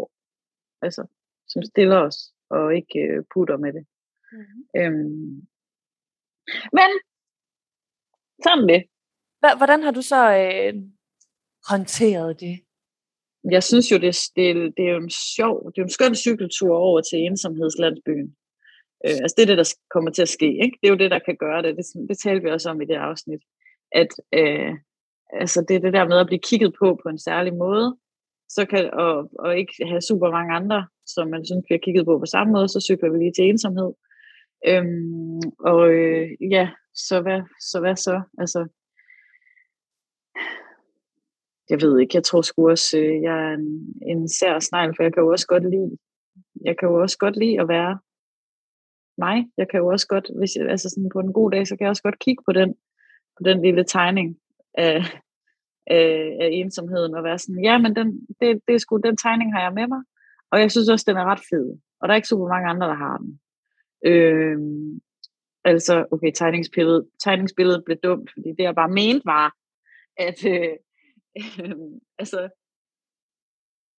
altså 0.85 1.07
som 1.49 1.63
stiller 1.63 1.99
os, 1.99 2.19
og 2.51 2.77
ikke 2.77 2.99
øh, 2.99 3.25
putter 3.35 3.57
med 3.57 3.73
det. 3.73 3.85
Mhm. 4.33 4.59
Øhm. 4.81 5.47
Men, 6.79 6.91
sådan 8.45 8.69
det. 8.69 8.81
Hva- 9.43 9.57
Hvordan 9.57 9.83
har 9.83 9.91
du 9.91 10.03
så 10.03 10.21
øh, 10.43 10.75
håndteret 11.71 12.41
det? 12.41 12.61
Jeg 13.51 13.63
synes 13.63 13.93
jo, 13.93 13.97
det, 13.97 14.17
det, 14.37 14.75
det 14.77 14.85
er 14.89 14.93
jo 14.97 15.03
en 15.03 15.11
sjov, 15.37 15.55
det 15.71 15.79
er 15.79 15.83
jo 15.83 15.91
en 15.91 15.99
skøn 15.99 16.15
cykeltur 16.15 16.77
over 16.77 17.01
til 17.01 17.19
ensomhedslandsbyen. 17.19 18.37
Øh, 19.07 19.19
altså 19.23 19.35
det 19.37 19.43
er 19.43 19.47
det, 19.47 19.59
der 19.59 19.75
kommer 19.95 20.11
til 20.11 20.23
at 20.23 20.29
ske. 20.29 20.47
Ikke? 20.65 20.79
Det 20.81 20.87
er 20.87 20.93
jo 20.95 21.03
det, 21.03 21.11
der 21.11 21.19
kan 21.19 21.37
gøre 21.37 21.63
det. 21.63 21.77
Det, 21.77 21.85
det 22.09 22.19
talte 22.19 22.43
vi 22.45 22.51
også 22.51 22.71
om 22.71 22.81
i 22.83 22.85
det 22.85 22.95
afsnit. 22.95 23.43
At 23.93 24.09
øh, 24.33 24.73
altså 25.43 25.65
det 25.69 25.77
er 25.77 25.81
det 25.81 25.93
der 25.93 26.09
med 26.09 26.19
at 26.19 26.27
blive 26.27 26.47
kigget 26.49 26.75
på 26.79 27.01
på 27.03 27.09
en 27.09 27.19
særlig 27.19 27.55
måde, 27.55 27.97
så 28.55 28.67
kan, 28.71 28.91
og, 28.93 29.31
og 29.39 29.59
ikke 29.59 29.75
have 29.91 30.01
super 30.01 30.31
mange 30.31 30.55
andre, 30.55 30.87
som 31.07 31.29
man 31.29 31.47
synes 31.47 31.65
bliver 31.67 31.79
kigget 31.79 32.05
på 32.07 32.19
på 32.19 32.27
samme 32.27 32.53
måde, 32.53 32.69
så 32.69 32.81
cykler 32.81 33.11
vi 33.11 33.19
lige 33.19 33.33
til 33.33 33.49
ensomhed. 33.49 33.93
Øhm, 34.69 35.41
og 35.59 35.81
øh, 35.93 36.29
ja, 36.51 36.71
så 36.95 37.21
hvad, 37.21 37.41
så 37.71 37.81
hvad 37.81 37.97
så? 37.97 38.23
Altså, 38.39 38.61
jeg 41.71 41.83
ved 41.83 41.99
ikke, 42.01 42.17
jeg 42.17 42.25
tror 42.25 42.43
sgu 42.43 42.71
også, 42.71 42.99
øh, 42.99 43.23
jeg 43.23 43.37
er 43.49 43.55
en, 43.55 43.69
en 44.03 44.29
sær 44.29 44.59
snegl, 44.59 44.93
for 44.97 45.03
jeg 45.03 45.13
kan 45.15 45.23
jo 45.23 45.29
også 45.29 45.47
godt 45.47 45.71
lide, 45.71 45.99
jeg 46.65 46.79
kan 46.79 46.89
jo 46.89 47.03
også 47.03 47.19
godt 47.19 47.37
lide 47.37 47.61
at 47.61 47.69
være 47.69 47.99
mig. 49.19 49.47
Jeg 49.57 49.69
kan 49.69 49.81
jo 49.81 49.87
også 49.87 50.07
godt, 50.07 50.31
hvis 50.39 50.57
jeg, 50.57 50.69
altså 50.69 50.89
sådan 50.91 51.11
på 51.13 51.21
en 51.21 51.33
god 51.33 51.51
dag, 51.51 51.67
så 51.67 51.77
kan 51.77 51.85
jeg 51.85 51.91
også 51.91 52.03
godt 52.03 52.19
kigge 52.19 52.43
på 52.47 52.53
den, 52.53 52.75
på 53.37 53.43
den 53.45 53.63
lille 53.63 53.85
tegning 53.85 54.37
af, 54.75 55.03
af, 55.87 56.37
af 56.41 56.49
ensomheden 56.53 57.15
og 57.15 57.25
være 57.25 57.39
sådan, 57.39 57.65
ja, 57.65 57.79
men 57.79 57.97
den, 57.97 58.27
det, 58.41 58.61
det 58.69 58.75
er 58.75 58.79
sgu, 58.79 58.97
den 58.97 59.17
tegning 59.17 59.55
har 59.55 59.63
jeg 59.63 59.73
med 59.73 59.87
mig, 59.87 60.03
og 60.51 60.61
jeg 60.61 60.71
synes 60.71 60.89
også, 60.89 61.05
den 61.09 61.17
er 61.17 61.25
ret 61.25 61.45
fed. 61.51 61.79
Og 62.01 62.09
der 62.09 62.13
er 62.13 62.17
ikke 62.17 62.29
super 62.29 62.49
mange 62.49 62.69
andre, 62.69 62.87
der 62.87 62.95
har 62.95 63.17
den. 63.19 63.41
Øh, 64.07 64.59
altså, 65.65 66.07
okay, 66.11 66.33
tegningsbilledet, 66.35 67.09
tegningsbilledet 67.25 67.85
blev 67.85 67.97
dumt, 68.03 68.31
fordi 68.33 68.49
det 68.49 68.63
jeg 68.63 68.75
bare 68.75 68.89
mente 68.89 69.27
var, 69.27 69.55
at 70.17 70.47
øh, 70.47 70.77
øh, 71.39 71.77
altså, 72.23 72.41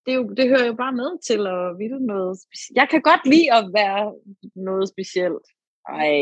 det, 0.05 0.11
er 0.11 0.15
jo, 0.15 0.29
det 0.37 0.49
hører 0.49 0.65
jo 0.65 0.73
bare 0.73 0.95
med 1.01 1.11
til 1.29 1.41
at 1.47 1.77
ville 1.81 1.99
noget 2.13 2.33
specielt. 2.45 2.75
Jeg 2.75 2.87
kan 2.91 3.01
godt 3.01 3.23
lide 3.33 3.53
at 3.59 3.65
være 3.79 4.03
noget 4.55 4.89
specielt. 4.89 5.45
Ej, 5.89 6.15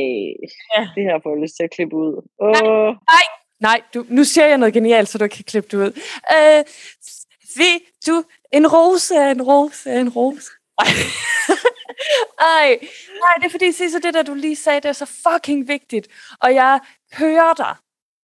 ja. 0.73 0.81
det 0.95 1.03
her 1.07 1.19
får 1.23 1.29
jeg 1.33 1.41
lyst 1.41 1.55
til 1.55 1.63
at 1.63 1.75
klippe 1.75 1.95
ud. 1.95 2.13
Oh. 2.45 2.51
Nej, 2.51 2.95
nej, 3.13 3.25
nej 3.63 3.81
du, 3.93 4.05
nu 4.09 4.23
siger 4.23 4.45
jeg 4.45 4.57
noget 4.57 4.73
genialt, 4.73 5.09
så 5.09 5.17
du 5.17 5.27
kan 5.27 5.43
klippe 5.43 5.69
det 5.71 5.77
ud. 5.77 5.91
Øh, 6.35 6.63
se, 7.55 7.69
du, 8.07 8.23
en 8.51 8.67
rose 8.67 9.15
er 9.15 9.31
en 9.31 9.41
rose 9.41 9.89
er 9.89 9.99
en 9.99 10.09
rose. 10.09 10.51
Ej, 12.57 12.79
nej, 13.23 13.33
det 13.37 13.45
er 13.45 13.49
fordi, 13.51 13.71
så 13.71 13.99
det 14.03 14.13
der, 14.13 14.23
du 14.23 14.33
lige 14.33 14.55
sagde, 14.55 14.81
det 14.81 14.89
er 14.89 14.93
så 14.93 15.05
fucking 15.05 15.67
vigtigt. 15.67 16.07
Og 16.39 16.53
jeg 16.53 16.79
hører 17.13 17.53
dig. 17.53 17.75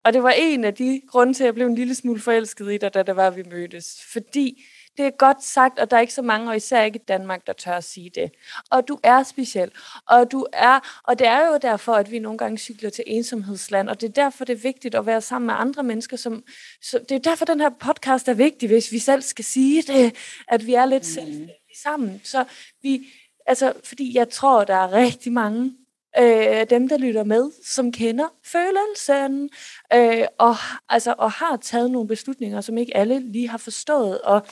Og 0.06 0.14
det 0.14 0.24
var 0.24 0.34
en 0.38 0.64
af 0.64 0.74
de 0.74 1.02
grunde 1.08 1.34
til, 1.34 1.44
at 1.44 1.46
jeg 1.46 1.54
blev 1.54 1.68
en 1.68 1.76
lille 1.76 1.96
smule 1.96 2.22
forelsket 2.22 2.74
i 2.74 2.78
dig, 2.78 2.94
da 2.94 3.04
det 3.04 3.16
var, 3.16 3.30
vi 3.30 3.44
mødtes. 3.44 3.86
Fordi 4.12 4.64
det 5.00 5.08
er 5.08 5.12
godt 5.18 5.44
sagt, 5.44 5.80
og 5.80 5.92
der 5.92 5.98
er 5.98 6.02
ikke 6.02 6.14
så 6.14 6.22
mange, 6.22 6.50
og 6.50 6.56
især 6.56 6.84
ikke 6.84 7.00
i 7.00 7.06
Danmark, 7.08 7.48
der 7.48 7.54
tør 7.54 7.74
at 7.74 7.84
sige 7.84 8.10
det. 8.16 8.32
Og 8.70 8.88
du 8.88 9.00
er 9.04 9.24
speciel. 9.24 9.72
Og, 10.08 10.32
du 10.32 10.48
er, 10.54 11.02
og 11.04 11.20
det 11.20 11.28
er 11.28 11.48
jo 11.48 11.60
derfor, 11.62 11.94
at 11.94 12.12
vi 12.12 12.20
nogle 12.20 12.38
gange 12.38 12.58
cykler 12.58 12.90
til 12.90 13.04
ensomhedsland, 13.08 13.90
og 13.90 14.02
det 14.02 14.10
er 14.10 14.24
derfor, 14.24 14.46
det 14.46 14.54
er 14.54 14.62
vigtigt 14.62 14.96
at 14.96 15.06
være 15.06 15.22
sammen 15.22 15.46
med 15.46 15.56
andre 15.58 15.84
mennesker. 15.84 16.18
Som, 16.18 16.44
så 16.82 17.00
det 17.10 17.16
er 17.16 17.20
derfor, 17.20 17.46
den 17.46 17.60
her 17.60 17.70
podcast 17.70 18.28
er 18.28 18.34
vigtig, 18.34 18.70
hvis 18.70 18.92
vi 18.92 19.00
selv 19.00 19.22
skal 19.22 19.46
sige 19.46 19.82
det, 19.82 20.16
at 20.48 20.66
vi 20.66 20.74
er 20.74 20.86
lidt 20.86 21.04
mm. 21.04 21.14
selvstændige 21.14 21.80
sammen. 21.84 22.22
Så 22.24 22.46
vi, 22.82 23.08
altså, 23.46 23.74
fordi 23.84 24.18
jeg 24.18 24.30
tror, 24.30 24.64
der 24.64 24.76
er 24.76 24.92
rigtig 24.92 25.32
mange 25.32 25.74
øh, 26.18 26.70
dem, 26.70 26.90
der 26.90 26.98
lytter 26.98 27.24
med, 27.24 27.52
som 27.66 27.92
kender 27.92 28.28
følelsen, 28.44 29.50
øh, 29.94 30.26
og, 30.38 30.56
altså, 30.90 31.16
og 31.18 31.32
har 31.32 31.58
taget 31.58 31.92
nogle 31.92 32.08
beslutninger, 32.08 32.62
som 32.62 32.78
ikke 32.78 32.98
alle 32.98 33.20
lige 33.20 33.50
har 33.50 33.58
forstået. 33.58 34.22
Og 34.22 34.48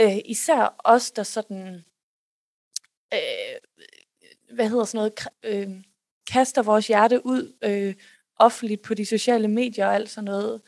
øh, 0.00 0.18
især 0.24 0.76
os, 0.84 1.10
der 1.10 1.22
sådan, 1.22 1.84
øh, 3.14 3.56
hvad 4.54 4.68
hedder 4.68 4.84
sådan 4.84 4.98
noget, 4.98 5.28
øh, 5.42 5.84
kaster 6.30 6.62
vores 6.62 6.86
hjerte 6.86 7.26
ud 7.26 7.56
øh, 7.64 7.94
offentligt 8.36 8.82
på 8.82 8.94
de 8.94 9.06
sociale 9.06 9.48
medier 9.48 9.86
og 9.86 9.94
alt 9.94 10.10
sådan 10.10 10.24
noget. 10.24 10.62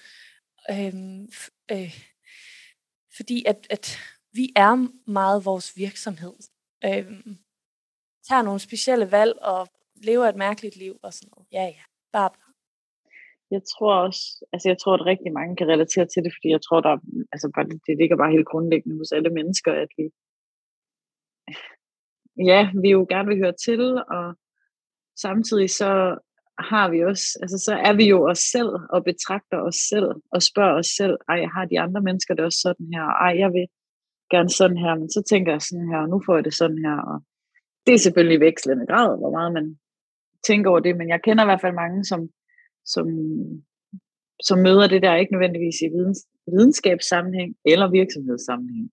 Øh, 0.70 0.94
øh, 1.72 2.00
fordi 3.16 3.44
at, 3.46 3.66
at 3.70 3.98
vi 4.32 4.52
er 4.56 4.88
meget 5.10 5.44
vores 5.44 5.76
virksomhed. 5.76 6.34
Øh, 6.84 7.26
tager 8.28 8.42
nogle 8.42 8.60
specielle 8.60 9.10
valg 9.10 9.38
og 9.38 9.68
lever 9.94 10.28
et 10.28 10.36
mærkeligt 10.36 10.76
liv 10.76 10.98
og 11.02 11.14
sådan 11.14 11.28
noget. 11.36 11.48
Ja, 11.52 11.64
ja. 11.64 11.82
Bare, 12.12 12.30
bare. 12.30 12.49
Jeg 13.50 13.62
tror 13.72 13.94
også, 14.06 14.22
altså 14.52 14.68
jeg 14.68 14.78
tror, 14.78 14.94
at 14.94 15.06
rigtig 15.06 15.32
mange 15.32 15.56
kan 15.56 15.68
relatere 15.68 16.06
til 16.06 16.24
det, 16.24 16.32
fordi 16.36 16.48
jeg 16.56 16.62
tror, 16.66 16.80
der, 16.80 16.94
altså 17.32 17.46
bare, 17.54 17.66
det 17.86 17.94
ligger 18.00 18.16
bare 18.16 18.34
helt 18.36 18.50
grundlæggende 18.52 18.98
hos 18.98 19.12
alle 19.12 19.30
mennesker, 19.38 19.72
at 19.84 19.90
vi, 19.98 20.04
ja, 22.50 22.60
vi 22.82 22.88
jo 22.90 23.06
gerne 23.12 23.28
vil 23.28 23.42
høre 23.42 23.56
til, 23.66 23.82
og 24.16 24.26
samtidig 25.24 25.70
så 25.70 25.90
har 26.58 26.90
vi 26.90 27.04
også, 27.04 27.26
altså 27.42 27.58
så 27.66 27.72
er 27.88 27.94
vi 28.00 28.08
jo 28.08 28.18
os 28.32 28.42
selv, 28.54 28.72
og 28.94 29.04
betragter 29.04 29.58
os 29.68 29.78
selv, 29.90 30.10
og 30.34 30.42
spørger 30.42 30.78
os 30.78 30.90
selv, 30.98 31.16
ej, 31.28 31.40
har 31.54 31.64
de 31.64 31.80
andre 31.80 32.00
mennesker 32.00 32.34
det 32.34 32.44
også 32.44 32.60
sådan 32.66 32.88
her, 32.94 33.06
ej, 33.26 33.32
jeg 33.42 33.50
vil 33.52 33.66
gerne 34.30 34.50
sådan 34.50 34.76
her, 34.84 34.94
men 34.94 35.10
så 35.10 35.22
tænker 35.30 35.52
jeg 35.52 35.62
sådan 35.62 35.88
her, 35.92 35.98
og 36.04 36.08
nu 36.08 36.22
får 36.26 36.34
jeg 36.34 36.44
det 36.44 36.54
sådan 36.54 36.80
her, 36.86 36.96
og 37.12 37.18
det 37.86 37.94
er 37.94 37.98
selvfølgelig 37.98 38.36
i 38.38 38.46
vekslende 38.46 38.86
grad, 38.86 39.18
hvor 39.18 39.32
meget 39.36 39.52
man 39.52 39.78
tænker 40.48 40.70
over 40.70 40.80
det, 40.80 40.96
men 40.96 41.08
jeg 41.08 41.20
kender 41.22 41.44
i 41.44 41.50
hvert 41.50 41.60
fald 41.60 41.74
mange, 41.74 42.04
som, 42.04 42.20
som, 42.84 43.06
som 44.42 44.58
møder 44.58 44.86
det 44.88 45.02
der 45.02 45.14
ikke 45.14 45.32
nødvendigvis 45.32 45.80
i 45.82 45.88
videns, 45.88 46.26
videnskabssammenhæng 46.46 47.56
eller 47.64 47.90
virksomhedssammenhæng. 47.90 48.90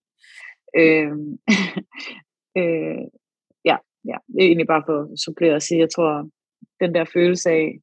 Øh, 0.76 1.12
øh, 2.60 3.04
ja, 3.64 3.76
ja, 4.04 4.16
det 4.26 4.40
er 4.40 4.46
egentlig 4.46 4.66
bare 4.66 4.82
for 4.86 5.12
at 5.12 5.18
supplere 5.18 5.54
at 5.54 5.62
sige, 5.62 5.80
jeg 5.80 5.90
tror, 5.90 6.30
den 6.80 6.94
der 6.94 7.04
følelse 7.04 7.50
af, 7.50 7.80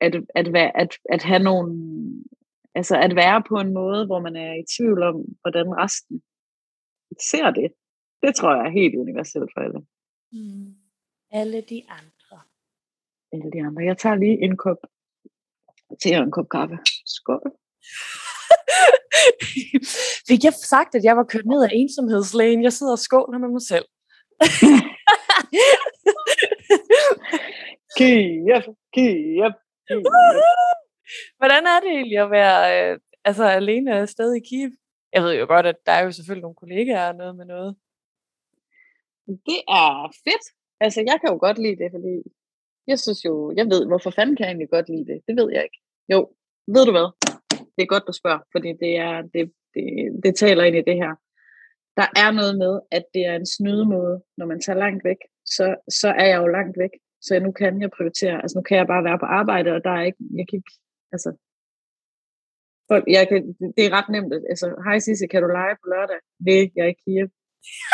at, 0.00 0.14
at, 0.34 0.48
at, 0.74 0.90
at 1.10 1.22
have 1.22 1.42
nogle, 1.42 1.72
altså 2.74 2.96
at 2.96 3.16
være 3.16 3.42
på 3.48 3.56
en 3.56 3.72
måde, 3.72 4.06
hvor 4.06 4.20
man 4.20 4.36
er 4.36 4.54
i 4.54 4.64
tvivl 4.76 5.02
om, 5.02 5.24
hvordan 5.40 5.66
resten 5.76 6.22
ser 7.30 7.50
det, 7.50 7.72
det 8.22 8.34
tror 8.34 8.54
jeg 8.54 8.66
er 8.66 8.70
helt 8.70 8.96
universelt 8.96 9.50
for 9.54 9.60
alle. 9.60 9.80
Mm 10.32 10.74
alle 11.30 11.60
de 11.60 11.82
andre. 11.88 12.17
Alle 13.32 13.50
de 13.52 13.60
andre. 13.66 13.82
Jeg 13.84 13.98
tager 13.98 14.16
lige 14.16 14.38
en 14.44 14.56
kop 14.56 14.80
te 16.02 16.16
og 16.18 16.22
en 16.22 16.30
kop 16.30 16.48
kaffe. 16.50 16.76
Skål. 17.06 17.52
Fik 20.28 20.44
jeg 20.44 20.52
sagt, 20.52 20.94
at 20.94 21.04
jeg 21.04 21.16
var 21.16 21.24
kørt 21.24 21.46
ned 21.46 21.62
af 21.64 21.70
ensomhedslægen? 21.72 22.62
Jeg 22.62 22.72
sidder 22.72 22.92
og 22.92 22.98
skåler 22.98 23.38
med 23.38 23.48
mig 23.48 23.62
selv. 23.72 23.86
Kiev, 27.96 28.62
Kiev, 28.94 29.52
Kiev. 29.86 30.02
Hvordan 31.38 31.62
er 31.72 31.80
det 31.80 31.90
egentlig 31.90 32.18
at 32.18 32.30
være 32.30 32.92
øh, 32.92 32.98
altså, 33.24 33.44
alene 33.44 33.98
afsted 33.98 34.34
i 34.34 34.40
Kiev? 34.48 34.70
Jeg 35.12 35.22
ved 35.22 35.34
jo 35.34 35.46
godt, 35.46 35.66
at 35.66 35.76
der 35.86 35.92
er 35.92 36.02
jo 36.04 36.12
selvfølgelig 36.12 36.42
nogle 36.42 36.60
kollegaer 36.62 37.08
og 37.08 37.14
noget 37.14 37.36
med 37.36 37.44
noget. 37.44 37.76
Det 39.26 39.60
er 39.68 40.12
fedt. 40.24 40.44
Altså, 40.80 41.00
jeg 41.00 41.16
kan 41.20 41.30
jo 41.32 41.38
godt 41.40 41.58
lide 41.58 41.78
det, 41.82 41.90
fordi 41.92 42.14
jeg 42.90 42.98
synes 42.98 43.20
jo, 43.24 43.32
jeg 43.56 43.66
ved, 43.72 43.86
hvorfor 43.86 44.10
fanden 44.10 44.36
kan 44.36 44.44
jeg 44.44 44.50
egentlig 44.50 44.70
godt 44.76 44.88
lide 44.88 45.06
det? 45.12 45.18
Det 45.28 45.34
ved 45.40 45.48
jeg 45.54 45.62
ikke. 45.66 45.78
Jo, 46.12 46.18
ved 46.74 46.84
du 46.86 46.92
hvad? 46.96 47.08
Det 47.74 47.82
er 47.82 47.92
godt, 47.94 48.08
du 48.10 48.12
spørger, 48.12 48.42
fordi 48.54 48.70
det, 48.84 48.92
er, 49.06 49.14
det, 49.34 49.42
det, 49.74 49.84
det 50.24 50.32
taler 50.42 50.64
ind 50.64 50.76
i 50.76 50.88
det 50.90 50.96
her. 51.02 51.12
Der 52.00 52.08
er 52.24 52.30
noget 52.40 52.54
med, 52.62 52.72
at 52.96 53.04
det 53.14 53.22
er 53.30 53.36
en 53.36 53.46
snydemåde, 53.56 54.16
når 54.38 54.46
man 54.46 54.60
tager 54.60 54.78
langt 54.84 55.04
væk, 55.04 55.20
så, 55.56 55.66
så 56.00 56.08
er 56.08 56.26
jeg 56.32 56.38
jo 56.42 56.46
langt 56.46 56.76
væk. 56.78 56.94
Så 57.20 57.40
nu 57.40 57.52
kan 57.52 57.82
jeg 57.82 57.90
prioritere, 57.96 58.36
altså 58.42 58.58
nu 58.58 58.62
kan 58.62 58.76
jeg 58.76 58.86
bare 58.86 59.04
være 59.04 59.18
på 59.18 59.28
arbejde, 59.40 59.70
og 59.76 59.80
der 59.84 59.90
er 59.90 60.04
ikke, 60.10 60.22
jeg 60.38 60.46
kan 60.48 60.56
ikke, 60.60 60.74
altså, 61.14 61.30
folk, 62.90 63.04
jeg 63.16 63.28
kan, 63.28 63.40
det 63.76 63.82
er 63.86 63.92
ret 63.98 64.08
nemt, 64.14 64.32
altså, 64.52 64.66
hej 64.84 64.98
Sisse, 64.98 65.26
kan 65.26 65.42
du 65.42 65.48
lege 65.48 65.74
på 65.80 65.86
lørdag? 65.94 66.20
Nej, 66.46 66.64
jeg 66.74 66.82
er 66.84 66.90
ikke 66.92 67.04
Kiev. 67.04 67.28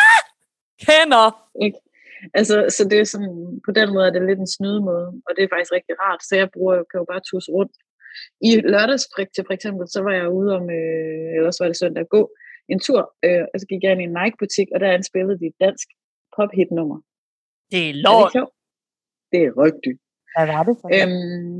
Kender! 0.86 1.26
Ikke? 1.64 1.78
Altså, 2.38 2.54
så 2.76 2.82
det 2.90 2.98
er 3.00 3.04
sådan, 3.04 3.60
på 3.66 3.70
den 3.78 3.88
måde 3.94 4.06
er 4.06 4.14
det 4.14 4.26
lidt 4.26 4.40
en 4.42 4.54
snydemåde, 4.56 5.08
og 5.26 5.30
det 5.36 5.42
er 5.42 5.52
faktisk 5.52 5.72
rigtig 5.78 5.94
rart, 6.04 6.22
så 6.24 6.32
jeg 6.36 6.48
bruger, 6.54 6.74
kan 6.90 7.00
jo 7.00 7.06
bare 7.12 7.28
tusse 7.30 7.50
rundt. 7.56 7.74
I 8.48 8.50
lørdagsfrik 8.72 9.30
til 9.32 9.44
for 9.46 9.54
eksempel, 9.58 9.84
så 9.94 10.00
var 10.06 10.14
jeg 10.20 10.28
ude 10.38 10.50
om, 10.58 10.64
øh, 10.78 11.36
ellers 11.36 11.60
var 11.60 11.66
det 11.68 11.76
søndag, 11.82 12.00
at 12.00 12.14
gå 12.16 12.22
en 12.72 12.80
tur, 12.86 13.02
øh, 13.24 13.44
og 13.52 13.56
så 13.60 13.66
gik 13.70 13.82
jeg 13.82 13.92
ind 13.92 14.02
i 14.02 14.08
en 14.10 14.16
Nike-butik, 14.20 14.68
og 14.74 14.78
der 14.80 14.92
indspillede 14.92 15.38
de 15.40 15.46
et 15.46 15.58
dansk 15.66 15.88
pop-hit-nummer. 16.36 16.98
Det 17.72 17.82
er 17.90 17.94
lort. 18.06 18.34
Er 18.34 18.40
det, 18.40 18.48
det 19.32 19.40
er 19.46 19.52
rigtigt. 19.66 19.98
Hvad 20.34 20.46
var 20.52 20.62
det 20.68 20.74
for 20.80 20.88
øhm, 20.96 21.58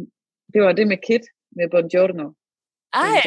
Det 0.53 0.61
var 0.63 0.73
det 0.73 0.87
med 0.93 0.99
Kid, 1.07 1.25
med 1.57 1.67
Bon 1.73 1.89
Giorno. 1.93 2.29
Ej! 2.95 3.21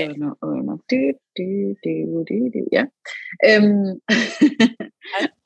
Du, 0.92 1.00
du, 1.38 1.50
du, 1.84 1.92
du, 2.30 2.36
du, 2.54 2.62
ja. 2.78 2.84
Øhm, 3.50 3.90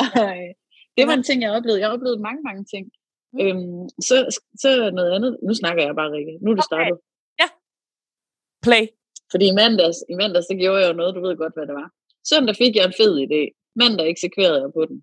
det 0.98 1.08
var 1.08 1.14
en 1.14 1.24
ting, 1.24 1.42
jeg 1.42 1.52
oplevede. 1.52 1.82
Jeg 1.82 1.90
oplevede 1.96 2.22
mange, 2.28 2.42
mange 2.50 2.64
ting. 2.74 2.86
Mm. 3.34 3.40
Øhm, 3.42 3.90
så, 4.08 4.16
så 4.64 4.70
noget 4.98 5.12
andet. 5.16 5.38
Nu 5.48 5.54
snakker 5.54 5.84
jeg 5.84 5.96
bare, 5.96 6.12
Rikke. 6.12 6.34
Nu 6.42 6.48
er 6.52 6.56
det 6.56 6.64
okay. 6.64 6.72
startet. 6.72 6.98
Ja. 7.42 7.48
Play. 8.66 8.84
Fordi 9.32 9.46
i 9.48 9.58
mandags, 9.62 9.98
i 10.12 10.14
mandags, 10.22 10.48
så 10.48 10.56
gjorde 10.62 10.82
jeg 10.82 10.90
jo 10.92 10.98
noget, 11.00 11.16
du 11.16 11.22
ved 11.22 11.38
godt, 11.38 11.54
hvad 11.56 11.68
det 11.68 11.76
var. 11.82 11.90
Søndag 12.30 12.56
fik 12.56 12.76
jeg 12.76 12.86
en 12.86 13.00
fed 13.02 13.14
idé. 13.26 13.42
Mandag 13.76 14.10
eksekverede 14.10 14.62
jeg 14.62 14.72
på 14.78 14.86
den. 14.90 14.98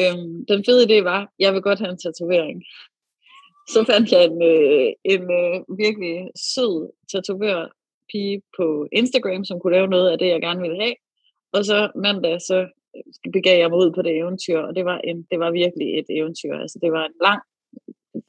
Øhm, 0.00 0.46
den 0.50 0.60
fede 0.66 0.82
idé 0.86 1.02
var, 1.02 1.20
jeg 1.38 1.52
vil 1.54 1.62
godt 1.62 1.78
have 1.78 1.92
en 1.92 2.02
tatovering. 2.04 2.58
Så 3.68 3.84
fandt 3.90 4.12
jeg 4.12 4.24
en, 4.24 4.42
øh, 4.52 4.92
en 5.14 5.22
øh, 5.40 5.78
virkelig 5.84 6.14
sød 6.54 6.74
tatovør 7.12 7.60
pige 8.10 8.42
på 8.56 8.88
Instagram, 8.92 9.44
som 9.44 9.60
kunne 9.60 9.76
lave 9.76 9.88
noget 9.94 10.10
af 10.10 10.18
det, 10.18 10.28
jeg 10.28 10.40
gerne 10.40 10.60
ville 10.60 10.80
have. 10.82 10.94
Og 11.52 11.64
så 11.64 11.90
mandag, 11.94 12.40
så 12.40 12.58
begav 13.32 13.58
jeg 13.58 13.70
mig 13.70 13.78
ud 13.78 13.90
på 13.92 14.02
det 14.02 14.16
eventyr, 14.16 14.58
og 14.58 14.74
det 14.76 14.84
var, 14.84 14.98
en, 14.98 15.26
det 15.30 15.38
var 15.38 15.50
virkelig 15.50 15.98
et 15.98 16.08
eventyr. 16.18 16.54
Altså, 16.54 16.78
det 16.82 16.92
var 16.92 17.04
en 17.06 17.16
lang... 17.26 17.40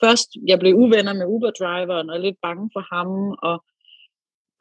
Først, 0.03 0.29
jeg 0.47 0.59
blev 0.59 0.75
uvenner 0.75 1.13
med 1.13 1.25
Uber-driveren, 1.33 2.09
og 2.09 2.19
lidt 2.19 2.37
bange 2.41 2.69
for 2.73 2.83
ham, 2.93 3.11
og 3.49 3.55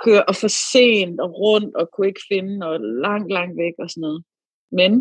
køre 0.05 0.25
og 0.31 0.35
for 0.43 0.51
sent 0.73 1.21
og 1.25 1.31
rundt 1.45 1.73
og 1.81 1.85
kunne 1.93 2.09
ikke 2.11 2.29
finde 2.33 2.67
og 2.69 2.75
langt, 3.07 3.31
langt 3.37 3.57
væk 3.63 3.75
og 3.83 3.91
sådan 3.91 4.05
noget. 4.07 4.21
Men 4.79 4.93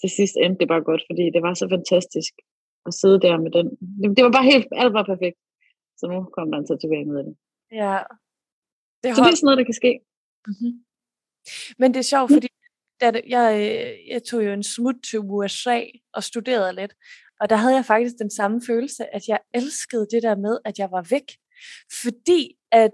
til 0.00 0.10
sidst 0.16 0.34
endte 0.36 0.60
det 0.60 0.68
bare 0.72 0.88
godt, 0.90 1.02
fordi 1.10 1.24
det 1.34 1.42
var 1.46 1.54
så 1.54 1.66
fantastisk 1.76 2.34
at 2.88 2.94
sidde 3.00 3.20
der 3.26 3.36
med 3.44 3.50
den. 3.56 3.66
Det, 4.00 4.16
det 4.16 4.22
var 4.26 4.32
bare 4.36 4.50
helt, 4.52 4.68
alt 4.82 4.94
var 4.98 5.04
perfekt. 5.12 5.38
Så 5.98 6.04
nu 6.12 6.18
kom 6.36 6.50
der 6.50 6.58
en 6.58 6.66
tatovering 6.66 7.10
ud 7.12 7.18
af 7.20 7.24
det. 7.28 7.36
Ja. 7.82 7.96
Det 9.02 9.16
Så 9.16 9.20
det 9.24 9.32
er 9.32 9.36
sådan 9.36 9.46
noget, 9.48 9.60
der 9.60 9.68
kan 9.70 9.80
ske. 9.82 9.92
Mm-hmm. 10.48 10.74
Men 11.80 11.88
det 11.94 12.00
er 12.00 12.08
sjovt, 12.14 12.30
fordi 12.36 12.48
da 13.00 13.10
det, 13.10 13.22
jeg, 13.26 13.54
øh, 13.54 14.08
jeg 14.08 14.22
tog 14.24 14.44
jo 14.44 14.52
en 14.52 14.62
smut 14.62 14.94
til 15.10 15.18
USA 15.18 15.80
og 16.12 16.24
studerede 16.24 16.72
lidt, 16.72 16.94
og 17.40 17.50
der 17.50 17.56
havde 17.56 17.74
jeg 17.74 17.84
faktisk 17.84 18.14
den 18.18 18.30
samme 18.30 18.60
følelse, 18.66 19.14
at 19.14 19.28
jeg 19.28 19.40
elskede 19.54 20.06
det 20.10 20.22
der 20.22 20.36
med, 20.36 20.58
at 20.64 20.78
jeg 20.78 20.90
var 20.90 21.02
væk. 21.10 21.36
Fordi 22.02 22.56
at 22.72 22.90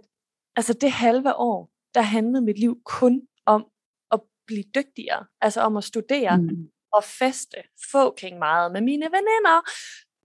altså 0.57 0.73
det 0.73 0.91
halve 0.91 1.35
år, 1.35 1.71
der 1.95 2.01
handlede 2.01 2.45
mit 2.45 2.59
liv 2.59 2.81
kun 2.85 3.23
om 3.47 3.67
at 4.13 4.21
blive 4.47 4.65
dygtigere, 4.75 5.27
altså 5.41 5.61
om 5.61 5.77
at 5.77 5.85
studere 5.85 6.37
mm. 6.37 6.71
og 6.93 7.05
feste, 7.05 7.57
fucking 7.93 8.39
meget 8.39 8.73
med 8.73 8.81
mine 8.81 9.05
veninder. 9.05 9.59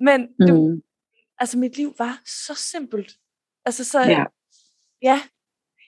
Men 0.03 0.21
mm. 0.21 0.45
det, 0.47 0.84
altså 1.38 1.57
mit 1.57 1.77
liv 1.77 1.93
var 1.97 2.21
så 2.25 2.53
simpelt. 2.55 3.11
Altså 3.65 3.84
så, 3.86 3.99
ja. 3.99 4.25
ja, 5.01 5.21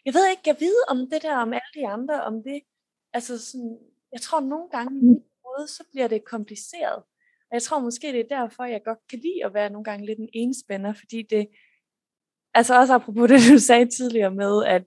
jeg 0.05 0.13
ved 0.13 0.29
ikke, 0.29 0.43
jeg 0.45 0.57
ved 0.59 0.75
om 0.89 0.97
det 1.11 1.21
der, 1.21 1.37
om 1.37 1.53
alle 1.53 1.71
de 1.75 1.87
andre, 1.87 2.23
om 2.23 2.33
det, 2.43 2.61
altså 3.13 3.45
sådan, 3.51 3.77
jeg 4.11 4.21
tror 4.21 4.39
nogle 4.39 4.69
gange 4.69 4.99
i 4.99 5.05
mit 5.05 5.23
måde, 5.45 5.67
så 5.67 5.83
bliver 5.91 6.07
det 6.07 6.25
kompliceret. 6.25 7.03
Og 7.49 7.53
jeg 7.53 7.61
tror 7.61 7.79
måske, 7.79 8.07
det 8.07 8.19
er 8.19 8.37
derfor, 8.39 8.63
jeg 8.63 8.81
godt 8.85 8.99
kan 9.09 9.19
lide 9.19 9.45
at 9.45 9.53
være 9.53 9.69
nogle 9.69 9.83
gange 9.83 10.05
lidt 10.05 10.19
en 10.19 10.29
enspænder, 10.33 10.93
fordi 10.93 11.21
det, 11.21 11.47
altså 12.53 12.79
også 12.79 12.93
apropos 12.93 13.29
det, 13.31 13.39
du 13.51 13.57
sagde 13.57 13.89
tidligere 13.97 14.35
med, 14.35 14.65
at 14.65 14.83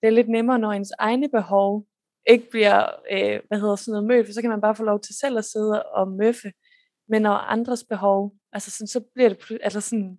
det 0.00 0.06
er 0.06 0.10
lidt 0.10 0.28
nemmere, 0.28 0.58
når 0.58 0.72
ens 0.72 0.92
egne 0.98 1.28
behov 1.28 1.86
ikke 2.26 2.50
bliver, 2.50 2.78
øh, 3.12 3.40
hvad 3.48 3.60
hedder 3.60 3.76
sådan 3.76 3.92
noget, 3.92 4.08
mødt, 4.08 4.26
for 4.26 4.32
så 4.32 4.40
kan 4.40 4.50
man 4.50 4.60
bare 4.60 4.74
få 4.74 4.84
lov 4.84 5.00
til 5.00 5.14
selv 5.14 5.38
at 5.38 5.44
sidde 5.44 5.82
og 5.82 6.08
møffe. 6.08 6.52
Men 7.08 7.22
når 7.22 7.34
andres 7.34 7.84
behov, 7.84 8.34
altså 8.52 8.70
sådan, 8.70 8.86
så 8.86 9.00
bliver 9.14 9.28
det, 9.28 9.58
altså 9.62 9.80
sådan, 9.80 10.18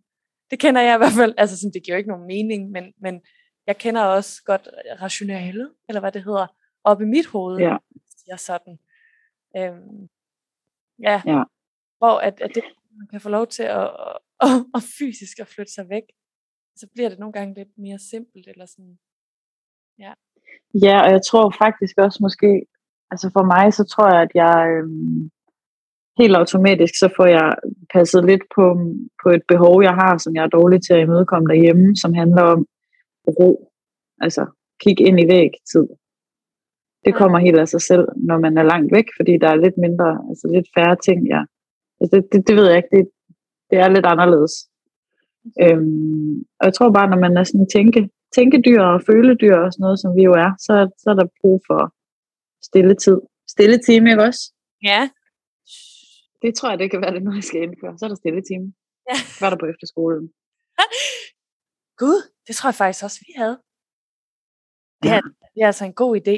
det 0.52 0.60
kender 0.60 0.82
jeg 0.82 0.96
i 0.96 0.98
hvert 0.98 1.18
fald, 1.22 1.34
altså 1.38 1.58
sådan, 1.58 1.74
det 1.74 1.84
giver 1.84 1.96
jo 1.96 1.98
ikke 1.98 2.10
nogen 2.10 2.28
mening, 2.28 2.72
men, 2.72 2.94
men 3.02 3.22
jeg 3.68 3.78
kender 3.78 4.02
også 4.02 4.42
godt 4.46 4.70
rationale, 5.02 5.70
eller 5.90 6.00
hvad 6.00 6.12
det 6.12 6.24
hedder, 6.24 6.48
op 6.84 7.02
i 7.02 7.06
mit 7.06 7.28
hoved, 7.28 7.58
ja. 7.60 7.78
siger 8.18 8.36
sådan. 8.36 8.80
Øhm, 9.58 10.10
ja. 11.04 11.22
ja, 11.26 11.44
hvor 11.98 12.18
at, 12.20 12.42
at 12.42 12.52
det, 12.56 12.64
man 13.00 13.08
kan 13.08 13.22
få 13.22 13.30
lov 13.30 13.48
til 13.48 13.64
at, 13.64 13.84
at, 13.84 14.18
at, 14.42 14.50
at 14.76 14.84
fysisk 15.00 15.40
at 15.40 15.48
flytte 15.48 15.74
sig 15.74 15.90
væk, 15.90 16.04
så 16.76 16.88
bliver 16.94 17.10
det 17.10 17.20
nogle 17.20 17.34
gange 17.34 17.54
lidt 17.54 17.78
mere 17.78 18.00
simpelt, 18.00 18.48
eller 18.48 18.66
sådan, 18.66 19.00
ja. 20.00 20.14
Ja, 20.86 21.02
og 21.06 21.12
jeg 21.12 21.22
tror 21.30 21.56
faktisk 21.64 21.98
også 21.98 22.20
måske, 22.22 22.66
altså 23.12 23.30
for 23.34 23.44
mig, 23.54 23.74
så 23.74 23.84
tror 23.84 24.08
jeg, 24.14 24.22
at 24.22 24.32
jeg 24.36 24.58
øhm, 24.78 25.30
helt 26.22 26.36
automatisk, 26.36 26.94
så 27.00 27.08
får 27.18 27.26
jeg 27.26 27.56
passet 27.94 28.26
lidt 28.26 28.44
på, 28.56 28.66
på 29.24 29.30
et 29.30 29.44
behov, 29.48 29.84
jeg 29.84 29.96
har, 30.02 30.18
som 30.18 30.36
jeg 30.36 30.44
er 30.44 30.56
dårlig 30.58 30.80
til 30.84 30.94
at 30.94 31.02
imødekomme 31.02 31.48
derhjemme, 31.48 31.96
som 31.96 32.14
handler 32.14 32.44
om 32.44 32.66
ro. 33.28 33.72
Altså, 34.22 34.46
kig 34.82 35.00
ind 35.08 35.20
i 35.20 35.28
væg 35.28 35.52
tid. 35.72 35.88
Det 37.06 37.16
kommer 37.16 37.40
helt 37.40 37.60
af 37.60 37.68
sig 37.68 37.82
selv, 37.82 38.06
når 38.30 38.38
man 38.46 38.58
er 38.58 38.64
langt 38.64 38.90
væk, 38.96 39.08
fordi 39.18 39.34
der 39.42 39.50
er 39.50 39.64
lidt 39.66 39.78
mindre, 39.86 40.10
altså 40.30 40.46
lidt 40.56 40.68
færre 40.76 40.98
ting, 41.08 41.20
ja. 41.34 41.42
Altså 42.00 42.12
det, 42.16 42.24
det, 42.32 42.48
det 42.48 42.56
ved 42.56 42.68
jeg 42.68 42.78
ikke, 42.78 42.94
det, 42.96 43.06
det 43.70 43.78
er 43.84 43.90
lidt 43.90 44.06
anderledes. 44.14 44.54
Øhm, 45.64 46.34
og 46.60 46.64
jeg 46.68 46.74
tror 46.74 46.92
bare, 46.98 47.10
når 47.10 47.20
man 47.26 47.38
er 47.38 47.44
sådan 47.44 47.68
tænke, 47.76 48.10
tænkedyr 48.36 48.82
og 48.94 49.02
føledyr 49.10 49.58
og 49.66 49.70
sådan 49.72 49.84
noget, 49.86 50.00
som 50.04 50.12
vi 50.18 50.24
jo 50.30 50.34
er, 50.46 50.52
så, 50.66 50.74
så 51.02 51.08
er 51.14 51.18
der 51.22 51.28
brug 51.42 51.58
for 51.70 51.82
stille 52.70 52.96
tid. 53.06 53.18
Stille 53.54 53.78
time, 53.88 54.10
ikke 54.12 54.24
også? 54.30 54.44
Ja. 54.84 55.02
Det 56.42 56.52
tror 56.56 56.70
jeg, 56.70 56.80
det 56.80 56.92
kan 56.92 57.02
være 57.02 57.14
det, 57.16 57.24
når 57.24 57.34
jeg 57.34 57.44
skal 57.44 57.62
indføre. 57.62 57.98
Så 57.98 58.06
er 58.06 58.10
der 58.10 58.16
stille 58.24 58.44
time. 58.50 58.68
Ja. 59.10 59.18
Var 59.42 59.50
der 59.50 59.60
på 59.62 59.68
efterskolen. 59.74 60.26
Gud, 62.02 62.20
det 62.48 62.54
tror 62.56 62.70
jeg 62.70 62.76
faktisk 62.82 63.04
også, 63.08 63.20
vi 63.28 63.34
havde. 63.42 63.58
Det 65.02 65.10
er, 65.18 65.22
det 65.54 65.60
er 65.64 65.68
altså 65.72 65.86
en 65.86 65.94
god 65.94 66.14
idé. 66.22 66.36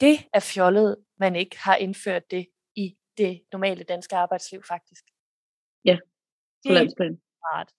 Det 0.00 0.16
er 0.32 0.40
fjollet, 0.40 0.96
man 1.18 1.36
ikke 1.36 1.58
har 1.58 1.76
indført 1.76 2.30
det 2.30 2.46
i 2.76 2.96
det 3.18 3.42
normale 3.52 3.84
danske 3.84 4.16
arbejdsliv, 4.16 4.62
faktisk. 4.68 5.04
Ja, 5.84 5.98
på 6.66 6.72
landsplan. 6.72 7.20
Smart. 7.38 7.70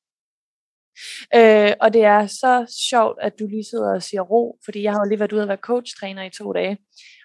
Øh, 1.36 1.74
og 1.82 1.94
det 1.94 2.04
er 2.04 2.28
så 2.28 2.76
sjovt, 2.90 3.18
at 3.22 3.40
du 3.40 3.48
lige 3.48 3.64
sidder 3.64 3.96
og 3.96 4.04
siger 4.04 4.22
ro, 4.22 4.60
fordi 4.66 4.84
jeg 4.84 4.92
har 4.92 5.00
jo 5.00 5.10
lige 5.10 5.20
været 5.20 5.34
ude 5.34 5.42
og 5.42 5.48
være 5.48 5.58
coach-træner 5.58 6.24
i 6.24 6.30
to 6.30 6.54
dage, 6.54 6.78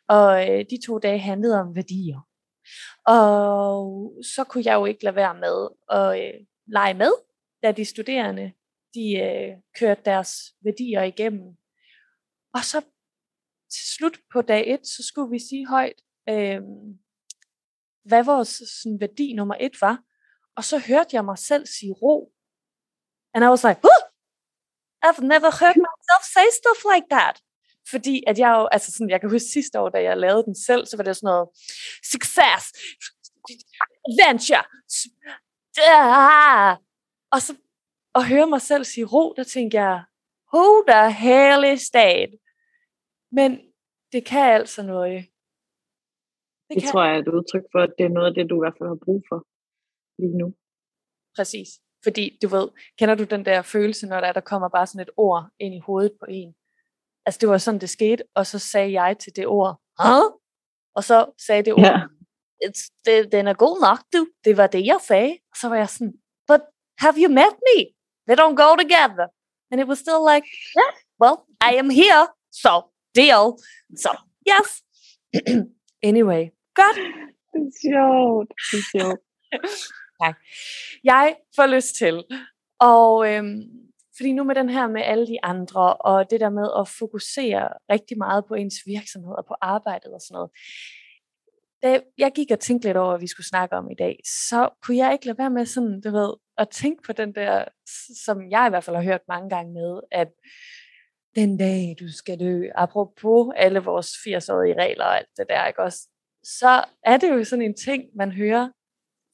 og 0.09 0.51
øh, 0.51 0.64
de 0.70 0.86
to 0.86 0.99
dage 0.99 1.18
handlede 1.18 1.61
om 1.61 1.76
værdier. 1.76 2.20
Og 3.07 4.12
så 4.34 4.45
kunne 4.45 4.64
jeg 4.66 4.74
jo 4.74 4.84
ikke 4.86 5.05
lade 5.05 5.16
være 5.16 5.34
med 5.34 5.68
at 5.91 6.24
øh, 6.24 6.41
lege 6.66 6.95
med, 6.95 7.12
da 7.62 7.72
de 7.72 7.84
studerende 7.84 8.53
de 8.95 9.16
øh, 9.16 9.57
kørte 9.78 10.03
deres 10.05 10.55
værdier 10.61 11.03
igennem. 11.03 11.57
Og 12.55 12.64
så 12.64 12.82
til 13.75 13.85
slut 13.97 14.18
på 14.33 14.43
dag 14.43 14.75
et, 14.75 14.87
så 14.87 15.03
skulle 15.09 15.31
vi 15.31 15.39
sige 15.49 15.66
højt, 15.68 15.99
øh, 16.29 16.61
hvad 18.05 18.25
vores 18.25 18.62
sådan, 18.83 19.01
værdi 19.01 19.33
nummer 19.33 19.57
et 19.61 19.81
var. 19.81 19.99
Og 20.57 20.64
så 20.64 20.79
hørte 20.79 21.11
jeg 21.12 21.25
mig 21.25 21.39
selv 21.39 21.66
sige 21.66 21.93
ro. 21.93 22.33
And 23.35 23.45
I 23.45 23.49
was 23.49 23.64
like, 23.64 23.81
oh, 23.91 24.03
I've 25.07 25.23
never 25.35 25.51
heard 25.61 25.77
myself 25.87 26.23
say 26.35 26.47
stuff 26.61 26.81
like 26.95 27.09
that. 27.11 27.37
Fordi 27.91 28.25
at 28.27 28.39
jeg 28.39 28.51
jo, 28.57 28.66
altså 28.66 28.93
sådan, 28.93 29.11
jeg 29.11 29.21
kan 29.21 29.31
huske 29.31 29.49
sidste 29.53 29.81
år, 29.81 29.89
da 29.89 30.03
jeg 30.03 30.16
lavede 30.16 30.45
den 30.45 30.55
selv, 30.55 30.87
så 30.87 30.97
var 30.97 31.05
det 31.05 31.16
sådan 31.16 31.27
noget, 31.27 31.49
success, 32.12 32.62
adventure, 34.09 34.64
og 37.31 37.43
så 37.43 37.57
at 38.14 38.29
høre 38.29 38.47
mig 38.47 38.62
selv 38.62 38.85
sige 38.85 39.05
ro, 39.05 39.35
der 39.37 39.45
tænker 39.45 39.81
jeg, 39.81 40.03
who 40.55 40.85
the 40.89 41.12
hell 41.12 41.64
is 41.64 41.91
that? 41.91 42.29
Men 43.33 43.51
det 44.12 44.22
kan 44.24 44.55
altså 44.61 44.83
noget. 44.83 45.18
Det, 46.68 46.74
det 46.74 46.83
kan. 46.83 46.91
tror 46.93 47.05
jeg 47.05 47.14
er 47.14 47.18
et 47.18 47.28
udtryk 47.28 47.66
for, 47.72 47.81
at 47.87 47.93
det 47.99 48.05
er 48.07 48.14
noget 48.16 48.28
af 48.31 48.35
det, 48.35 48.51
du 48.51 48.57
i 48.57 48.62
hvert 48.62 48.76
fald 48.78 48.89
har 48.89 49.05
brug 49.07 49.20
for 49.28 49.39
lige 50.22 50.37
nu. 50.43 50.49
Præcis. 51.37 51.68
Fordi 52.05 52.39
du 52.43 52.49
ved, 52.49 52.68
kender 52.99 53.14
du 53.14 53.24
den 53.24 53.45
der 53.45 53.62
følelse, 53.62 54.07
når 54.07 54.20
der, 54.20 54.33
der 54.33 54.41
kommer 54.41 54.68
bare 54.68 54.87
sådan 54.87 55.07
et 55.07 55.14
ord 55.16 55.43
ind 55.59 55.74
i 55.74 55.78
hovedet 55.87 56.12
på 56.20 56.26
en? 56.28 56.55
Altså 57.26 57.39
det 57.41 57.49
var 57.49 57.59
sådan, 57.59 57.81
det 57.81 57.91
skete, 57.91 58.22
og 58.35 58.47
så 58.47 58.59
sagde 58.59 58.93
jeg 59.01 59.18
til 59.18 59.37
det 59.37 59.47
ord, 59.47 59.81
huh? 59.99 60.26
og 60.97 61.05
så 61.05 61.33
sagde 61.47 61.62
det 61.62 61.72
ord, 61.72 61.81
yeah. 61.81 62.09
It's, 62.64 62.83
det, 63.05 63.33
den 63.33 63.47
er 63.49 63.55
god 63.55 63.76
nok, 63.87 63.99
du. 64.12 64.28
Det 64.45 64.57
var 64.57 64.66
det, 64.66 64.87
jeg 64.87 65.01
sagde. 65.11 65.33
Og 65.51 65.57
så 65.61 65.68
var 65.68 65.76
jeg 65.76 65.89
sådan, 65.89 66.14
but 66.49 66.61
have 66.99 67.14
you 67.22 67.31
met 67.41 67.55
me? 67.68 67.78
They 68.26 68.37
don't 68.43 68.57
go 68.64 68.68
together. 68.83 69.26
And 69.70 69.81
it 69.83 69.89
was 69.89 69.99
still 69.99 70.22
like, 70.33 70.47
yeah, 70.76 70.93
well, 71.22 71.37
I 71.70 71.72
am 71.83 71.91
here, 71.91 72.24
so 72.62 72.89
deal. 73.14 73.44
So, 73.96 74.11
yes. 74.52 74.68
anyway, 76.11 76.44
godt. 76.74 76.98
Det 77.52 77.61
er 77.66 77.72
sjovt. 77.86 78.48
Det 78.70 78.78
er 78.78 79.00
sjovt. 79.00 79.20
tak. 80.22 80.36
Jeg 81.04 81.36
får 81.56 81.66
lyst 81.66 81.94
til, 81.94 82.24
og 82.80 83.28
øhm, 83.28 83.62
fordi 84.16 84.32
nu 84.32 84.44
med 84.44 84.54
den 84.54 84.68
her 84.68 84.86
med 84.88 85.02
alle 85.02 85.26
de 85.26 85.44
andre, 85.44 85.96
og 85.96 86.30
det 86.30 86.40
der 86.40 86.50
med 86.50 86.68
at 86.80 86.88
fokusere 86.88 87.68
rigtig 87.90 88.18
meget 88.18 88.44
på 88.48 88.54
ens 88.54 88.74
virksomhed 88.86 89.34
og 89.38 89.44
på 89.48 89.54
arbejdet 89.61 90.12
og 90.14 90.20
sådan 90.20 90.34
noget, 90.34 90.50
da 91.82 92.00
jeg 92.18 92.32
gik 92.34 92.50
og 92.50 92.61
tænkte 92.61 92.88
lidt 92.88 92.96
over, 92.96 93.11
hvad 93.11 93.20
vi 93.20 93.26
skulle 93.26 93.46
snakke 93.46 93.76
om 93.76 93.90
i 93.90 93.94
dag, 93.94 94.20
så 94.24 94.68
kunne 94.82 94.96
jeg 94.96 95.12
ikke 95.12 95.26
lade 95.26 95.38
være 95.38 95.50
med 95.50 95.66
sådan, 95.66 96.00
du 96.00 96.11
ved, 96.11 96.34
at 96.58 96.68
tænke 96.68 97.02
på 97.06 97.12
den 97.12 97.34
der, 97.34 97.64
som 98.24 98.50
jeg 98.50 98.66
i 98.66 98.70
hvert 98.70 98.84
fald 98.84 98.96
har 98.96 99.02
hørt 99.02 99.20
mange 99.28 99.48
gange 99.50 99.72
med, 99.72 100.00
at 100.11 100.28
den 101.35 101.59
dag 101.59 101.97
du 102.01 102.12
skal 102.12 102.41
dø, 102.41 102.68
apropos 102.74 103.53
alle 103.57 103.81
vores 103.81 104.09
80-årige 104.09 104.81
regler 104.83 105.05
og 105.05 105.16
alt 105.18 105.28
det 105.37 105.47
der, 105.49 105.66
ikke 105.66 105.83
også? 105.83 106.09
Så 106.45 106.85
er 107.05 107.16
det 107.16 107.31
jo 107.31 107.45
sådan 107.45 107.64
en 107.64 107.76
ting, 107.76 108.05
man 108.14 108.33
hører 108.33 108.70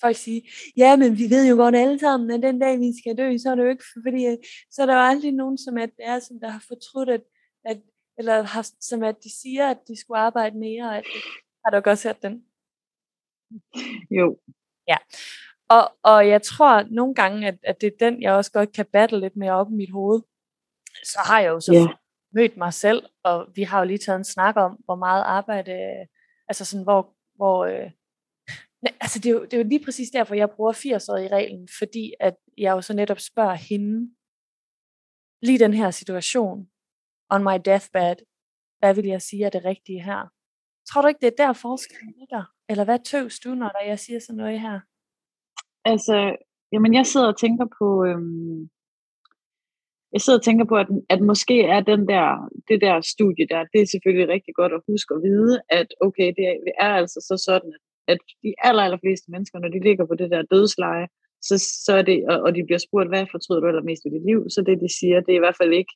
folk 0.01 0.16
sige, 0.16 0.42
ja, 0.76 0.97
men 0.97 1.18
vi 1.18 1.30
ved 1.30 1.49
jo 1.49 1.57
godt 1.57 1.76
alle 1.76 1.99
sammen, 1.99 2.30
at 2.30 2.42
den 2.42 2.59
dag 2.59 2.78
vi 2.78 2.92
skal 3.01 3.18
dø, 3.18 3.38
så 3.38 3.51
er 3.51 3.55
det 3.55 3.62
jo 3.62 3.68
ikke, 3.68 3.84
fordi 4.05 4.36
så 4.70 4.82
er 4.82 4.86
der 4.86 4.94
jo 4.94 5.01
aldrig 5.01 5.32
nogen, 5.32 5.59
som 5.59 5.78
er, 5.78 5.86
er 5.99 6.18
som 6.18 6.40
der 6.40 6.49
har 6.49 6.64
fortrudt, 6.68 7.09
at, 7.09 7.22
at 7.64 7.78
eller 8.18 8.42
har, 8.42 8.70
som 8.80 9.03
at 9.03 9.16
de 9.24 9.40
siger, 9.40 9.70
at 9.70 9.78
de 9.88 10.01
skulle 10.01 10.18
arbejde 10.18 10.59
mere, 10.59 10.84
og 10.84 10.97
at 10.97 11.05
det, 11.05 11.22
har 11.64 11.80
du 11.80 11.90
også 11.90 12.09
hørt 12.09 12.22
den? 12.22 12.44
Jo. 14.11 14.38
Ja. 14.88 14.97
Og, 15.68 15.97
og 16.03 16.28
jeg 16.28 16.42
tror 16.42 16.82
nogle 16.90 17.14
gange, 17.14 17.47
at, 17.47 17.59
at 17.62 17.80
det 17.80 17.86
er 17.86 18.11
den, 18.11 18.22
jeg 18.22 18.32
også 18.32 18.53
godt 18.53 18.72
kan 18.72 18.86
battle 18.92 19.20
lidt 19.20 19.36
mere 19.36 19.53
op 19.53 19.70
i 19.70 19.74
mit 19.74 19.90
hoved. 19.90 20.22
Så 21.05 21.18
har 21.26 21.40
jeg 21.40 21.49
jo 21.49 21.61
så 21.61 21.74
yeah. 21.74 21.88
mødt 22.32 22.57
mig 22.57 22.72
selv, 22.72 23.03
og 23.24 23.49
vi 23.55 23.62
har 23.62 23.78
jo 23.78 23.84
lige 23.84 23.99
taget 23.99 24.18
en 24.18 24.24
snak 24.24 24.57
om, 24.57 24.72
hvor 24.84 24.94
meget 24.94 25.22
arbejde, 25.22 25.72
altså 26.49 26.64
sådan, 26.64 26.84
hvor, 26.84 27.14
hvor 27.34 27.64
øh, 27.64 27.90
altså 29.01 29.18
det 29.18 29.26
er, 29.26 29.34
jo, 29.34 29.44
det 29.44 29.53
er 29.53 29.59
jo 29.59 29.68
lige 29.68 29.84
præcis 29.84 30.11
derfor, 30.11 30.34
jeg 30.34 30.51
bruger 30.51 30.72
80 30.72 31.09
år 31.09 31.16
i 31.16 31.28
reglen, 31.28 31.68
fordi 31.78 32.14
at 32.20 32.36
jeg 32.59 32.72
jo 32.72 32.80
så 32.80 32.94
netop 32.94 33.20
spørger 33.20 33.55
hende, 33.55 34.14
lige 35.42 35.59
den 35.59 35.74
her 35.74 35.90
situation, 35.90 36.68
on 37.30 37.42
my 37.42 37.57
deathbed, 37.64 38.16
hvad 38.78 38.94
vil 38.94 39.07
jeg 39.07 39.22
sige 39.22 39.44
er 39.44 39.51
det 39.51 39.64
rigtige 39.64 40.03
her? 40.03 40.20
Tror 40.88 41.03
du 41.03 41.09
ikke, 41.09 41.20
det 41.20 41.32
er 41.32 41.47
der 41.47 41.53
forskellen 41.53 42.14
ligger? 42.18 42.44
Eller 42.68 42.84
hvad 42.84 42.99
tøvs 42.99 43.40
du, 43.40 43.55
når 43.55 43.68
der 43.68 43.82
jeg 43.86 43.99
siger 43.99 44.20
sådan 44.20 44.36
noget 44.36 44.61
her? 44.61 44.80
Altså, 45.84 46.36
jamen 46.72 46.94
jeg 46.94 47.07
sidder 47.07 47.28
og 47.28 47.38
tænker 47.38 47.66
på, 47.78 48.05
øhm, 48.05 48.68
jeg 50.16 50.22
sidder 50.22 50.38
og 50.38 50.46
tænker 50.48 50.66
på, 50.68 50.76
at, 50.82 50.88
at 51.14 51.20
måske 51.30 51.56
er 51.76 51.80
den 51.92 52.02
der, 52.12 52.26
det 52.68 52.78
der 52.86 52.94
studie 53.14 53.46
der, 53.52 53.60
det 53.72 53.80
er 53.80 53.92
selvfølgelig 53.94 54.28
rigtig 54.34 54.54
godt 54.60 54.72
at 54.76 54.84
huske 54.90 55.10
at 55.14 55.22
vide, 55.28 55.54
at 55.78 55.88
okay, 56.06 56.28
det 56.36 56.44
er, 56.50 56.56
det 56.66 56.74
er 56.86 56.92
altså 57.00 57.18
så 57.28 57.34
sådan, 57.48 57.70
at, 57.76 57.82
at 58.12 58.18
de 58.42 58.50
aller, 58.68 58.82
aller 58.86 59.00
fleste 59.04 59.30
mennesker, 59.34 59.58
når 59.58 59.70
de 59.74 59.80
ligger 59.88 60.04
på 60.06 60.14
det 60.20 60.28
der 60.34 60.50
dødsleje, 60.54 61.06
så, 61.48 61.54
så 61.84 61.92
er 62.00 62.04
det, 62.10 62.18
og, 62.30 62.36
og 62.46 62.50
de 62.56 62.64
bliver 62.64 62.82
spurgt, 62.86 63.08
hvad 63.12 63.24
fortryder 63.34 63.60
du 63.60 63.66
allermest 63.66 64.02
i 64.06 64.14
dit 64.16 64.26
liv, 64.30 64.40
så 64.54 64.60
det 64.66 64.82
de 64.84 64.90
siger, 64.98 65.16
det 65.20 65.32
er 65.32 65.40
i 65.40 65.44
hvert 65.44 65.60
fald 65.60 65.72
ikke, 65.80 65.94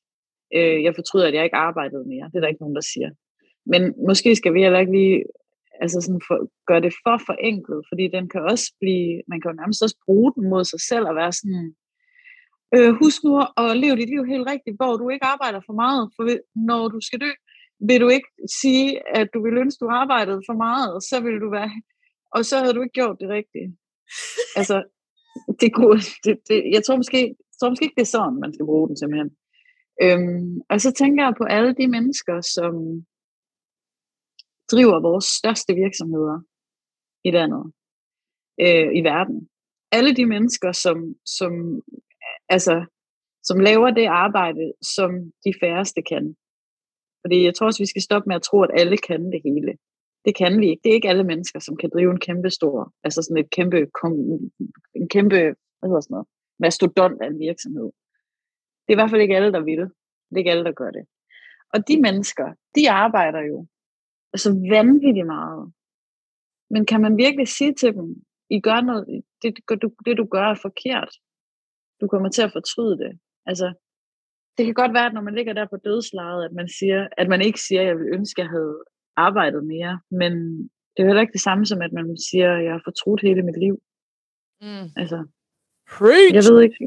øh, 0.56 0.78
jeg 0.86 0.94
fortryder, 0.94 1.26
at 1.28 1.34
jeg 1.34 1.44
ikke 1.44 1.62
arbejdede 1.68 2.04
mere. 2.12 2.26
Det 2.30 2.36
er 2.36 2.42
der 2.42 2.52
ikke 2.52 2.64
nogen, 2.64 2.78
der 2.80 2.86
siger. 2.92 3.10
Men 3.72 3.82
måske 4.08 4.30
skal 4.36 4.54
vi 4.54 4.62
heller 4.62 4.80
ikke 4.84 4.96
lige 5.00 5.24
altså 5.84 5.98
sådan 6.00 6.22
for, 6.28 6.38
gøre 6.70 6.82
det 6.86 6.94
for 7.04 7.16
forenklet, 7.28 7.80
fordi 7.90 8.04
den 8.16 8.28
kan 8.32 8.42
også 8.52 8.66
blive, 8.80 9.22
man 9.30 9.40
kan 9.40 9.50
jo 9.50 9.56
nærmest 9.60 9.82
også 9.82 9.98
bruge 10.06 10.32
den 10.36 10.44
mod 10.52 10.64
sig 10.72 10.80
selv 10.90 11.04
og 11.10 11.14
være 11.20 11.32
sådan, 11.32 11.74
øh, 12.74 12.90
husk 13.02 13.24
nu 13.24 13.32
at 13.62 13.76
leve 13.82 13.96
dit 13.96 14.10
liv 14.14 14.24
helt 14.24 14.46
rigtigt, 14.52 14.76
hvor 14.76 14.96
du 14.96 15.08
ikke 15.08 15.26
arbejder 15.34 15.60
for 15.66 15.72
meget, 15.72 16.02
for 16.16 16.22
når 16.70 16.88
du 16.88 16.98
skal 17.00 17.20
dø, 17.20 17.30
vil 17.88 18.00
du 18.00 18.08
ikke 18.08 18.30
sige, 18.60 18.88
at 19.16 19.28
du 19.34 19.38
vil 19.44 19.58
ønske, 19.62 19.84
du 19.84 19.88
arbejdede 20.02 20.42
for 20.48 20.56
meget, 20.66 20.94
og 20.94 21.02
så 21.02 21.20
vil 21.20 21.40
du 21.40 21.50
være, 21.50 21.70
og 22.34 22.44
så 22.44 22.54
havde 22.58 22.74
du 22.74 22.82
ikke 22.82 22.98
gjort 23.00 23.16
det 23.20 23.28
rigtigt. 23.28 23.68
altså, 24.60 24.76
det 25.60 25.74
kunne, 25.74 26.00
det, 26.24 26.34
det, 26.48 26.58
jeg 26.72 26.84
tror 26.84 26.96
måske, 26.96 27.20
jeg 27.26 27.56
tror 27.60 27.70
måske 27.70 27.84
ikke, 27.84 27.98
det 28.00 28.06
er 28.08 28.16
sådan, 28.16 28.40
man 28.40 28.54
skal 28.54 28.66
bruge 28.66 28.88
den 28.88 28.96
simpelthen. 28.96 29.30
Øhm, 30.02 30.60
og 30.70 30.80
så 30.80 30.90
tænker 30.92 31.24
jeg 31.24 31.34
på 31.38 31.44
alle 31.44 31.74
de 31.74 31.86
mennesker, 31.88 32.40
som 32.40 32.74
driver 34.72 35.00
vores 35.00 35.24
største 35.24 35.74
virksomheder 35.74 36.38
i 37.24 37.30
landet, 37.30 37.64
øh, 38.60 38.88
i 38.98 39.00
verden. 39.10 39.48
Alle 39.92 40.14
de 40.16 40.26
mennesker, 40.26 40.72
som, 40.72 41.14
som, 41.38 41.52
altså, 42.54 42.84
som 43.42 43.58
laver 43.60 43.90
det 43.90 44.06
arbejde, 44.06 44.72
som 44.96 45.10
de 45.44 45.52
færreste 45.60 46.02
kan. 46.02 46.36
Fordi 47.22 47.44
jeg 47.44 47.54
tror 47.54 47.66
også, 47.66 47.82
vi 47.82 47.92
skal 47.92 48.02
stoppe 48.02 48.26
med 48.28 48.36
at 48.36 48.42
tro, 48.42 48.62
at 48.62 48.70
alle 48.80 48.96
kan 48.96 49.32
det 49.32 49.40
hele. 49.44 49.72
Det 50.24 50.36
kan 50.36 50.60
vi 50.60 50.66
ikke. 50.70 50.80
Det 50.84 50.90
er 50.90 50.94
ikke 50.94 51.08
alle 51.08 51.24
mennesker, 51.24 51.58
som 51.58 51.76
kan 51.76 51.90
drive 51.94 52.10
en 52.10 52.20
kæmpe 52.20 52.50
stor, 52.50 52.92
altså 53.04 53.22
sådan 53.22 53.44
et 53.44 53.50
kæmpe, 53.50 53.78
en 54.94 55.08
kæmpe, 55.08 55.40
hvad 55.78 55.88
hedder 55.90 56.00
sådan 56.00 56.14
noget, 56.14 56.28
mastodont 56.58 57.22
af 57.22 57.26
en 57.26 57.38
virksomhed. 57.38 57.88
Det 58.82 58.90
er 58.90 58.96
i 58.96 59.00
hvert 59.00 59.10
fald 59.10 59.22
ikke 59.22 59.36
alle, 59.36 59.52
der 59.52 59.60
vil. 59.60 59.82
Det 60.28 60.34
er 60.34 60.38
ikke 60.38 60.50
alle, 60.50 60.64
der 60.64 60.72
gør 60.72 60.90
det. 60.90 61.04
Og 61.74 61.88
de 61.88 62.00
mennesker, 62.00 62.54
de 62.76 62.90
arbejder 62.90 63.40
jo 63.40 63.66
altså 64.32 64.50
vanvittigt 64.70 65.26
meget. 65.26 65.72
Men 66.70 66.86
kan 66.86 67.00
man 67.00 67.16
virkelig 67.16 67.48
sige 67.48 67.74
til 67.74 67.94
dem, 67.94 68.08
I 68.50 68.60
gør 68.60 68.80
noget, 68.80 69.22
det, 69.42 69.50
det, 69.68 69.82
du, 69.82 69.90
det 70.06 70.16
du 70.18 70.24
gør 70.24 70.46
er 70.50 70.58
forkert. 70.62 71.12
Du 72.00 72.06
kommer 72.08 72.28
til 72.28 72.42
at 72.42 72.52
fortryde 72.52 72.98
det. 72.98 73.18
Altså, 73.46 73.74
det 74.58 74.64
kan 74.66 74.74
godt 74.74 74.94
være, 74.94 75.06
at 75.06 75.14
når 75.14 75.20
man 75.20 75.34
ligger 75.34 75.52
der 75.52 75.66
på 75.66 75.76
dødslejet, 75.76 76.44
at 76.44 76.52
man 76.52 76.68
siger, 76.68 77.08
at 77.16 77.28
man 77.28 77.40
ikke 77.42 77.60
siger, 77.60 77.80
at 77.80 77.86
jeg 77.86 77.98
vil 77.98 78.12
ønske, 78.14 78.42
at 78.42 78.44
jeg 78.44 78.50
havde 78.50 78.76
arbejdet 79.16 79.64
mere. 79.64 80.00
Men 80.10 80.32
det 80.92 81.02
er 81.02 81.06
heller 81.06 81.20
ikke 81.20 81.32
det 81.32 81.40
samme 81.48 81.66
som, 81.66 81.82
at 81.82 81.92
man 81.92 82.18
siger, 82.18 82.56
at 82.56 82.64
jeg 82.64 82.72
har 82.72 82.82
fortrudt 82.84 83.20
hele 83.20 83.42
mit 83.42 83.58
liv. 83.58 83.82
Mm. 84.60 84.88
Altså, 84.96 85.18
Preach! 85.96 86.34
jeg 86.34 86.44
ved 86.50 86.62
ikke, 86.62 86.86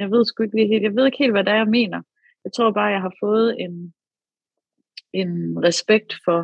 jeg 0.00 0.10
ved 0.10 0.24
sgu 0.24 0.42
ikke 0.42 0.56
lige 0.56 0.68
helt, 0.68 0.82
jeg 0.82 0.96
ved 0.96 1.06
ikke 1.06 1.18
helt, 1.18 1.32
hvad 1.32 1.44
det 1.44 1.52
er, 1.52 1.56
jeg 1.56 1.74
mener. 1.78 2.02
Jeg 2.44 2.52
tror 2.52 2.72
bare, 2.72 2.94
jeg 2.96 3.00
har 3.00 3.14
fået 3.20 3.60
en, 3.60 3.94
en 5.12 5.32
respekt 5.64 6.10
for, 6.24 6.38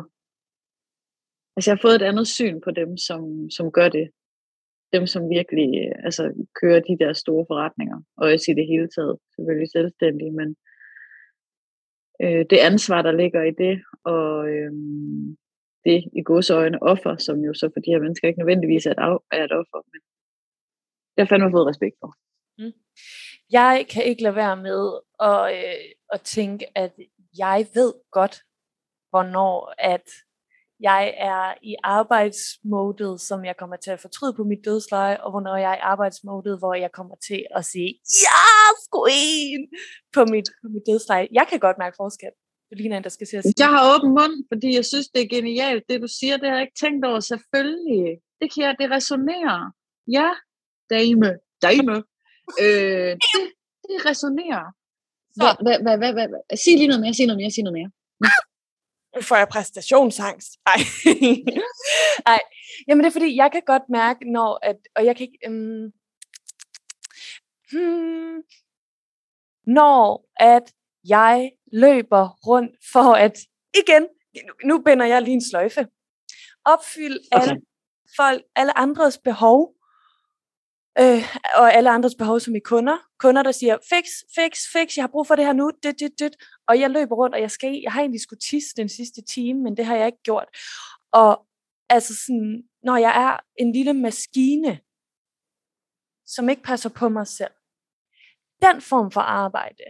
altså 1.55 1.71
jeg 1.71 1.77
har 1.77 1.85
fået 1.87 1.95
et 1.95 2.07
andet 2.09 2.27
syn 2.27 2.61
på 2.61 2.71
dem, 2.71 2.97
som, 2.97 3.49
som 3.49 3.71
gør 3.71 3.89
det. 3.89 4.09
Dem, 4.95 5.05
som 5.13 5.29
virkelig 5.37 5.69
øh, 5.83 5.95
altså, 6.07 6.23
kører 6.61 6.79
de 6.89 6.95
der 7.01 7.13
store 7.13 7.45
forretninger, 7.49 7.97
og 8.17 8.23
også 8.33 8.47
i 8.51 8.57
det 8.59 8.67
hele 8.71 8.87
taget, 8.95 9.15
selvfølgelig 9.35 9.69
selvstændige, 9.77 10.33
men 10.39 10.49
øh, 12.23 12.43
det 12.49 12.59
ansvar, 12.71 13.01
der 13.01 13.13
ligger 13.21 13.41
i 13.51 13.53
det, 13.63 13.75
og 14.15 14.29
øh, 14.53 14.71
det 15.85 15.97
i 16.19 16.21
godsøjne 16.31 16.83
offer, 16.91 17.13
som 17.17 17.37
jo 17.47 17.53
så 17.53 17.65
for 17.73 17.79
de 17.79 17.91
her 17.93 18.01
mennesker 18.03 18.27
ikke 18.27 18.41
nødvendigvis 18.41 18.85
er 18.85 18.91
et, 18.91 19.03
af, 19.07 19.17
er 19.37 19.43
et 19.43 19.55
offer, 19.61 19.79
men 19.91 19.99
det 21.13 21.19
har 21.21 21.29
fandme 21.31 21.55
fået 21.55 21.69
respekt 21.71 21.95
for. 22.01 22.11
Mm. 22.59 22.75
Jeg 23.51 23.85
kan 23.91 24.03
ikke 24.09 24.23
lade 24.23 24.35
være 24.35 24.57
med 24.67 24.81
at, 25.29 25.41
øh, 25.57 25.85
at 26.15 26.21
tænke, 26.21 26.65
at 26.77 26.91
jeg 27.37 27.67
ved 27.73 27.93
godt, 28.11 28.35
hvornår 29.09 29.73
at 29.93 30.07
jeg 30.79 31.13
er 31.17 31.53
i 31.63 31.75
arbejdsmodet, 31.83 33.21
som 33.21 33.45
jeg 33.45 33.57
kommer 33.57 33.75
til 33.75 33.91
at 33.91 33.99
fortryde 33.99 34.33
på 34.33 34.43
mit 34.43 34.65
dødsleje, 34.65 35.17
og 35.23 35.31
hvornår 35.31 35.55
jeg 35.57 35.71
er 35.71 35.75
i 35.75 35.85
arbejdsmodet, 35.93 36.59
hvor 36.59 36.73
jeg 36.73 36.91
kommer 36.91 37.15
til 37.27 37.45
at 37.55 37.65
sige, 37.65 37.91
ja, 38.25 38.43
queen, 38.93 39.61
på 40.15 40.21
mit, 40.33 40.47
på 40.61 40.67
mit 40.73 40.83
dødsleje. 40.89 41.27
Jeg 41.31 41.45
kan 41.49 41.59
godt 41.59 41.77
mærke 41.77 41.95
forskel. 41.99 42.33
Det 42.69 42.77
ligner 42.77 42.97
en, 42.97 43.03
der 43.03 43.09
skal 43.09 43.27
se 43.27 43.37
at 43.37 43.43
sige. 43.43 43.53
Jeg 43.57 43.69
har 43.75 43.81
åben 43.93 44.09
mund, 44.09 44.35
fordi 44.51 44.75
jeg 44.75 44.85
synes, 44.85 45.07
det 45.07 45.21
er 45.21 45.27
genialt. 45.37 45.83
Det 45.89 46.01
du 46.01 46.07
siger, 46.19 46.37
det 46.37 46.47
har 46.49 46.55
jeg 46.55 46.65
ikke 46.67 46.79
tænkt 46.83 47.05
over. 47.05 47.19
Selvfølgelig. 47.19 48.17
Det 48.41 48.47
kan 48.53 48.63
jeg, 48.63 48.75
det 48.79 48.91
resonerer. 48.91 49.59
Ja, 50.17 50.29
dame. 50.89 51.29
Dame. 51.61 51.95
Øh, 52.63 53.11
det, 53.33 53.43
det 53.89 53.97
resonerer. 54.09 54.65
Hvad, 55.39 55.53
hvad, 55.65 55.77
hvad, 55.83 55.97
hvad, 55.97 56.13
hvad, 56.13 56.27
hvad? 56.31 56.57
Sig 56.63 56.73
lige 56.77 56.87
noget 56.87 57.01
mere, 57.01 57.13
sig 57.13 57.25
noget 57.25 57.39
mere, 57.41 57.51
sig 57.51 57.63
noget 57.63 57.77
mere. 57.79 57.91
Får 59.21 59.35
jeg 59.35 59.47
præstationsangst. 59.47 60.57
Nej. 60.65 60.77
Nej. 62.25 62.39
Jamen 62.87 63.03
det 63.03 63.09
er 63.09 63.13
fordi, 63.13 63.35
jeg 63.35 63.51
kan 63.51 63.61
godt 63.65 63.83
mærke, 63.89 64.31
når 64.31 64.59
at, 64.61 64.77
og 64.95 65.05
jeg 65.05 65.15
kan 65.15 65.27
ikke, 65.27 65.39
um, 65.47 65.91
hmm, 67.71 68.43
når 69.67 70.25
at 70.39 70.73
jeg 71.07 71.51
løber 71.73 72.47
rundt 72.47 72.71
for 72.91 73.13
at, 73.13 73.39
igen, 73.73 74.07
nu, 74.65 74.81
binder 74.81 75.05
jeg 75.05 75.21
lige 75.21 75.33
en 75.33 75.49
sløjfe, 75.49 75.87
opfylde 76.65 77.19
alle 77.31 77.51
Okay. 77.51 77.61
folk, 78.17 78.43
alle 78.55 78.77
andres 78.77 79.17
behov, 79.17 79.74
øh, 80.99 81.23
og 81.55 81.73
alle 81.73 81.89
andres 81.89 82.15
behov 82.15 82.39
som 82.39 82.55
i 82.55 82.59
kunder. 82.59 82.97
Kunder, 83.19 83.43
der 83.43 83.51
siger, 83.51 83.77
fix, 83.89 84.05
fix, 84.35 84.59
fix, 84.73 84.97
jeg 84.97 85.03
har 85.03 85.07
brug 85.07 85.27
for 85.27 85.35
det 85.35 85.45
her 85.45 85.53
nu, 85.53 85.71
dit, 85.83 85.99
dit, 85.99 86.19
dit. 86.19 86.35
Og 86.67 86.79
jeg 86.79 86.89
løber 86.89 87.15
rundt, 87.15 87.35
og 87.35 87.41
jeg 87.41 87.51
skal, 87.51 87.81
jeg 87.83 87.91
har 87.91 88.01
egentlig 88.01 88.21
skulle 88.21 88.39
tisse 88.39 88.75
den 88.77 88.89
sidste 88.89 89.21
time, 89.21 89.59
men 89.63 89.77
det 89.77 89.85
har 89.85 89.95
jeg 89.95 90.05
ikke 90.05 90.23
gjort. 90.23 90.47
Og 91.11 91.45
altså 91.89 92.15
sådan, 92.25 92.63
når 92.83 92.97
jeg 92.97 93.13
er 93.25 93.39
en 93.59 93.71
lille 93.71 93.93
maskine, 93.93 94.79
som 96.25 96.49
ikke 96.49 96.63
passer 96.63 96.89
på 96.89 97.09
mig 97.09 97.27
selv, 97.27 97.53
den 98.61 98.81
form 98.81 99.11
for 99.11 99.21
arbejde, 99.21 99.83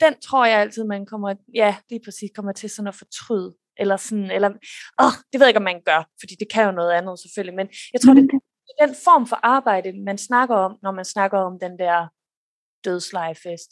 den 0.00 0.20
tror 0.20 0.46
jeg 0.46 0.60
altid, 0.60 0.84
man 0.84 1.06
kommer, 1.06 1.34
ja, 1.54 1.76
lige 1.90 2.00
præcis, 2.04 2.30
kommer 2.34 2.52
til 2.52 2.70
sådan 2.70 2.88
at 2.88 2.94
fortryde. 2.94 3.56
Eller 3.78 3.96
sådan, 3.96 4.30
eller, 4.30 4.48
åh, 5.02 5.12
det 5.32 5.40
ved 5.40 5.46
jeg 5.46 5.48
ikke, 5.48 5.58
om 5.58 5.62
man 5.62 5.82
gør, 5.84 6.10
fordi 6.20 6.34
det 6.40 6.48
kan 6.52 6.64
jo 6.64 6.72
noget 6.72 6.92
andet 6.92 7.18
selvfølgelig, 7.20 7.56
men 7.56 7.68
jeg 7.92 8.00
tror, 8.00 8.14
det 8.14 8.22
er 8.22 8.38
den 8.80 8.94
form 9.04 9.26
for 9.26 9.38
arbejde, 9.42 10.04
man 10.04 10.18
snakker 10.18 10.56
om, 10.56 10.78
når 10.82 10.92
man 10.92 11.04
snakker 11.04 11.38
om 11.38 11.58
den 11.58 11.78
der 11.78 12.08
dødslejefest. 12.84 13.70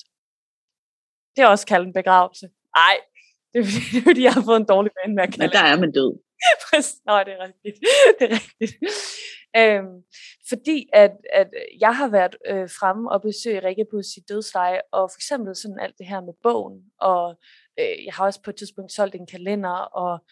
Det 1.37 1.43
er 1.43 1.47
også 1.47 1.67
kaldt 1.67 1.87
en 1.87 1.93
begravelse. 1.93 2.47
Nej, 2.77 2.97
det 3.53 3.59
er 3.61 3.65
fordi, 3.65 3.81
det 3.93 3.99
er, 3.99 4.05
fordi 4.11 4.23
jeg 4.23 4.33
har 4.33 4.43
fået 4.43 4.61
en 4.61 4.67
dårlig 4.75 4.93
vane 4.99 5.15
med 5.15 5.23
at 5.23 5.29
Men 5.29 5.39
kalde 5.39 5.53
der 5.53 5.65
er 5.73 5.77
man 5.81 5.93
død. 5.93 6.11
Nå, 7.07 7.15
det 7.27 7.33
er 7.37 7.41
rigtigt. 7.49 7.77
Det 8.19 8.25
er 8.31 8.35
rigtigt. 8.41 8.75
Øhm, 9.57 9.97
fordi 10.49 10.89
at, 10.93 11.13
at 11.33 11.51
jeg 11.81 11.97
har 11.97 12.09
været 12.09 12.37
øh, 12.51 12.69
fremme 12.79 13.11
og 13.11 13.23
besøgt 13.23 13.65
Rikke 13.65 13.87
på 13.91 14.03
sit 14.03 14.29
dødsleje, 14.29 14.81
og 14.93 15.11
for 15.11 15.19
eksempel 15.19 15.57
sådan 15.57 15.81
alt 15.81 15.99
det 15.99 16.07
her 16.07 16.21
med 16.21 16.35
bogen, 16.43 16.79
og 17.01 17.39
øh, 17.81 18.05
jeg 18.07 18.15
har 18.15 18.25
også 18.25 18.43
på 18.43 18.51
et 18.51 18.57
tidspunkt 18.57 18.93
solgt 18.93 19.15
en 19.15 19.27
kalender, 19.27 19.79
og 20.03 20.25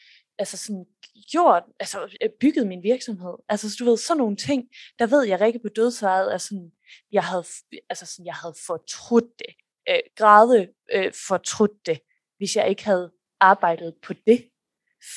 altså 0.42 0.56
sådan 0.56 0.86
gjort, 1.32 1.62
altså 1.80 2.16
øh, 2.22 2.30
bygget 2.40 2.66
min 2.66 2.82
virksomhed. 2.82 3.34
Altså 3.48 3.70
så 3.70 3.76
du 3.78 3.84
ved, 3.84 3.96
sådan 3.96 4.18
nogle 4.18 4.36
ting, 4.36 4.68
der 4.98 5.06
ved 5.06 5.22
jeg 5.26 5.40
rigtig 5.40 5.62
på 5.62 5.68
dødslejet, 5.68 6.34
er 6.34 6.38
sådan, 6.38 6.72
jeg 7.12 7.24
havde, 7.24 7.44
altså 7.90 8.06
sådan, 8.06 8.26
jeg 8.26 8.34
havde 8.34 8.54
fortrudt 8.66 9.38
det, 9.38 9.52
øh, 9.88 10.02
græde 10.16 10.68
øh, 10.92 11.12
fortrudt 11.28 11.86
det, 11.86 11.98
hvis 12.38 12.56
jeg 12.56 12.68
ikke 12.68 12.84
havde 12.84 13.12
arbejdet 13.40 13.94
på 14.02 14.12
det 14.26 14.48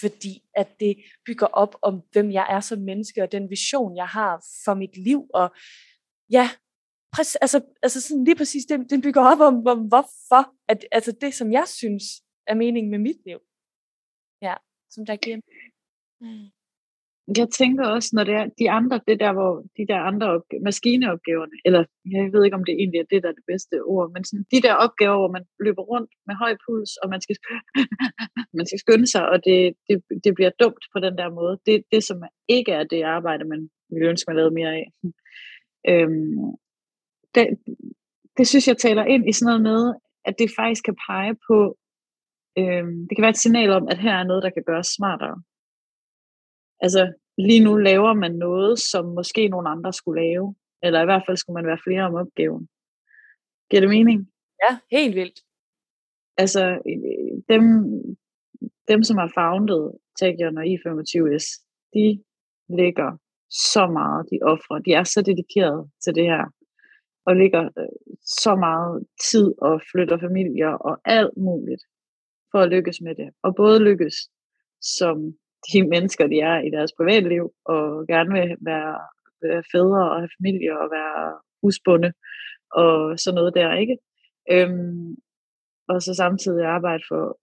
fordi 0.01 0.43
at 0.55 0.79
det 0.79 0.97
bygger 1.25 1.45
op 1.45 1.75
om, 1.81 2.01
hvem 2.11 2.31
jeg 2.31 2.47
er 2.49 2.59
som 2.59 2.79
menneske, 2.79 3.23
og 3.23 3.31
den 3.31 3.49
vision, 3.49 3.95
jeg 3.95 4.07
har 4.07 4.45
for 4.65 4.73
mit 4.73 4.97
liv, 4.97 5.27
og 5.33 5.55
ja, 6.31 6.49
præcis, 7.11 7.35
altså, 7.35 7.61
altså 7.83 8.01
sådan 8.01 8.23
lige 8.23 8.35
præcis, 8.35 8.65
den, 8.65 8.89
den 8.89 9.01
bygger 9.01 9.21
op 9.21 9.39
om, 9.39 9.67
om 9.67 9.79
hvorfor, 9.87 10.55
at, 10.67 10.85
altså 10.91 11.11
det, 11.11 11.33
som 11.33 11.51
jeg 11.51 11.67
synes 11.67 12.03
er 12.47 12.55
meningen 12.55 12.91
med 12.91 12.99
mit 12.99 13.25
liv. 13.25 13.39
Ja, 14.41 14.55
som 14.95 15.05
der 15.05 15.15
giver. 15.25 15.39
Mm. 16.21 16.45
jeg 17.37 17.47
tænker 17.59 17.85
også, 17.95 18.09
når 18.13 18.23
det 18.23 18.35
er 18.41 18.45
de 18.61 18.67
andre, 18.79 18.97
det 19.07 19.19
der, 19.19 19.33
hvor 19.33 19.53
de 19.77 19.85
der 19.91 19.99
andre 20.09 20.27
opg- 20.35 20.63
maskineopgaverne, 20.67 21.57
eller 21.67 21.81
jeg 22.15 22.33
ved 22.33 22.43
ikke, 22.43 22.59
om 22.59 22.65
det 22.67 22.75
egentlig 22.81 22.99
er 22.99 23.09
det, 23.11 23.23
der 23.23 23.29
er 23.29 23.37
det 23.39 23.49
bedste 23.51 23.75
ord, 23.93 24.07
men 24.13 24.23
sådan, 24.23 24.45
de 24.53 24.61
der 24.65 24.73
opgaver, 24.85 25.17
hvor 25.21 25.31
man 25.37 25.45
løber 25.65 25.83
rundt 25.91 26.11
med 26.27 26.35
høj 26.43 26.53
puls, 26.63 26.91
og 27.01 27.07
man 27.13 27.21
skal, 27.21 27.35
man 28.59 28.65
skal 28.67 28.79
skynde 28.79 29.07
sig, 29.13 29.23
og 29.33 29.37
det, 29.47 29.59
det, 29.87 29.95
det 30.23 30.31
bliver 30.35 30.51
dumt 30.63 30.83
på 30.93 30.99
den 31.05 31.15
der 31.19 31.29
måde. 31.39 31.55
Det, 31.65 31.83
det 31.91 32.03
som 32.03 32.17
ikke 32.47 32.71
er 32.71 32.83
det 32.83 33.01
arbejde, 33.17 33.43
man 33.53 33.69
ville 33.89 34.09
ønske, 34.09 34.29
man 34.29 34.35
lavede 34.39 34.57
mere 34.59 34.73
af. 34.81 34.85
Øhm, 35.91 36.37
det, 37.35 37.45
det 38.37 38.47
synes 38.47 38.67
jeg 38.67 38.77
taler 38.77 39.05
ind 39.05 39.29
i 39.29 39.33
sådan 39.33 39.47
noget 39.49 39.61
med, 39.71 39.81
at 40.25 40.35
det 40.39 40.49
faktisk 40.59 40.83
kan 40.83 40.97
pege 41.07 41.35
på, 41.47 41.77
øhm, 42.57 43.07
det 43.07 43.17
kan 43.17 43.21
være 43.21 43.35
et 43.37 43.45
signal 43.45 43.69
om, 43.69 43.87
at 43.87 43.97
her 43.97 44.13
er 44.13 44.23
noget, 44.23 44.43
der 44.43 44.49
kan 44.49 44.63
gøres 44.63 44.87
smartere. 44.87 45.43
Altså, 46.79 47.13
lige 47.37 47.63
nu 47.63 47.75
laver 47.75 48.13
man 48.13 48.31
noget, 48.31 48.79
som 48.79 49.05
måske 49.05 49.47
nogle 49.47 49.69
andre 49.69 49.93
skulle 49.93 50.21
lave. 50.21 50.55
Eller 50.83 51.01
i 51.01 51.05
hvert 51.05 51.23
fald 51.25 51.37
skulle 51.37 51.53
man 51.53 51.67
være 51.67 51.83
flere 51.83 52.03
om 52.03 52.15
opgaven. 52.15 52.67
Giver 53.69 53.81
det 53.81 53.89
mening? 53.89 54.19
Ja, 54.63 54.77
helt 54.91 55.15
vildt. 55.15 55.39
Altså, 56.37 56.63
øh, 56.89 57.41
dem, 57.49 57.63
dem 58.87 59.03
som 59.03 59.17
har 59.17 59.31
founded 59.35 59.91
Tagion 60.19 60.57
og 60.57 60.63
I25S, 60.63 61.45
de 61.93 62.23
ligger 62.69 63.17
så 63.49 63.87
meget, 63.87 64.27
de 64.31 64.39
offrer. 64.41 64.79
De 64.79 64.93
er 64.93 65.03
så 65.03 65.21
dedikerede 65.21 65.89
til 66.03 66.15
det 66.15 66.23
her. 66.23 66.45
Og 67.25 67.35
ligger 67.35 67.63
øh, 67.79 68.15
så 68.21 68.55
meget 68.55 69.07
tid 69.31 69.53
og 69.57 69.81
flytter 69.91 70.17
familier 70.17 70.69
og 70.69 71.01
alt 71.05 71.37
muligt 71.37 71.83
for 72.51 72.59
at 72.59 72.69
lykkes 72.69 73.01
med 73.01 73.15
det. 73.15 73.29
Og 73.43 73.55
både 73.55 73.83
lykkes 73.83 74.15
som 74.81 75.17
de 75.71 75.87
mennesker, 75.93 76.27
de 76.27 76.39
er 76.39 76.59
i 76.59 76.69
deres 76.69 76.91
privatliv, 76.97 77.53
og 77.65 78.07
gerne 78.07 78.31
vil 78.33 78.57
være, 78.61 78.99
være 79.41 79.63
fædre 79.71 80.11
og 80.11 80.17
have 80.21 80.29
familie 80.39 80.79
og 80.79 80.91
være 80.91 81.39
husbunde 81.61 82.13
og 82.71 83.19
sådan 83.19 83.35
noget 83.35 83.53
der, 83.53 83.73
ikke? 83.73 83.97
Øhm, 84.51 85.15
og 85.87 86.01
så 86.01 86.13
samtidig 86.13 86.65
arbejde 86.65 87.03
for 87.09 87.39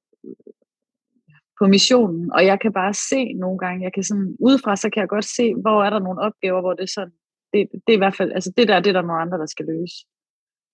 på 1.59 1.66
missionen, 1.66 2.32
og 2.32 2.46
jeg 2.46 2.61
kan 2.61 2.72
bare 2.72 2.94
se 3.11 3.32
nogle 3.32 3.59
gange, 3.59 3.84
jeg 3.84 3.92
kan 3.92 4.03
sådan, 4.03 4.36
udefra, 4.40 4.76
så 4.76 4.90
kan 4.90 5.00
jeg 5.00 5.09
godt 5.09 5.24
se, 5.24 5.55
hvor 5.55 5.84
er 5.84 5.90
der 5.90 5.98
nogle 5.98 6.20
opgaver, 6.20 6.61
hvor 6.61 6.74
det 6.74 6.82
er 6.82 6.92
sådan, 6.94 7.14
det, 7.53 7.68
det 7.72 7.92
er 7.92 7.98
i 7.98 8.05
hvert 8.05 8.16
fald, 8.16 8.32
altså 8.32 8.53
det 8.57 8.68
der, 8.68 8.80
det 8.80 8.90
er 8.90 8.92
der 8.92 9.09
nogle 9.09 9.22
andre, 9.22 9.38
der 9.38 9.46
skal 9.46 9.66
løse. 9.66 9.96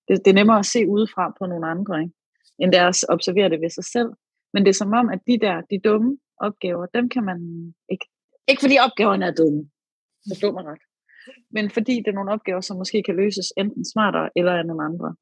Det, 0.09 0.15
det 0.25 0.31
er 0.31 0.35
nemmere 0.41 0.59
at 0.59 0.67
se 0.67 0.89
udefra 0.89 1.35
på 1.39 1.47
nogle 1.47 1.67
andre, 1.67 2.01
ikke? 2.03 2.15
End 2.61 2.73
det 2.73 2.81
er 2.81 2.89
at 2.89 3.05
observere 3.09 3.49
det 3.51 3.61
ved 3.61 3.71
sig 3.71 3.85
selv. 3.85 4.11
Men 4.53 4.63
det 4.65 4.71
er 4.71 4.81
som 4.83 4.93
om, 4.93 5.09
at 5.09 5.21
de 5.27 5.39
der, 5.47 5.57
de 5.61 5.79
dumme, 5.89 6.19
opgaver, 6.41 6.87
dem 6.87 7.09
kan 7.09 7.25
man 7.25 7.39
ikke. 7.93 8.07
Ikke 8.51 8.61
fordi 8.61 8.77
opgaverne 8.87 9.27
er 9.27 9.35
dumme, 9.41 9.71
forstår 10.31 10.53
mig 10.53 10.65
ret. 10.65 10.83
Men 11.51 11.71
fordi 11.71 11.95
det 12.03 12.09
er 12.09 12.19
nogle 12.19 12.33
opgaver, 12.33 12.61
som 12.61 12.77
måske 12.77 13.03
kan 13.03 13.17
løses 13.17 13.49
enten 13.57 13.85
smartere 13.93 14.31
eller 14.37 14.53
af 14.53 14.67
nogle 14.67 14.85
andre. 14.85 15.15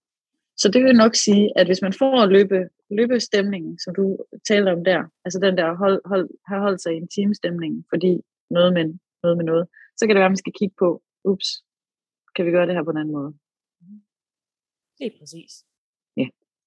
Så 0.57 0.67
det 0.73 0.85
vil 0.85 0.97
nok 0.97 1.15
sige, 1.15 1.45
at 1.59 1.67
hvis 1.67 1.83
man 1.83 1.93
får 1.93 2.27
løbe, 2.27 2.59
løbestemningen, 2.91 3.79
som 3.79 3.95
du 3.95 4.05
talte 4.49 4.71
om 4.77 4.85
der, 4.85 5.01
altså 5.25 5.39
den 5.47 5.57
der 5.61 5.77
hold, 5.83 6.01
hold, 6.11 6.29
har 6.49 6.61
holdt 6.61 6.83
sig 6.83 6.93
i 6.93 6.97
en 6.97 7.09
teamstemning, 7.09 7.85
fordi 7.93 8.13
noget 8.51 8.73
med, 8.77 8.85
noget 9.23 9.37
med 9.37 9.47
noget, 9.51 9.65
så 9.97 10.03
kan 10.07 10.15
det 10.15 10.21
være, 10.21 10.31
at 10.33 10.37
man 10.37 10.45
skal 10.45 10.57
kigge 10.61 10.77
på, 10.79 11.03
ups, 11.25 11.49
kan 12.37 12.47
vi 12.47 12.51
gøre 12.51 12.67
det 12.67 12.75
her 12.75 12.85
på 12.85 12.91
en 12.91 13.03
anden 13.03 13.15
måde? 13.19 13.33
Det 14.99 15.07
er 15.07 15.19
præcis. 15.21 15.53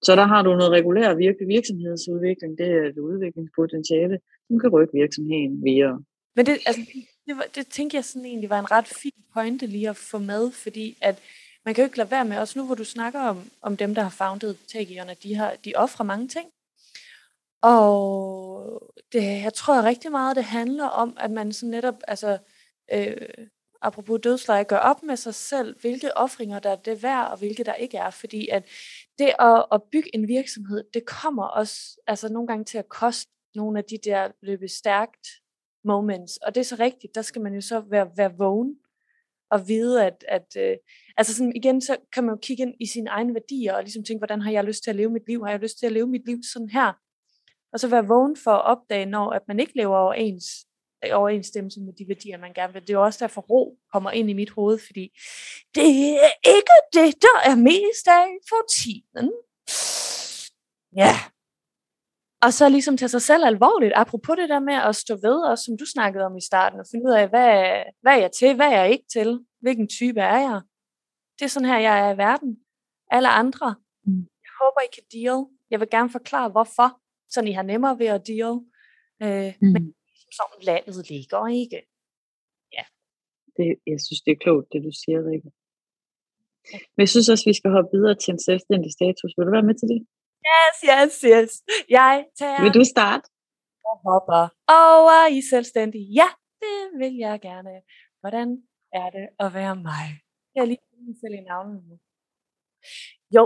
Så 0.01 0.15
der 0.15 0.25
har 0.25 0.41
du 0.41 0.55
noget 0.55 0.71
regulær 0.71 1.13
virke, 1.13 1.45
virksomhedsudvikling, 1.45 2.57
det 2.57 2.67
er 2.67 2.83
et 2.89 2.97
udviklingspotentiale, 2.97 4.19
som 4.47 4.59
kan 4.59 4.69
rykke 4.69 4.93
virksomheden 4.93 5.63
videre. 5.65 6.03
Men 6.35 6.45
det, 6.45 6.53
altså, 6.65 6.81
det, 7.27 7.37
var, 7.37 7.45
det 7.55 7.67
tænker 7.67 7.97
jeg 7.97 8.05
sådan 8.05 8.25
egentlig 8.25 8.49
var 8.49 8.59
en 8.59 8.71
ret 8.71 8.87
fin 8.87 9.19
pointe 9.33 9.65
lige 9.65 9.89
at 9.89 9.95
få 9.95 10.17
med, 10.17 10.51
fordi 10.51 10.97
at 11.01 11.19
man 11.65 11.73
kan 11.75 11.81
jo 11.81 11.85
ikke 11.85 11.97
lade 11.97 12.11
være 12.11 12.25
med, 12.25 12.37
også 12.37 12.59
nu 12.59 12.65
hvor 12.65 12.75
du 12.75 12.83
snakker 12.83 13.19
om, 13.19 13.37
om 13.61 13.77
dem, 13.77 13.95
der 13.95 14.01
har 14.01 14.09
founded 14.09 14.55
Tagion, 14.67 15.09
at 15.09 15.23
de, 15.23 15.35
har, 15.35 15.55
de 15.65 15.73
offrer 15.75 16.05
mange 16.05 16.27
ting. 16.27 16.47
Og 17.61 18.93
det, 19.13 19.23
jeg 19.23 19.53
tror 19.53 19.83
rigtig 19.83 20.11
meget, 20.11 20.35
det 20.35 20.43
handler 20.43 20.85
om, 20.85 21.17
at 21.19 21.31
man 21.31 21.53
sådan 21.53 21.69
netop, 21.69 21.95
altså, 22.07 22.37
øh, 22.93 23.27
apropos 23.81 24.19
dødsleje, 24.23 24.63
gør 24.63 24.77
op 24.77 25.03
med 25.03 25.17
sig 25.17 25.35
selv, 25.35 25.79
hvilke 25.81 26.17
offringer 26.17 26.59
der 26.59 26.69
er 26.69 26.75
det 26.75 27.03
værd, 27.03 27.31
og 27.31 27.37
hvilke 27.37 27.63
der 27.63 27.73
ikke 27.73 27.97
er. 27.97 28.09
Fordi 28.09 28.47
at 28.47 28.63
det 29.19 29.31
at, 29.39 29.65
at 29.71 29.81
bygge 29.91 30.15
en 30.15 30.27
virksomhed, 30.27 30.83
det 30.93 31.05
kommer 31.05 31.43
også 31.43 32.01
altså 32.07 32.33
nogle 32.33 32.47
gange 32.47 32.65
til 32.65 32.77
at 32.77 32.89
koste 32.89 33.31
nogle 33.55 33.79
af 33.79 33.83
de 33.83 33.97
der 34.03 34.31
løbe 34.41 34.67
stærkt 34.67 35.27
moments. 35.83 36.37
Og 36.37 36.55
det 36.55 36.61
er 36.61 36.65
så 36.65 36.75
rigtigt, 36.79 37.15
der 37.15 37.21
skal 37.21 37.41
man 37.41 37.53
jo 37.53 37.61
så 37.61 37.79
være, 37.79 38.09
være 38.17 38.37
vågen 38.37 38.75
og 39.51 39.67
vide, 39.67 40.05
at, 40.05 40.25
at 40.27 40.55
øh, 40.57 40.77
altså 41.17 41.33
sådan 41.35 41.55
igen, 41.55 41.81
så 41.81 41.97
kan 42.13 42.23
man 42.23 42.35
jo 42.35 42.39
kigge 42.41 42.63
ind 42.63 42.73
i 42.79 42.85
sine 42.85 43.09
egne 43.09 43.33
værdier 43.33 43.73
og 43.73 43.83
ligesom 43.83 44.03
tænke, 44.03 44.19
hvordan 44.19 44.41
har 44.41 44.51
jeg 44.51 44.63
lyst 44.63 44.83
til 44.83 44.89
at 44.89 44.95
leve 44.95 45.09
mit 45.09 45.27
liv? 45.27 45.43
Har 45.43 45.51
jeg 45.51 45.59
lyst 45.59 45.79
til 45.79 45.85
at 45.85 45.91
leve 45.91 46.07
mit 46.07 46.25
liv 46.25 46.37
sådan 46.53 46.69
her? 46.69 46.93
Og 47.73 47.79
så 47.79 47.87
være 47.87 48.07
vågen 48.07 48.37
for 48.43 48.51
at 48.51 48.65
opdage, 48.65 49.05
når 49.05 49.31
at 49.31 49.41
man 49.47 49.59
ikke 49.59 49.75
lever 49.75 49.97
overens 49.97 50.45
overensstemmelse 51.11 51.81
med 51.81 51.93
de 51.93 52.05
værdier, 52.07 52.37
man 52.37 52.53
gerne 52.53 52.73
vil. 52.73 52.87
Det 52.87 52.93
er 52.93 52.97
også 52.97 53.25
derfor, 53.25 53.41
ro 53.41 53.77
kommer 53.93 54.11
ind 54.11 54.29
i 54.29 54.33
mit 54.33 54.49
hoved, 54.49 54.79
fordi 54.87 55.19
det 55.75 55.89
er 56.27 56.33
ikke 56.55 56.77
det, 56.93 57.21
der 57.21 57.37
er 57.51 57.55
mest 57.55 58.07
af 58.07 58.27
for 58.49 58.61
tiden. 58.77 59.31
Ja. 60.95 61.13
Og 62.41 62.53
så 62.53 62.69
ligesom 62.69 62.97
tage 62.97 63.09
sig 63.09 63.21
selv 63.21 63.45
alvorligt, 63.45 63.93
apropos 63.95 64.37
det 64.37 64.49
der 64.49 64.59
med 64.59 64.73
at 64.73 64.95
stå 64.95 65.13
ved, 65.15 65.37
også 65.51 65.63
som 65.63 65.77
du 65.77 65.85
snakkede 65.85 66.25
om 66.25 66.37
i 66.37 66.41
starten, 66.41 66.79
og 66.79 66.85
finde 66.91 67.05
ud 67.05 67.13
af, 67.13 67.29
hvad, 67.29 67.83
hvad 68.01 68.13
er 68.13 68.21
jeg 68.21 68.31
til, 68.31 68.55
hvad 68.55 68.67
er 68.67 68.81
jeg 68.81 68.91
ikke 68.91 69.05
til, 69.13 69.39
hvilken 69.61 69.87
type 69.87 70.19
er 70.19 70.39
jeg. 70.39 70.61
Det 71.39 71.45
er 71.45 71.49
sådan 71.49 71.69
her, 71.69 71.77
jeg 71.77 71.99
er 71.99 72.13
i 72.13 72.17
verden. 72.17 72.59
Alle 73.11 73.29
andre. 73.29 73.75
Mm. 74.05 74.27
Jeg 74.45 74.51
håber, 74.61 74.81
I 74.81 74.91
kan 74.93 75.03
deal. 75.13 75.45
Jeg 75.71 75.79
vil 75.79 75.89
gerne 75.89 76.09
forklare, 76.09 76.49
hvorfor, 76.49 77.01
så 77.29 77.41
I 77.41 77.51
har 77.51 77.63
nemmere 77.63 77.99
ved 77.99 78.07
at 78.07 78.27
deal. 78.27 78.59
Øh, 79.23 79.53
mm. 79.61 79.67
Men 79.67 79.93
som 80.37 80.49
landet 80.69 81.09
ligger, 81.13 81.41
ikke? 81.61 81.79
Ja. 82.77 82.83
Det, 83.57 83.67
jeg 83.91 83.99
synes, 84.05 84.21
det 84.25 84.31
er 84.33 84.41
klogt, 84.45 84.67
det 84.73 84.79
du 84.87 84.91
siger, 85.01 85.19
Rikke. 85.29 85.49
Men 86.93 87.01
jeg 87.05 87.11
synes 87.13 87.29
også, 87.33 87.45
vi 87.51 87.55
skal 87.59 87.71
hoppe 87.75 87.91
videre 87.95 88.15
til 88.23 88.31
en 88.35 88.43
selvstændig 88.49 88.91
status. 88.97 89.31
Vil 89.35 89.45
du 89.47 89.51
være 89.57 89.69
med 89.69 89.77
til 89.79 89.87
det? 89.93 89.99
Yes, 90.49 90.77
yes, 90.91 91.15
yes. 91.33 91.51
Jeg 91.97 92.13
tager... 92.39 92.61
Vil 92.63 92.73
du 92.79 92.83
starte? 92.95 93.25
Og 93.89 93.95
hopper 94.07 94.43
over 94.87 95.17
i 95.37 95.39
selvstændig. 95.53 96.01
Ja, 96.19 96.29
det 96.61 96.79
vil 97.01 97.15
jeg 97.25 97.35
gerne. 97.49 97.73
Hvordan 98.21 98.47
er 99.01 99.09
det 99.15 99.25
at 99.43 99.49
være 99.53 99.75
mig? 99.75 100.05
Jeg 100.55 100.61
er 100.61 100.65
lige 100.65 101.19
selv 101.21 101.35
i 101.41 101.43
navnet 101.51 101.79
nu. 101.89 101.95
Jo. 103.35 103.43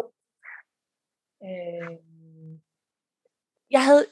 Øh, 1.47 1.93
jeg 3.75 3.83
havde, 3.87 4.05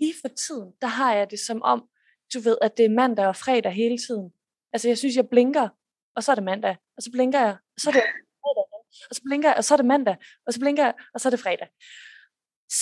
lige 0.00 0.14
for 0.20 0.28
tiden, 0.28 0.72
der 0.82 0.86
har 0.86 1.14
jeg 1.14 1.30
det 1.30 1.40
som 1.40 1.62
om, 1.62 1.88
du 2.34 2.40
ved, 2.40 2.58
at 2.62 2.76
det 2.76 2.84
er 2.84 2.96
mandag 3.00 3.26
og 3.26 3.36
fredag 3.36 3.72
hele 3.72 3.98
tiden. 3.98 4.32
Altså, 4.72 4.88
jeg 4.88 4.98
synes, 4.98 5.16
jeg 5.16 5.28
blinker, 5.28 5.68
og 6.16 6.22
så 6.22 6.30
er 6.30 6.34
det 6.34 6.44
mandag, 6.44 6.76
og 6.96 7.02
så 7.02 7.10
blinker 7.12 7.40
jeg, 7.40 7.56
og 7.74 7.80
så 7.80 7.90
er 7.90 7.92
det 7.92 8.02
fredag, 8.42 8.66
og 9.10 9.14
så 9.16 9.20
blinker 9.24 9.48
jeg, 9.48 9.56
og 9.56 9.64
så 9.64 9.74
er 9.74 9.76
det 9.76 9.86
mandag, 9.86 10.16
og 10.46 10.52
så 10.52 10.60
blinker 10.60 10.84
jeg, 10.84 10.94
og 11.14 11.20
så 11.20 11.28
er 11.28 11.30
det 11.30 11.40
fredag. 11.40 11.68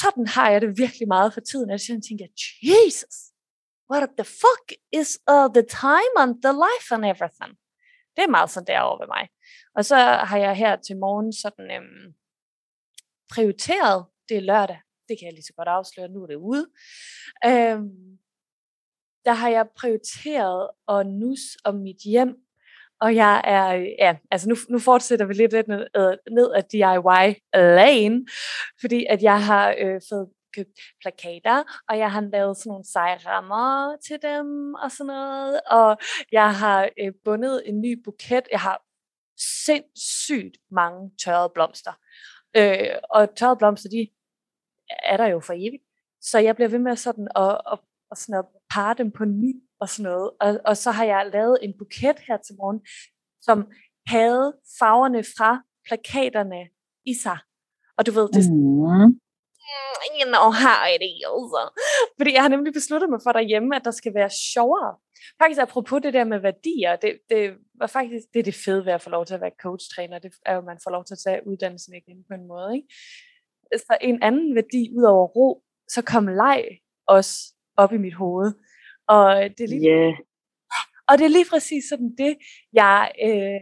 Sådan 0.01 0.27
har 0.27 0.51
jeg 0.51 0.61
det 0.61 0.79
virkelig 0.79 1.09
meget 1.09 1.33
for 1.35 1.41
tiden, 1.41 1.71
at 1.71 1.89
jeg 1.89 2.03
tænker, 2.09 2.27
Jesus, 2.71 3.17
what 3.93 4.11
the 4.19 4.25
fuck 4.25 4.67
is 5.01 5.11
uh, 5.35 5.49
the 5.57 5.67
time 5.87 6.13
and 6.23 6.43
the 6.45 6.53
life 6.67 6.89
and 6.95 7.05
everything? 7.13 7.53
Det 8.15 8.23
er 8.25 8.31
meget 8.37 8.51
sådan 8.51 8.67
derovre 8.67 9.01
ved 9.03 9.09
mig. 9.17 9.25
Og 9.77 9.85
så 9.85 9.97
har 10.31 10.39
jeg 10.39 10.57
her 10.57 10.77
til 10.77 10.97
morgen 10.97 11.33
sådan 11.33 11.67
øhm, 11.77 12.15
prioriteret, 13.33 14.07
det 14.29 14.37
er 14.37 14.41
lørdag, 14.41 14.81
det 15.09 15.19
kan 15.19 15.27
jeg 15.27 15.33
lige 15.33 15.43
så 15.43 15.53
godt 15.57 15.69
afsløre, 15.69 16.09
nu 16.09 16.23
er 16.23 16.27
det 16.27 16.35
ude. 16.35 16.67
Øhm, 17.47 18.19
der 19.25 19.33
har 19.33 19.49
jeg 19.49 19.67
prioriteret 19.77 20.71
at 20.89 21.07
nus 21.07 21.41
om 21.65 21.75
mit 21.75 22.03
hjem, 22.05 22.37
og 23.01 23.15
jeg 23.15 23.41
er, 23.45 23.73
ja, 23.99 24.17
altså 24.31 24.49
nu, 24.49 24.57
nu 24.69 24.79
fortsætter 24.79 25.27
vi 25.27 25.35
lidt 25.35 25.69
ned, 25.69 25.87
øh, 25.97 26.35
ned 26.37 26.53
ad 26.55 26.63
DIY 26.73 27.41
lane, 27.55 28.27
fordi 28.81 29.07
at 29.09 29.23
jeg 29.23 29.45
har 29.45 29.75
øh, 29.79 30.01
fået 30.09 30.29
købt 30.57 30.81
plakater, 31.01 31.83
og 31.89 31.99
jeg 31.99 32.13
har 32.13 32.21
lavet 32.21 32.57
sådan 32.57 32.71
nogle 32.71 32.85
seje 32.85 33.17
rammer 33.27 33.97
til 34.07 34.19
dem 34.23 34.75
og 34.75 34.91
sådan 34.91 35.07
noget, 35.07 35.61
og 35.71 35.97
jeg 36.33 36.55
har 36.55 36.89
øh, 37.01 37.13
bundet 37.25 37.63
en 37.67 37.81
ny 37.81 38.03
buket. 38.05 38.49
Jeg 38.53 38.61
har 38.61 38.83
sindssygt 39.65 40.57
mange 40.71 41.11
tørrede 41.25 41.51
blomster. 41.55 41.93
Øh, 42.57 42.97
og 43.11 43.37
tørrede 43.37 43.57
blomster, 43.57 43.89
de 43.89 44.09
er 45.03 45.17
der 45.17 45.27
jo 45.27 45.41
for 45.41 45.53
evigt. 45.53 45.83
Så 46.21 46.39
jeg 46.39 46.55
bliver 46.57 46.69
ved 46.69 46.79
med 46.79 46.97
sådan 46.97 47.29
at, 47.37 47.61
at, 47.73 47.79
at, 48.11 48.19
sådan 48.19 48.39
at 48.39 48.45
parre 48.71 48.95
dem 48.95 49.11
på 49.11 49.25
ny 49.25 49.53
og 49.81 49.89
sådan 49.89 50.11
noget. 50.11 50.31
Og, 50.41 50.61
og 50.65 50.77
så 50.77 50.91
har 50.91 51.05
jeg 51.05 51.31
lavet 51.33 51.59
en 51.63 51.75
buket 51.79 52.19
her 52.29 52.37
til 52.37 52.55
morgen, 52.59 52.81
som 53.41 53.69
havde 54.07 54.57
farverne 54.79 55.23
fra 55.37 55.63
plakaterne 55.87 56.69
i 57.07 57.15
sig. 57.23 57.39
Og 57.99 58.07
du 58.07 58.13
ved, 58.13 58.29
det 58.29 58.41
er 58.45 58.51
mm. 58.51 59.21
you 60.19 60.27
know 60.35 60.49
how 60.65 60.81
it 60.95 61.03
is. 61.11 61.25
Fordi 62.19 62.31
jeg 62.35 62.43
har 62.43 62.49
nemlig 62.49 62.73
besluttet 62.73 63.11
mig 63.11 63.21
for 63.23 63.33
derhjemme, 63.33 63.77
at 63.77 63.85
der 63.85 63.91
skal 63.91 64.15
være 64.15 64.31
sjovere. 64.55 64.97
Faktisk 65.43 65.61
apropos 65.61 66.03
det 66.03 66.13
der 66.15 66.25
med 66.25 66.39
værdier, 66.39 66.97
det, 66.97 67.19
det 67.31 67.57
var 67.81 67.87
faktisk 67.87 68.27
det, 68.33 68.41
er 68.41 68.45
det 68.51 68.55
fede 68.65 68.85
ved 68.87 68.93
at 68.93 69.03
få 69.03 69.11
lov 69.11 69.27
til 69.27 69.35
at 69.35 69.41
være 69.41 69.61
coach-træner. 69.63 70.19
Det 70.19 70.33
er 70.47 70.53
jo, 70.53 70.59
at 70.59 70.65
man 70.65 70.79
får 70.85 70.91
lov 70.91 71.05
til 71.05 71.15
at 71.15 71.23
tage 71.27 71.47
uddannelsen 71.47 71.95
igen 71.95 72.25
på 72.29 72.35
en 72.35 72.47
måde. 72.47 72.77
Ikke? 72.77 72.89
Så 73.77 73.97
en 74.01 74.23
anden 74.23 74.55
værdi 74.55 74.93
ud 74.97 75.03
over 75.03 75.27
ro, 75.27 75.63
så 75.89 76.03
kom 76.03 76.27
leg 76.27 76.65
også 77.07 77.55
op 77.77 77.93
i 77.93 77.97
mit 77.97 78.15
hoved. 78.15 78.53
Og 79.09 79.35
det 79.59 79.61
er 79.61 79.69
lige, 79.69 79.91
Ja, 79.91 80.81
og 81.09 81.19
det 81.19 81.25
er 81.25 81.29
lige 81.29 81.51
præcis 81.51 81.85
sådan 81.89 82.15
det, 82.19 82.37
jeg 82.73 83.13
øh, 83.25 83.61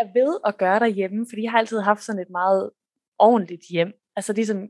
er 0.00 0.12
ved 0.12 0.38
at 0.46 0.58
gøre 0.58 0.78
derhjemme, 0.78 1.26
fordi 1.28 1.42
jeg 1.42 1.50
har 1.50 1.58
altid 1.58 1.80
haft 1.80 2.02
sådan 2.02 2.22
et 2.22 2.30
meget 2.30 2.70
ordentligt 3.18 3.62
hjem. 3.70 3.92
Altså 4.16 4.32
ligesom 4.32 4.68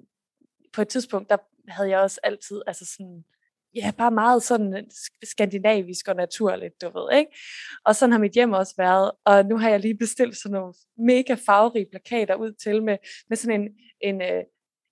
på 0.72 0.82
et 0.82 0.88
tidspunkt, 0.88 1.30
der 1.30 1.36
havde 1.68 1.90
jeg 1.90 2.00
også 2.00 2.20
altid, 2.22 2.62
altså 2.66 2.86
sådan, 2.86 3.24
ja, 3.74 3.92
bare 3.98 4.10
meget 4.10 4.42
sådan 4.42 4.76
øh, 4.76 4.82
sk- 4.92 5.18
skandinavisk 5.22 6.08
og 6.08 6.16
naturligt, 6.16 6.82
du 6.82 6.86
ved, 6.86 7.18
ikke? 7.18 7.32
Og 7.84 7.96
sådan 7.96 8.12
har 8.12 8.18
mit 8.18 8.32
hjem 8.32 8.52
også 8.52 8.74
været, 8.78 9.10
og 9.24 9.46
nu 9.46 9.58
har 9.58 9.70
jeg 9.70 9.80
lige 9.80 9.96
bestilt 9.96 10.36
sådan 10.36 10.54
nogle 10.54 10.74
mega 10.98 11.36
farverige 11.46 11.86
plakater 11.90 12.34
ud 12.34 12.52
til 12.52 12.82
med, 12.82 12.96
med 13.28 13.36
sådan 13.36 13.60
en, 13.60 13.68
en 14.00 14.22
øh, 14.22 14.44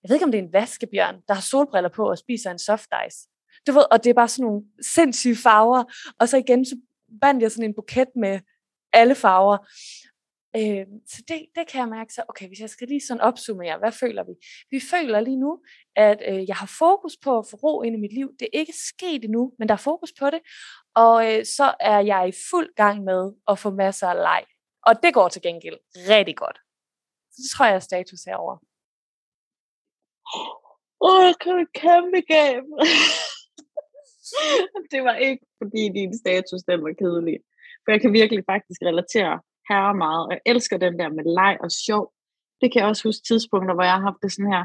jeg 0.07 0.11
ved 0.11 0.17
ikke 0.17 0.25
om 0.25 0.33
det 0.33 0.39
er 0.39 0.43
en 0.43 0.53
vaskebjørn, 0.53 1.21
der 1.29 1.35
har 1.35 1.41
solbriller 1.41 1.91
på 1.91 2.11
og 2.11 2.19
spiser 2.19 2.51
en 2.51 2.59
soft 2.59 2.91
ice. 3.07 3.29
Du 3.67 3.73
ved, 3.73 3.85
og 3.93 4.05
det 4.05 4.11
er 4.11 4.15
bare 4.15 4.29
sådan 4.29 4.45
nogle 4.47 4.63
sindssyge 4.95 5.37
farver, 5.37 5.85
og 6.21 6.29
så 6.29 6.37
igen, 6.37 6.65
så 6.65 6.77
bandt 7.21 7.43
jeg 7.43 7.51
sådan 7.51 7.69
en 7.71 7.75
buket 7.75 8.09
med 8.17 8.41
alle 8.93 9.15
farver. 9.15 9.59
Øh, 10.57 10.87
så 11.13 11.23
det, 11.29 11.47
det 11.55 11.67
kan 11.69 11.81
jeg 11.81 11.89
mærke 11.89 12.13
så, 12.13 12.23
okay, 12.29 12.47
hvis 12.49 12.61
jeg 12.61 12.71
skal 12.71 12.89
lige 12.89 13.07
sådan 13.07 13.21
opsummere, 13.21 13.79
hvad 13.79 13.93
føler 13.93 14.25
vi? 14.25 14.35
Vi 14.71 14.81
føler 14.91 15.21
lige 15.21 15.41
nu, 15.41 15.59
at 15.97 16.23
øh, 16.29 16.49
jeg 16.49 16.57
har 16.57 16.75
fokus 16.79 17.17
på 17.25 17.39
at 17.39 17.47
få 17.51 17.57
ro 17.57 17.83
ind 17.83 17.97
i 17.97 18.01
mit 18.01 18.13
liv. 18.13 18.29
Det 18.39 18.45
er 18.53 18.59
ikke 18.59 18.73
sket 18.73 19.25
endnu, 19.25 19.53
men 19.59 19.69
der 19.69 19.75
er 19.75 19.79
fokus 19.91 20.13
på 20.19 20.27
det. 20.31 20.41
Og 20.95 21.17
øh, 21.33 21.45
så 21.45 21.75
er 21.81 22.01
jeg 22.01 22.29
i 22.29 22.33
fuld 22.51 22.75
gang 22.75 23.05
med 23.05 23.33
at 23.49 23.59
få 23.59 23.71
masser 23.71 24.07
af 24.07 24.17
leg. 24.17 24.45
Og 24.87 25.03
det 25.03 25.15
går 25.15 25.29
til 25.29 25.43
gengæld 25.43 25.79
rigtig 26.09 26.37
godt. 26.37 26.59
Så 27.33 27.39
det 27.43 27.51
tror 27.51 27.67
jeg 27.67 27.75
er 27.75 27.79
status 27.91 28.21
herover. 28.25 28.59
Åh, 30.35 31.15
oh, 31.15 31.21
jeg 31.29 31.37
kom 31.43 31.59
et 31.65 31.73
kæmpe 31.83 32.21
gab. 32.33 32.63
det 34.93 35.01
var 35.07 35.15
ikke, 35.29 35.45
fordi 35.61 35.83
din 35.99 36.19
status 36.19 36.63
den 36.71 36.79
var 36.85 36.93
kedelig. 37.03 37.39
For 37.83 37.89
jeg 37.93 38.01
kan 38.01 38.13
virkelig 38.13 38.45
faktisk 38.53 38.81
relatere 38.83 39.35
her 39.71 39.93
meget, 39.93 40.23
og 40.27 40.33
jeg 40.33 40.41
elsker 40.47 40.77
den 40.77 40.99
der 41.01 41.09
med 41.09 41.25
leg 41.39 41.57
og 41.61 41.71
sjov. 41.71 42.13
Det 42.61 42.73
kan 42.73 42.81
jeg 42.81 42.89
også 42.89 43.09
huske 43.09 43.23
tidspunkter, 43.29 43.75
hvor 43.75 43.83
jeg 43.83 43.93
har 43.93 44.07
haft 44.09 44.23
det 44.23 44.33
sådan 44.33 44.53
her, 44.53 44.65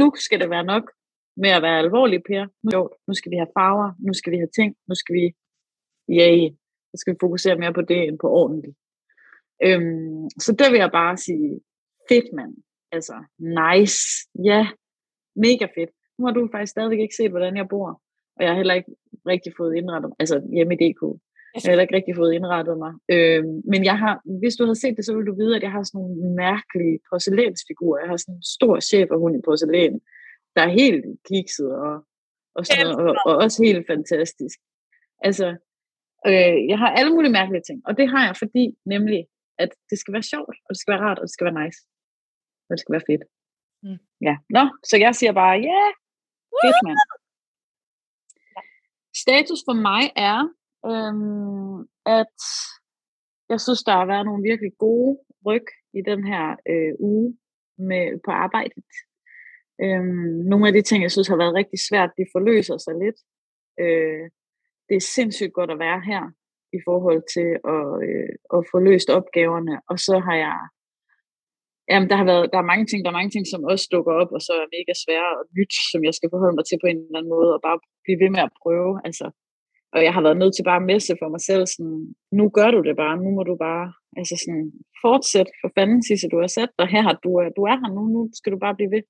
nu 0.00 0.12
skal 0.14 0.40
det 0.40 0.50
være 0.50 0.64
nok 0.64 0.84
med 1.36 1.50
at 1.50 1.62
være 1.62 1.78
alvorlig, 1.78 2.22
Per. 2.28 2.46
Nu, 2.62 2.70
jo, 2.74 2.90
nu 3.06 3.14
skal 3.14 3.30
vi 3.32 3.36
have 3.36 3.54
farver, 3.58 3.92
nu 3.98 4.12
skal 4.14 4.32
vi 4.32 4.36
have 4.36 4.54
ting, 4.58 4.76
nu 4.88 4.94
skal 4.94 5.14
vi, 5.14 5.24
ja, 6.08 6.28
nu 6.90 6.96
skal 6.96 7.12
vi 7.14 7.18
fokusere 7.20 7.56
mere 7.56 7.74
på 7.74 7.82
det 7.82 8.08
end 8.08 8.18
på 8.18 8.28
ordentligt. 8.28 8.76
Øhm, 9.66 10.30
så 10.44 10.50
det 10.58 10.72
vil 10.72 10.78
jeg 10.78 10.90
bare 10.92 11.16
sige, 11.16 11.60
fedt 12.08 12.28
mand. 12.36 12.54
Altså, 12.92 13.14
nice. 13.38 14.28
Ja, 14.44 14.68
mega 15.46 15.66
fedt. 15.76 15.90
Nu 16.18 16.22
har 16.26 16.32
du 16.34 16.48
faktisk 16.54 16.70
stadigvæk 16.70 17.00
ikke 17.00 17.18
set, 17.20 17.30
hvordan 17.30 17.56
jeg 17.56 17.66
bor. 17.68 17.88
Og 18.36 18.40
jeg 18.44 18.50
har 18.50 18.56
heller 18.56 18.74
ikke 18.74 18.92
rigtig 19.32 19.52
fået 19.56 19.74
indrettet, 19.80 20.10
altså 20.22 20.36
hjemme 20.54 20.74
i 20.74 20.80
DK. 20.82 21.02
Jeg 21.52 21.60
har 21.62 21.70
heller 21.70 21.86
ikke 21.86 21.96
rigtig 21.98 22.16
fået 22.16 22.32
indrettet 22.38 22.76
mig. 22.84 22.92
Øhm, 23.14 23.54
men 23.72 23.80
jeg 23.90 23.96
har, 24.02 24.14
hvis 24.40 24.56
du 24.56 24.62
havde 24.64 24.80
set 24.80 24.96
det, 24.96 25.04
så 25.04 25.12
ville 25.14 25.30
du 25.30 25.36
vide, 25.42 25.56
at 25.56 25.62
jeg 25.66 25.72
har 25.76 25.82
sådan 25.82 25.98
nogle 25.98 26.34
mærkelige 26.44 26.96
porcelænsfigurer. 27.08 28.00
Jeg 28.02 28.08
har 28.10 28.16
sådan 28.16 28.34
en 28.34 28.42
stor 28.56 28.74
chef 28.88 29.08
og 29.14 29.18
hun 29.22 29.34
i 29.38 29.44
porcelæn, 29.46 29.94
der 30.54 30.62
er 30.62 30.78
helt 30.82 31.04
kikset 31.28 31.70
og, 31.84 31.94
og, 32.56 32.62
sådan 32.66 32.86
noget, 32.86 33.08
og, 33.08 33.14
og 33.28 33.34
også 33.44 33.58
helt 33.66 33.86
fantastisk. 33.92 34.58
Altså, 35.26 35.48
øh, 36.28 36.58
jeg 36.70 36.78
har 36.82 36.90
alle 36.98 37.12
mulige 37.14 37.36
mærkelige 37.38 37.64
ting. 37.68 37.78
Og 37.88 37.92
det 37.98 38.06
har 38.12 38.22
jeg, 38.28 38.36
fordi 38.42 38.64
nemlig, 38.94 39.20
at 39.62 39.70
det 39.90 39.98
skal 39.98 40.14
være 40.16 40.30
sjovt, 40.32 40.56
og 40.66 40.70
det 40.72 40.80
skal 40.80 40.92
være 40.94 41.04
rart, 41.06 41.18
og 41.18 41.24
det 41.26 41.34
skal 41.34 41.46
være 41.48 41.60
nice. 41.64 41.80
Og 42.66 42.70
det 42.74 42.80
skal 42.80 42.92
være 42.96 43.08
fedt. 43.10 43.24
Mm. 43.82 43.98
Ja, 44.20 44.36
nå, 44.50 44.64
så 44.84 44.96
jeg 44.96 45.14
siger 45.14 45.32
bare, 45.32 45.56
ja, 45.68 45.80
yeah, 45.80 45.92
fedt 46.62 46.78
mand. 46.86 46.98
Status 49.14 49.60
for 49.68 49.76
mig 49.88 50.02
er, 50.16 50.38
øhm, 50.90 51.78
at 52.18 52.36
jeg 53.48 53.60
synes, 53.60 53.82
der 53.82 53.92
har 53.92 54.06
været 54.06 54.24
nogle 54.26 54.42
virkelig 54.42 54.72
gode 54.78 55.18
ryg 55.46 55.66
i 55.92 56.00
den 56.10 56.26
her 56.26 56.56
øh, 56.68 56.94
uge 56.98 57.38
med, 57.78 58.20
på 58.24 58.30
arbejdet. 58.30 58.84
Øhm, 59.82 60.34
nogle 60.50 60.66
af 60.66 60.72
de 60.72 60.82
ting, 60.82 61.02
jeg 61.02 61.12
synes 61.12 61.28
har 61.28 61.36
været 61.36 61.54
rigtig 61.54 61.78
svært, 61.88 62.10
de 62.18 62.26
forløser 62.34 62.78
sig 62.78 62.94
lidt. 63.04 63.18
Øh, 63.80 64.24
det 64.88 64.96
er 64.96 65.10
sindssygt 65.16 65.52
godt 65.52 65.70
at 65.70 65.78
være 65.78 66.00
her 66.00 66.22
i 66.72 66.80
forhold 66.84 67.22
til 67.34 67.50
at, 67.74 67.86
øh, 68.08 68.34
at 68.56 68.60
få 68.70 68.78
løst 68.78 69.08
opgaverne. 69.10 69.80
Og 69.90 69.98
så 69.98 70.18
har 70.26 70.36
jeg 70.46 70.58
Jamen, 71.90 72.08
der 72.10 72.16
har 72.20 72.26
været, 72.32 72.44
der 72.52 72.58
er 72.60 72.70
mange 72.72 72.86
ting, 72.86 73.00
der 73.00 73.10
er 73.10 73.18
mange 73.20 73.32
ting, 73.34 73.44
som 73.52 73.60
også 73.72 73.86
dukker 73.94 74.12
op, 74.22 74.30
og 74.36 74.40
så 74.46 74.52
er 74.62 74.74
mega 74.76 74.92
svære 75.04 75.30
og 75.38 75.44
nyt, 75.58 75.72
som 75.92 76.00
jeg 76.06 76.14
skal 76.18 76.30
forholde 76.32 76.56
mig 76.58 76.66
til 76.66 76.78
på 76.80 76.88
en 76.88 76.98
eller 76.98 77.18
anden 77.18 77.34
måde, 77.36 77.50
og 77.56 77.60
bare 77.68 77.78
blive 78.04 78.20
ved 78.22 78.30
med 78.36 78.42
at 78.46 78.56
prøve. 78.62 78.92
Altså, 79.08 79.26
og 79.94 80.00
jeg 80.06 80.12
har 80.16 80.22
været 80.26 80.40
nødt 80.42 80.54
til 80.54 80.68
bare 80.70 80.80
at 80.82 80.88
messe 80.92 81.12
for 81.20 81.28
mig 81.34 81.42
selv, 81.50 81.64
sådan, 81.74 82.00
nu 82.38 82.44
gør 82.56 82.70
du 82.76 82.80
det 82.88 82.96
bare, 83.02 83.14
nu 83.24 83.30
må 83.36 83.42
du 83.50 83.54
bare, 83.66 83.84
altså 84.18 84.34
sådan, 84.42 84.66
fortsæt 85.04 85.50
for 85.60 85.70
fanden, 85.76 86.00
Sisse, 86.06 86.28
du 86.32 86.38
har 86.42 86.50
sat 86.58 86.72
dig 86.80 86.88
her, 86.94 87.04
du 87.24 87.30
er, 87.42 87.48
du 87.58 87.62
er 87.70 87.76
her 87.82 87.90
nu, 87.96 88.02
nu 88.16 88.20
skal 88.38 88.52
du 88.52 88.58
bare 88.64 88.78
blive 88.78 88.92
ved. 88.94 89.02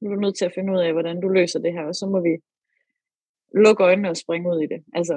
Nu 0.00 0.04
er 0.06 0.14
du 0.14 0.20
nødt 0.20 0.38
til 0.38 0.48
at 0.48 0.54
finde 0.56 0.72
ud 0.74 0.80
af, 0.86 0.90
hvordan 0.92 1.16
du 1.20 1.28
løser 1.28 1.60
det 1.64 1.72
her, 1.76 1.84
og 1.90 1.94
så 2.00 2.04
må 2.12 2.18
vi 2.28 2.34
lukke 3.64 3.84
øjnene 3.88 4.10
og 4.10 4.20
springe 4.22 4.50
ud 4.52 4.58
i 4.62 4.70
det. 4.72 4.80
Altså, 4.98 5.16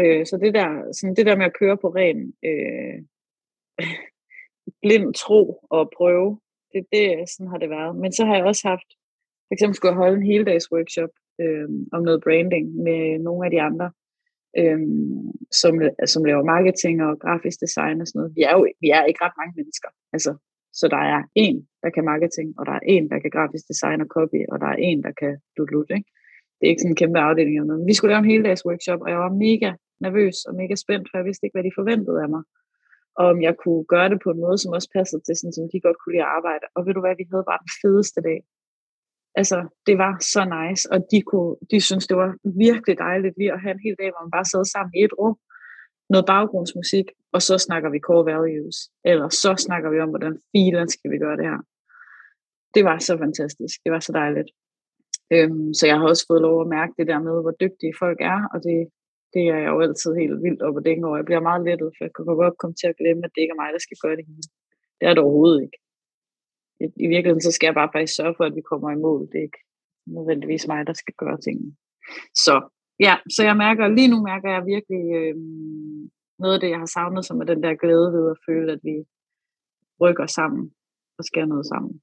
øh, 0.00 0.22
så 0.28 0.34
det 0.42 0.54
der, 0.58 0.68
sådan, 0.96 1.16
det 1.16 1.26
der 1.26 1.36
med 1.36 1.46
at 1.46 1.58
køre 1.60 1.76
på 1.82 1.88
ren, 1.98 2.18
øh, 2.48 2.96
blind 4.82 5.14
tro 5.14 5.58
og 5.70 5.90
prøve. 5.96 6.40
Det, 6.72 6.82
det, 6.92 7.28
sådan 7.30 7.50
har 7.50 7.58
det 7.58 7.70
været. 7.70 7.96
Men 7.96 8.12
så 8.12 8.24
har 8.24 8.34
jeg 8.36 8.44
også 8.44 8.68
haft, 8.68 8.88
for 9.46 9.52
eksempel 9.54 9.74
skulle 9.76 9.92
jeg 9.92 10.02
holde 10.02 10.16
en 10.16 10.30
heldags 10.32 10.72
workshop 10.72 11.12
øh, 11.40 11.68
om 11.92 12.02
noget 12.02 12.22
branding 12.24 12.66
med 12.86 13.18
nogle 13.18 13.44
af 13.46 13.50
de 13.50 13.60
andre, 13.68 13.90
øh, 14.60 14.80
som, 15.60 15.72
som 16.12 16.24
laver 16.24 16.44
marketing 16.54 17.02
og 17.06 17.20
grafisk 17.24 17.60
design 17.60 18.00
og 18.00 18.06
sådan 18.06 18.18
noget. 18.18 18.36
Vi 18.36 18.42
er 18.42 18.52
jo 18.58 18.62
vi 18.80 18.88
er 18.96 19.04
ikke 19.04 19.24
ret 19.24 19.36
mange 19.40 19.54
mennesker. 19.56 19.88
Altså, 20.14 20.32
så 20.78 20.88
der 20.88 21.02
er 21.14 21.22
en, 21.34 21.56
der 21.82 21.90
kan 21.90 22.04
marketing, 22.04 22.48
og 22.58 22.66
der 22.66 22.72
er 22.72 22.84
en, 22.94 23.10
der 23.10 23.18
kan 23.18 23.30
grafisk 23.30 23.64
design 23.68 24.00
og 24.00 24.08
copy, 24.16 24.40
og 24.52 24.56
der 24.62 24.66
er 24.74 24.78
en, 24.90 25.02
der 25.02 25.12
kan 25.20 25.32
lut 25.58 25.90
ikke? 25.98 26.10
Det 26.56 26.66
er 26.66 26.70
ikke 26.70 26.82
sådan 26.82 26.92
en 26.92 27.02
kæmpe 27.02 27.18
afdeling 27.18 27.56
eller 27.56 27.70
noget. 27.72 27.86
Vi 27.90 27.94
skulle 27.94 28.12
lave 28.12 28.24
en 28.24 28.32
heldags 28.34 28.66
workshop, 28.66 29.00
og 29.04 29.10
jeg 29.10 29.18
var 29.18 29.32
mega 29.46 29.70
nervøs 30.00 30.36
og 30.48 30.54
mega 30.54 30.74
spændt, 30.74 31.08
for 31.08 31.18
jeg 31.18 31.24
vidste 31.24 31.46
ikke, 31.46 31.56
hvad 31.56 31.64
de 31.68 31.78
forventede 31.80 32.22
af 32.24 32.28
mig 32.28 32.42
og 33.18 33.24
om 33.32 33.42
jeg 33.46 33.54
kunne 33.62 33.84
gøre 33.84 34.08
det 34.12 34.18
på 34.24 34.30
en 34.30 34.40
måde, 34.44 34.58
som 34.58 34.72
også 34.76 34.90
passede 34.96 35.22
til, 35.22 35.34
sådan, 35.36 35.52
som 35.52 35.68
de 35.72 35.80
godt 35.86 35.98
kunne 35.98 36.12
lide 36.14 36.26
at 36.26 36.34
arbejde. 36.38 36.66
Og 36.74 36.80
ved 36.86 36.94
du 36.94 37.00
hvad, 37.02 37.14
vi 37.20 37.26
havde 37.32 37.48
bare 37.50 37.62
den 37.64 37.72
fedeste 37.82 38.20
dag. 38.28 38.40
Altså, 39.40 39.58
det 39.86 39.96
var 40.04 40.12
så 40.34 40.42
nice, 40.56 40.82
og 40.92 40.98
de, 41.12 41.18
kunne, 41.30 41.56
de 41.70 41.78
synes 41.88 42.06
det 42.06 42.16
var 42.22 42.30
virkelig 42.66 42.94
dejligt 42.98 43.34
lige 43.38 43.52
at 43.52 43.60
have 43.64 43.74
en 43.76 43.84
hel 43.86 43.96
dag, 44.00 44.08
hvor 44.10 44.22
man 44.24 44.36
bare 44.36 44.50
sad 44.52 44.64
sammen 44.64 44.92
i 44.98 45.04
et 45.08 45.14
rum, 45.20 45.36
noget 46.12 46.26
baggrundsmusik, 46.26 47.06
og 47.34 47.42
så 47.42 47.54
snakker 47.58 47.88
vi 47.90 48.06
core 48.08 48.24
values, 48.32 48.76
eller 49.04 49.28
så 49.28 49.50
snakker 49.66 49.88
vi 49.90 49.98
om, 50.00 50.08
hvordan 50.08 50.34
filen 50.52 50.88
skal 50.88 51.10
vi 51.10 51.18
gøre 51.18 51.36
det 51.36 51.46
her. 51.50 51.60
Det 52.74 52.84
var 52.84 52.98
så 52.98 53.18
fantastisk, 53.18 53.76
det 53.84 53.92
var 53.92 54.00
så 54.00 54.12
dejligt. 54.12 54.50
Øhm, 55.32 55.74
så 55.74 55.86
jeg 55.86 55.96
har 55.98 56.06
også 56.08 56.24
fået 56.30 56.42
lov 56.42 56.60
at 56.60 56.72
mærke 56.78 56.92
det 56.98 57.06
der 57.06 57.20
med, 57.26 57.36
hvor 57.42 57.54
dygtige 57.64 57.94
folk 57.98 58.18
er, 58.20 58.38
og 58.54 58.58
det, 58.66 58.78
det 59.34 59.42
er 59.52 59.58
jeg 59.62 59.70
jo 59.72 59.80
altid 59.86 60.10
helt 60.20 60.42
vildt 60.46 60.62
op 60.66 60.76
og 60.78 60.84
dænge 60.84 61.06
over. 61.06 61.16
Jeg 61.16 61.28
bliver 61.28 61.48
meget 61.48 61.64
lettet, 61.68 61.90
for 61.94 62.04
jeg 62.04 62.12
kan 62.14 62.24
godt 62.24 62.58
komme 62.58 62.74
til 62.74 62.86
at 62.90 62.98
glemme, 63.00 63.24
at 63.24 63.32
det 63.34 63.40
ikke 63.42 63.54
er 63.56 63.62
mig, 63.62 63.70
der 63.72 63.82
skal 63.86 63.98
gøre 64.02 64.16
det 64.16 64.26
hele. 64.30 64.46
Det 64.98 65.04
er 65.08 65.14
det 65.14 65.22
overhovedet 65.24 65.60
ikke. 65.66 65.78
I, 67.04 67.06
virkeligheden, 67.14 67.46
så 67.46 67.52
skal 67.52 67.66
jeg 67.66 67.78
bare 67.80 67.94
faktisk 67.94 68.16
sørge 68.16 68.34
for, 68.36 68.44
at 68.44 68.56
vi 68.58 68.62
kommer 68.70 68.90
i 68.90 69.02
mål. 69.06 69.20
Det 69.30 69.38
er 69.38 69.48
ikke 69.50 69.62
nødvendigvis 70.06 70.66
mig, 70.66 70.86
der 70.86 70.92
skal 70.92 71.14
gøre 71.22 71.38
tingene. 71.40 71.72
Så 72.44 72.54
ja, 73.06 73.14
så 73.34 73.40
jeg 73.48 73.56
mærker, 73.56 73.88
lige 73.88 74.12
nu 74.12 74.18
mærker 74.30 74.50
jeg 74.54 74.66
virkelig 74.74 75.04
øh, 75.20 75.36
noget 76.42 76.54
af 76.54 76.60
det, 76.60 76.70
jeg 76.70 76.78
har 76.78 76.90
savnet, 76.96 77.24
som 77.24 77.40
er 77.40 77.44
den 77.44 77.62
der 77.62 77.74
glæde 77.82 78.08
ved 78.16 78.30
at 78.30 78.42
føle, 78.46 78.72
at 78.72 78.80
vi 78.88 78.96
rykker 80.00 80.26
sammen 80.26 80.74
og 81.18 81.24
sker 81.24 81.44
noget 81.44 81.66
sammen. 81.66 81.94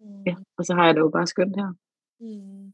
Mm. 0.00 0.22
Ja, 0.26 0.34
og 0.58 0.64
så 0.64 0.74
har 0.74 0.84
jeg 0.86 0.94
det 0.94 1.00
jo 1.00 1.08
bare 1.08 1.26
skønt 1.26 1.56
her. 1.56 1.70
Mm. 2.20 2.72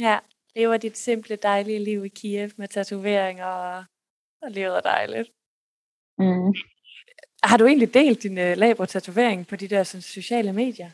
Ja, 0.00 0.18
lever 0.56 0.76
dit 0.76 0.98
simple, 0.98 1.36
dejlige 1.36 1.78
liv 1.78 2.04
i 2.04 2.08
Kiev 2.08 2.50
med 2.56 2.68
tatoveringer, 2.68 3.46
og, 3.46 3.84
og 4.42 4.50
lever 4.50 4.80
dejligt. 4.80 5.30
Mm. 6.18 6.54
Har 7.42 7.56
du 7.56 7.66
egentlig 7.66 7.94
delt 7.94 8.22
din 8.22 8.38
uh, 8.38 8.56
labor-tatovering 8.56 9.46
på 9.46 9.56
de 9.56 9.68
der 9.68 9.82
sådan, 9.82 10.02
sociale 10.02 10.52
medier? 10.52 10.90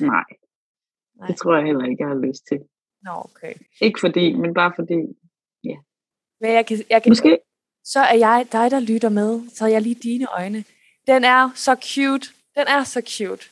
Nej, 0.00 0.24
Nej. 1.16 1.26
det 1.26 1.36
tror 1.36 1.56
jeg 1.56 1.66
heller 1.66 1.84
ikke, 1.84 2.02
jeg 2.02 2.08
har 2.08 2.26
lyst 2.26 2.46
til. 2.46 2.58
Nå, 3.02 3.10
okay. 3.10 3.54
Ikke 3.80 4.00
fordi, 4.00 4.32
men 4.32 4.54
bare 4.54 4.72
fordi, 4.76 5.18
Men 6.40 6.52
jeg 6.52 6.66
kan, 6.66 6.78
jeg 6.90 7.02
kan, 7.02 7.10
måske, 7.10 7.38
så 7.84 8.00
er 8.00 8.14
jeg 8.14 8.46
dig, 8.52 8.70
der 8.70 8.80
lytter 8.80 9.08
med, 9.08 9.48
så 9.48 9.64
er 9.64 9.68
jeg 9.68 9.82
lige 9.82 9.94
dine 9.94 10.26
øjne. 10.26 10.64
Den 11.06 11.24
er 11.24 11.50
så 11.54 11.74
cute. 11.94 12.26
Den 12.54 12.66
er 12.68 12.84
så 12.84 13.00
cute. 13.18 13.44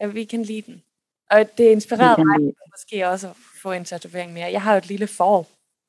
Ja, 0.00 0.06
vi 0.06 0.24
kan 0.24 0.42
lide 0.42 0.72
den. 0.72 0.82
Og 1.30 1.58
det 1.58 1.64
inspirerede 1.64 2.24
mig 2.24 2.52
måske 2.72 3.08
også 3.08 3.28
at 3.28 3.36
få 3.62 3.72
en 3.72 3.84
tatovering 3.84 4.32
mere. 4.32 4.52
Jeg 4.52 4.62
har 4.62 4.72
jo 4.72 4.78
et 4.78 4.86
lille 4.88 5.06
får 5.06 5.46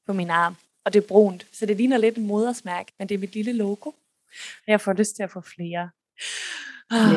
på 0.08 0.14
min 0.14 0.30
arm, 0.30 0.56
og 0.86 0.94
det 0.94 1.04
er 1.04 1.08
brunt, 1.08 1.48
så 1.54 1.66
det 1.66 1.78
ligner 1.78 1.98
lidt 1.98 2.16
en 2.18 2.28
modersmærke, 2.28 2.92
men 3.00 3.10
det 3.10 3.16
er 3.16 3.20
mit 3.20 3.34
lille 3.34 3.54
logo. 3.54 3.90
Og 3.90 4.68
jeg 4.68 4.82
får 4.82 4.94
lyst 4.94 5.16
til 5.16 5.24
at 5.24 5.32
få 5.32 5.42
flere. 5.42 5.90
Ah, 6.92 7.12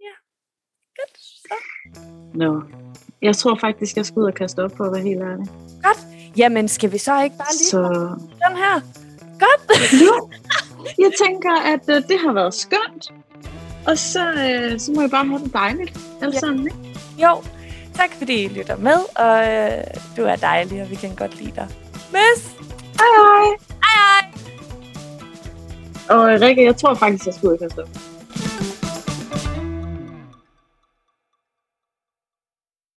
Ja. 0.00 0.14
godt. 0.98 1.18
Så. 1.18 1.54
Nå. 2.34 2.62
Jeg 3.22 3.36
tror 3.36 3.58
faktisk, 3.60 3.96
jeg 3.96 4.06
skal 4.06 4.18
ud 4.18 4.24
og 4.26 4.34
kaste 4.34 4.64
op 4.64 4.70
på 4.72 4.82
at 4.84 4.92
være 4.92 5.02
helt 5.02 5.20
ærlig. 5.22 5.46
Jamen, 6.36 6.68
skal 6.68 6.92
vi 6.92 6.98
så 6.98 7.22
ikke 7.22 7.36
bare 7.36 7.52
lige 7.52 7.64
Så 7.70 7.78
den 8.48 8.56
her? 8.56 8.80
Godt. 9.44 9.62
jo, 10.06 10.30
jeg 10.98 11.12
tænker, 11.26 11.60
at 11.60 11.80
uh, 11.88 12.08
det 12.08 12.18
har 12.20 12.32
været 12.32 12.54
skønt. 12.54 13.12
Og 13.86 13.98
så, 13.98 14.30
uh, 14.30 14.78
så 14.80 14.92
må 14.92 15.00
jeg 15.00 15.10
bare 15.10 15.26
have 15.26 15.44
det 15.44 15.52
dejligt 15.52 15.98
alle 16.22 16.34
Ja. 16.34 16.40
sammen, 16.40 16.64
ikke? 16.66 16.91
Jo, 17.18 17.42
tak 17.94 18.10
fordi 18.18 18.42
I 18.44 18.48
lytter 18.48 18.76
med, 18.76 18.98
og 19.16 19.46
øh, 19.48 19.84
du 20.16 20.22
er 20.22 20.36
dejlig, 20.36 20.82
og 20.82 20.90
vi 20.90 20.94
kan 20.94 21.14
godt 21.14 21.40
lide 21.40 21.52
dig. 21.54 21.68
Miss! 22.12 22.46
Hej 23.00 23.10
hej! 23.18 23.56
Hej 23.82 23.96
hej! 23.98 24.30
Og 26.08 26.40
Rikke, 26.40 26.64
jeg 26.64 26.76
tror 26.76 26.94
faktisk, 26.94 27.26
jeg 27.26 27.34
skal 27.34 27.48
ud 27.48 27.78
op. 27.78 28.11